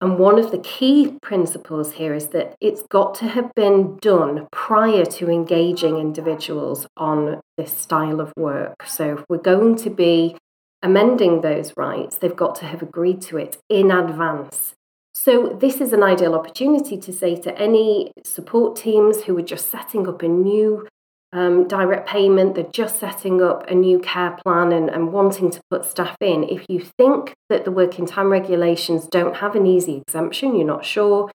And 0.00 0.18
one 0.18 0.38
of 0.38 0.50
the 0.50 0.58
key 0.58 1.16
principles 1.22 1.92
here 1.92 2.14
is 2.14 2.28
that 2.28 2.54
it's 2.60 2.82
got 2.82 3.14
to 3.16 3.28
have 3.28 3.52
been 3.54 3.98
done 3.98 4.48
prior 4.52 5.04
to 5.04 5.30
engaging 5.30 5.96
individuals 5.96 6.86
on 6.96 7.40
this 7.56 7.72
style 7.72 8.20
of 8.20 8.32
work. 8.36 8.84
So 8.84 9.18
if 9.18 9.24
we're 9.28 9.38
going 9.38 9.76
to 9.76 9.90
be 9.90 10.36
amending 10.82 11.40
those 11.40 11.76
rights, 11.76 12.16
they've 12.16 12.34
got 12.34 12.56
to 12.56 12.66
have 12.66 12.82
agreed 12.82 13.20
to 13.22 13.36
it 13.36 13.58
in 13.68 13.92
advance. 13.92 14.74
So, 15.14 15.56
this 15.60 15.80
is 15.80 15.92
an 15.92 16.02
ideal 16.02 16.34
opportunity 16.34 16.96
to 16.96 17.12
say 17.12 17.36
to 17.36 17.56
any 17.58 18.12
support 18.24 18.76
teams 18.76 19.24
who 19.24 19.36
are 19.38 19.42
just 19.42 19.70
setting 19.70 20.08
up 20.08 20.22
a 20.22 20.28
new 20.28 20.88
um, 21.32 21.66
direct 21.66 22.08
payment, 22.08 22.54
they're 22.54 22.64
just 22.64 22.98
setting 22.98 23.42
up 23.42 23.68
a 23.70 23.74
new 23.74 23.98
care 23.98 24.36
plan 24.44 24.72
and, 24.72 24.90
and 24.90 25.12
wanting 25.12 25.50
to 25.50 25.60
put 25.70 25.84
staff 25.84 26.16
in. 26.20 26.44
If 26.44 26.66
you 26.68 26.80
think 26.80 27.34
that 27.48 27.64
the 27.64 27.70
working 27.70 28.06
time 28.06 28.30
regulations 28.30 29.06
don't 29.06 29.36
have 29.36 29.54
an 29.54 29.66
easy 29.66 29.96
exemption, 29.96 30.54
you're 30.54 30.66
not 30.66 30.84
sure, 30.84 31.30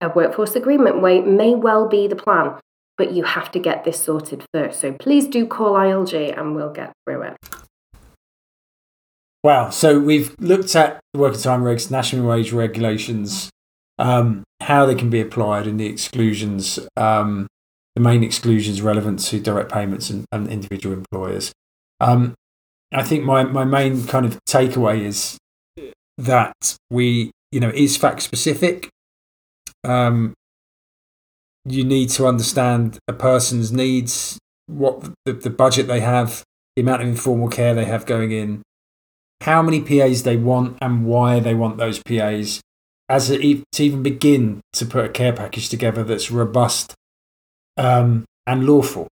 a 0.00 0.08
workforce 0.08 0.54
agreement 0.54 1.02
way 1.02 1.20
may 1.20 1.54
well 1.54 1.88
be 1.88 2.06
the 2.06 2.16
plan, 2.16 2.54
but 2.96 3.12
you 3.12 3.24
have 3.24 3.50
to 3.52 3.58
get 3.58 3.84
this 3.84 4.00
sorted 4.00 4.44
first. 4.52 4.80
So 4.80 4.92
please 4.92 5.26
do 5.26 5.46
call 5.46 5.72
ILG 5.72 6.38
and 6.38 6.54
we'll 6.54 6.72
get 6.72 6.92
through 7.04 7.22
it. 7.22 7.36
Wow. 9.42 9.70
So 9.70 9.98
we've 9.98 10.34
looked 10.38 10.76
at 10.76 11.00
working 11.14 11.40
time 11.40 11.62
regs, 11.62 11.90
national 11.90 12.26
wage 12.26 12.52
regulations, 12.52 13.50
um, 13.98 14.44
how 14.60 14.86
they 14.86 14.94
can 14.94 15.10
be 15.10 15.20
applied, 15.20 15.66
and 15.66 15.80
the 15.80 15.86
exclusions 15.86 16.78
um, 16.96 17.46
the 17.94 18.00
main 18.00 18.22
exclusions 18.22 18.80
relevant 18.82 19.18
to 19.18 19.40
direct 19.40 19.72
payments 19.72 20.10
and, 20.10 20.24
and 20.32 20.48
individual 20.48 20.94
employers. 20.94 21.52
Um, 22.00 22.34
I 22.92 23.02
think 23.02 23.24
my, 23.24 23.44
my 23.44 23.64
main 23.64 24.06
kind 24.06 24.26
of 24.26 24.38
takeaway 24.48 25.02
is 25.04 25.38
that 26.18 26.76
we, 26.90 27.30
you 27.52 27.60
know, 27.60 27.70
is 27.70 27.96
fact 27.96 28.22
specific. 28.22 28.88
Um, 29.84 30.34
you 31.64 31.84
need 31.84 32.10
to 32.10 32.26
understand 32.26 32.98
a 33.06 33.12
person's 33.12 33.70
needs, 33.70 34.38
what 34.66 35.10
the, 35.24 35.32
the 35.32 35.50
budget 35.50 35.86
they 35.86 36.00
have, 36.00 36.42
the 36.76 36.82
amount 36.82 37.02
of 37.02 37.08
informal 37.08 37.48
care 37.48 37.74
they 37.74 37.84
have 37.84 38.06
going 38.06 38.32
in, 38.32 38.62
how 39.40 39.62
many 39.62 39.80
PAs 39.80 40.22
they 40.22 40.36
want, 40.36 40.78
and 40.80 41.04
why 41.04 41.40
they 41.40 41.54
want 41.54 41.78
those 41.78 42.02
PAs. 42.02 42.60
As 43.08 43.28
a, 43.28 43.38
to 43.38 43.82
even 43.82 44.04
begin 44.04 44.60
to 44.74 44.86
put 44.86 45.04
a 45.04 45.08
care 45.08 45.32
package 45.32 45.68
together 45.68 46.04
that's 46.04 46.30
robust 46.30 46.94
um, 47.76 48.24
and 48.46 48.64
lawful, 48.64 49.08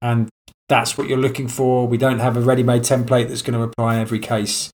and 0.00 0.28
that's 0.68 0.96
what 0.96 1.08
you're 1.08 1.18
looking 1.18 1.48
for. 1.48 1.86
We 1.86 1.98
don't 1.98 2.20
have 2.20 2.38
a 2.38 2.40
ready-made 2.40 2.82
template 2.82 3.28
that's 3.28 3.42
going 3.42 3.58
to 3.58 3.64
apply 3.64 3.96
in 3.96 4.00
every 4.00 4.18
case. 4.18 4.70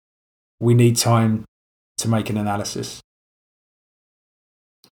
We 0.61 0.74
need 0.74 0.96
time 0.96 1.44
to 1.98 2.09
make 2.09 2.30
an 2.30 2.36
analysis. 2.36 3.01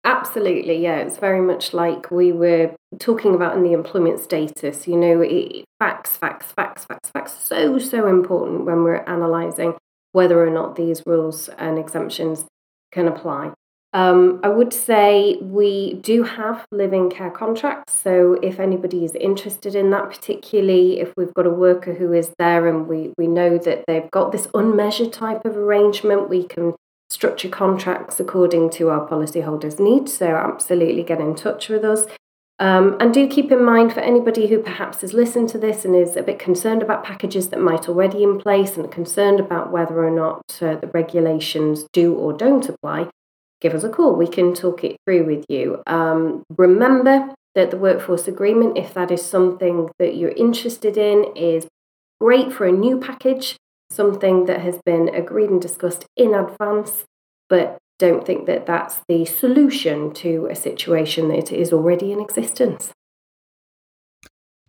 Absolutely, 0.05 0.81
yeah. 0.81 0.97
It's 0.97 1.17
very 1.17 1.41
much 1.41 1.73
like 1.73 2.11
we 2.11 2.31
were 2.31 2.75
talking 2.99 3.33
about 3.33 3.57
in 3.57 3.63
the 3.63 3.73
employment 3.73 4.19
status. 4.19 4.87
You 4.87 4.97
know, 4.97 5.21
it, 5.21 5.65
facts, 5.79 6.15
facts, 6.15 6.51
facts, 6.55 6.85
facts, 6.85 7.09
facts. 7.09 7.33
So, 7.43 7.77
so 7.79 8.07
important 8.07 8.65
when 8.65 8.83
we're 8.83 9.03
analysing 9.07 9.73
whether 10.15 10.41
or 10.41 10.49
not 10.49 10.77
these 10.77 11.03
rules 11.05 11.49
and 11.57 11.77
exemptions 11.77 12.45
can 12.93 13.05
apply. 13.05 13.51
Um, 13.91 14.39
I 14.43 14.47
would 14.47 14.73
say 14.73 15.37
we 15.41 15.95
do 15.95 16.23
have 16.23 16.65
live 16.71 16.93
in 16.93 17.09
care 17.09 17.29
contracts. 17.29 17.93
So 17.93 18.33
if 18.41 18.57
anybody 18.57 19.03
is 19.03 19.13
interested 19.15 19.75
in 19.75 19.89
that, 19.91 20.09
particularly 20.09 21.01
if 21.01 21.13
we've 21.17 21.33
got 21.33 21.45
a 21.45 21.49
worker 21.49 21.93
who 21.93 22.13
is 22.13 22.33
there 22.39 22.65
and 22.67 22.87
we, 22.87 23.13
we 23.17 23.27
know 23.27 23.57
that 23.57 23.83
they've 23.87 24.09
got 24.11 24.31
this 24.31 24.47
unmeasured 24.53 25.11
type 25.11 25.43
of 25.43 25.57
arrangement, 25.57 26.29
we 26.29 26.43
can 26.43 26.75
structure 27.09 27.49
contracts 27.49 28.17
according 28.17 28.69
to 28.71 28.89
our 28.89 29.05
policyholders' 29.07 29.79
needs. 29.79 30.13
So 30.13 30.27
absolutely 30.27 31.03
get 31.03 31.19
in 31.19 31.35
touch 31.35 31.67
with 31.67 31.83
us. 31.83 32.05
Um, 32.57 32.95
and 33.01 33.13
do 33.13 33.27
keep 33.27 33.51
in 33.51 33.63
mind 33.63 33.93
for 33.93 33.99
anybody 33.99 34.47
who 34.47 34.59
perhaps 34.59 35.01
has 35.01 35.13
listened 35.13 35.49
to 35.49 35.57
this 35.57 35.83
and 35.83 35.93
is 35.93 36.15
a 36.15 36.23
bit 36.23 36.39
concerned 36.39 36.81
about 36.81 37.03
packages 37.03 37.49
that 37.49 37.59
might 37.59 37.89
already 37.89 38.23
in 38.23 38.39
place 38.39 38.77
and 38.77 38.89
concerned 38.89 39.41
about 39.41 39.71
whether 39.71 40.01
or 40.01 40.11
not 40.11 40.41
uh, 40.61 40.75
the 40.75 40.89
regulations 40.93 41.85
do 41.91 42.13
or 42.13 42.31
don't 42.31 42.69
apply, 42.69 43.09
give 43.59 43.73
us 43.73 43.83
a 43.83 43.89
call. 43.89 44.15
We 44.15 44.27
can 44.27 44.53
talk 44.53 44.85
it 44.85 44.95
through 45.05 45.25
with 45.25 45.45
you. 45.49 45.83
Um, 45.85 46.43
remember 46.57 47.33
that 47.55 47.71
the 47.71 47.77
workforce 47.77 48.27
agreement, 48.27 48.77
if 48.77 48.93
that 48.93 49.11
is 49.11 49.25
something 49.25 49.89
that 49.99 50.15
you're 50.15 50.31
interested 50.31 50.95
in, 50.97 51.25
is 51.35 51.67
great 52.21 52.53
for 52.53 52.65
a 52.65 52.71
new 52.71 52.99
package, 52.99 53.57
something 53.89 54.45
that 54.45 54.61
has 54.61 54.79
been 54.85 55.09
agreed 55.13 55.49
and 55.49 55.61
discussed 55.61 56.05
in 56.15 56.33
advance, 56.33 57.03
but 57.49 57.77
don't 57.97 58.25
think 58.25 58.45
that 58.45 58.65
that's 58.65 59.01
the 59.07 59.25
solution 59.25 60.13
to 60.13 60.47
a 60.49 60.55
situation 60.55 61.29
that 61.29 61.51
is 61.51 61.71
already 61.71 62.11
in 62.11 62.19
existence. 62.19 62.91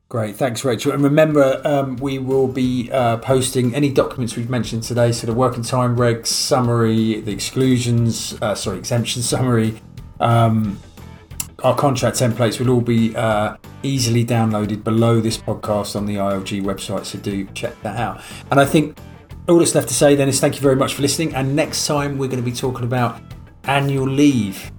Great, 0.09 0.37
thanks, 0.37 0.65
Rachel. 0.65 0.93
And 0.93 1.03
remember, 1.03 1.61
um, 1.65 1.97
we 1.97 2.19
will 2.19 2.47
be 2.47 2.89
uh, 2.93 3.17
posting 3.17 3.75
any 3.75 3.93
documents 3.93 4.37
we've 4.37 4.49
mentioned 4.49 4.85
today, 4.85 5.11
so 5.11 5.27
the 5.27 5.35
working 5.35 5.65
time 5.65 5.97
regs 5.97 6.29
summary, 6.29 7.21
the 7.21 7.33
exclusions, 7.33 8.41
uh, 8.41 8.55
sorry, 8.55 8.79
exemption 8.79 9.23
summary, 9.35 9.81
um, 10.21 10.79
our 11.65 11.75
contract 11.75 12.19
templates 12.19 12.61
will 12.61 12.71
all 12.71 12.81
be 12.81 13.17
uh, 13.17 13.57
easily 13.83 14.25
downloaded 14.25 14.85
below 14.85 15.21
this 15.21 15.39
podcast 15.39 15.97
on 15.97 16.07
the 16.07 16.17
ILG 16.17 16.63
website, 16.63 17.05
so 17.05 17.19
do 17.19 17.45
check 17.55 17.75
that 17.83 17.97
out. 17.97 18.21
And 18.53 18.61
I 18.61 18.65
think 18.65 18.97
all 19.49 19.59
that's 19.59 19.75
left 19.75 19.89
to 19.89 19.95
say 19.95 20.17
then 20.17 20.29
is 20.29 20.41
thank 20.41 20.57
you 20.57 20.61
very 20.61 20.77
much 20.77 20.95
for 20.95 21.03
listening. 21.03 21.35
And 21.35 21.55
next 21.55 21.87
time, 21.87 22.19
we're 22.19 22.29
going 22.29 22.43
to 22.43 22.51
be 22.51 22.57
talking 22.57 22.85
about 22.85 23.21
annual 23.65 24.09
leave. 24.09 24.73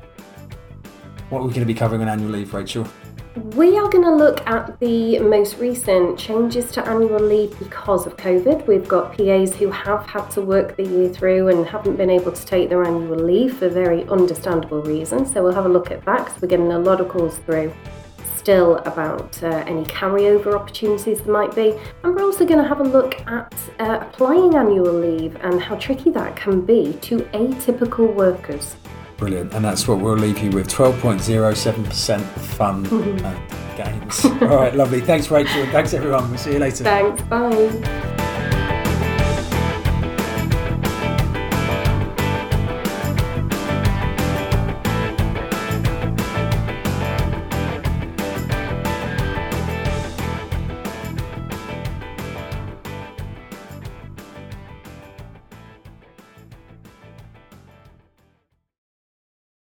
What 1.30 1.40
are 1.40 1.44
we 1.44 1.50
going 1.50 1.62
to 1.62 1.66
be 1.66 1.74
covering 1.74 2.02
on 2.02 2.10
annual 2.10 2.32
leave, 2.32 2.54
Rachel? 2.54 2.88
We 3.56 3.78
are 3.78 3.88
going 3.88 4.04
to 4.04 4.16
look 4.16 4.46
at 4.48 4.80
the 4.80 5.20
most 5.20 5.58
recent 5.60 6.18
changes 6.18 6.72
to 6.72 6.86
annual 6.88 7.20
leave 7.20 7.58
because 7.60 8.08
of 8.08 8.18
COVID. 8.18 8.66
We've 8.66 8.88
got 8.88 9.16
PAs 9.16 9.56
who 9.56 9.70
have 9.70 10.06
had 10.08 10.28
to 10.32 10.42
work 10.42 10.76
the 10.76 10.84
year 10.84 11.10
through 11.10 11.50
and 11.50 11.66
haven't 11.66 11.98
been 11.98 12.10
able 12.10 12.32
to 12.32 12.46
take 12.46 12.70
their 12.70 12.84
annual 12.84 13.16
leave 13.16 13.58
for 13.58 13.70
very 13.70 14.06
understandable 14.06 14.82
reasons. 14.82 15.32
So 15.32 15.44
we'll 15.44 15.54
have 15.54 15.66
a 15.68 15.70
look 15.70 15.92
at 15.92 16.04
that 16.06 16.26
because 16.26 16.42
we're 16.42 16.48
getting 16.48 16.72
a 16.72 16.80
lot 16.80 17.00
of 17.00 17.10
calls 17.10 17.38
through 17.40 17.72
still 18.48 18.78
about 18.86 19.44
uh, 19.44 19.48
any 19.68 19.84
carryover 19.84 20.56
opportunities 20.56 21.20
there 21.20 21.34
might 21.34 21.54
be. 21.54 21.78
And 22.04 22.16
we're 22.16 22.24
also 22.24 22.46
going 22.46 22.62
to 22.62 22.68
have 22.70 22.80
a 22.80 22.84
look 22.86 23.20
at 23.28 23.54
uh, 23.78 24.00
applying 24.04 24.56
annual 24.56 24.94
leave 24.94 25.36
and 25.44 25.62
how 25.62 25.76
tricky 25.76 26.12
that 26.12 26.38
can 26.38 26.62
be 26.62 26.94
to 27.02 27.18
atypical 27.34 28.14
workers. 28.14 28.78
Brilliant. 29.18 29.54
And 29.54 29.66
that's 29.66 29.86
what 29.86 30.00
we'll 30.00 30.16
leave 30.16 30.40
you 30.40 30.52
with 30.52 30.70
12.07% 30.70 32.22
fun 32.22 32.86
mm-hmm. 32.90 33.76
games. 33.76 34.24
All 34.24 34.56
right, 34.56 34.74
lovely. 34.74 35.02
Thanks, 35.02 35.30
Rachel. 35.30 35.66
Thanks, 35.66 35.94
everyone. 35.94 36.30
We'll 36.30 36.40
see 36.40 36.54
you 36.54 36.60
later. 36.60 36.86
Thanks. 36.86 37.22
Bye. 37.24 38.54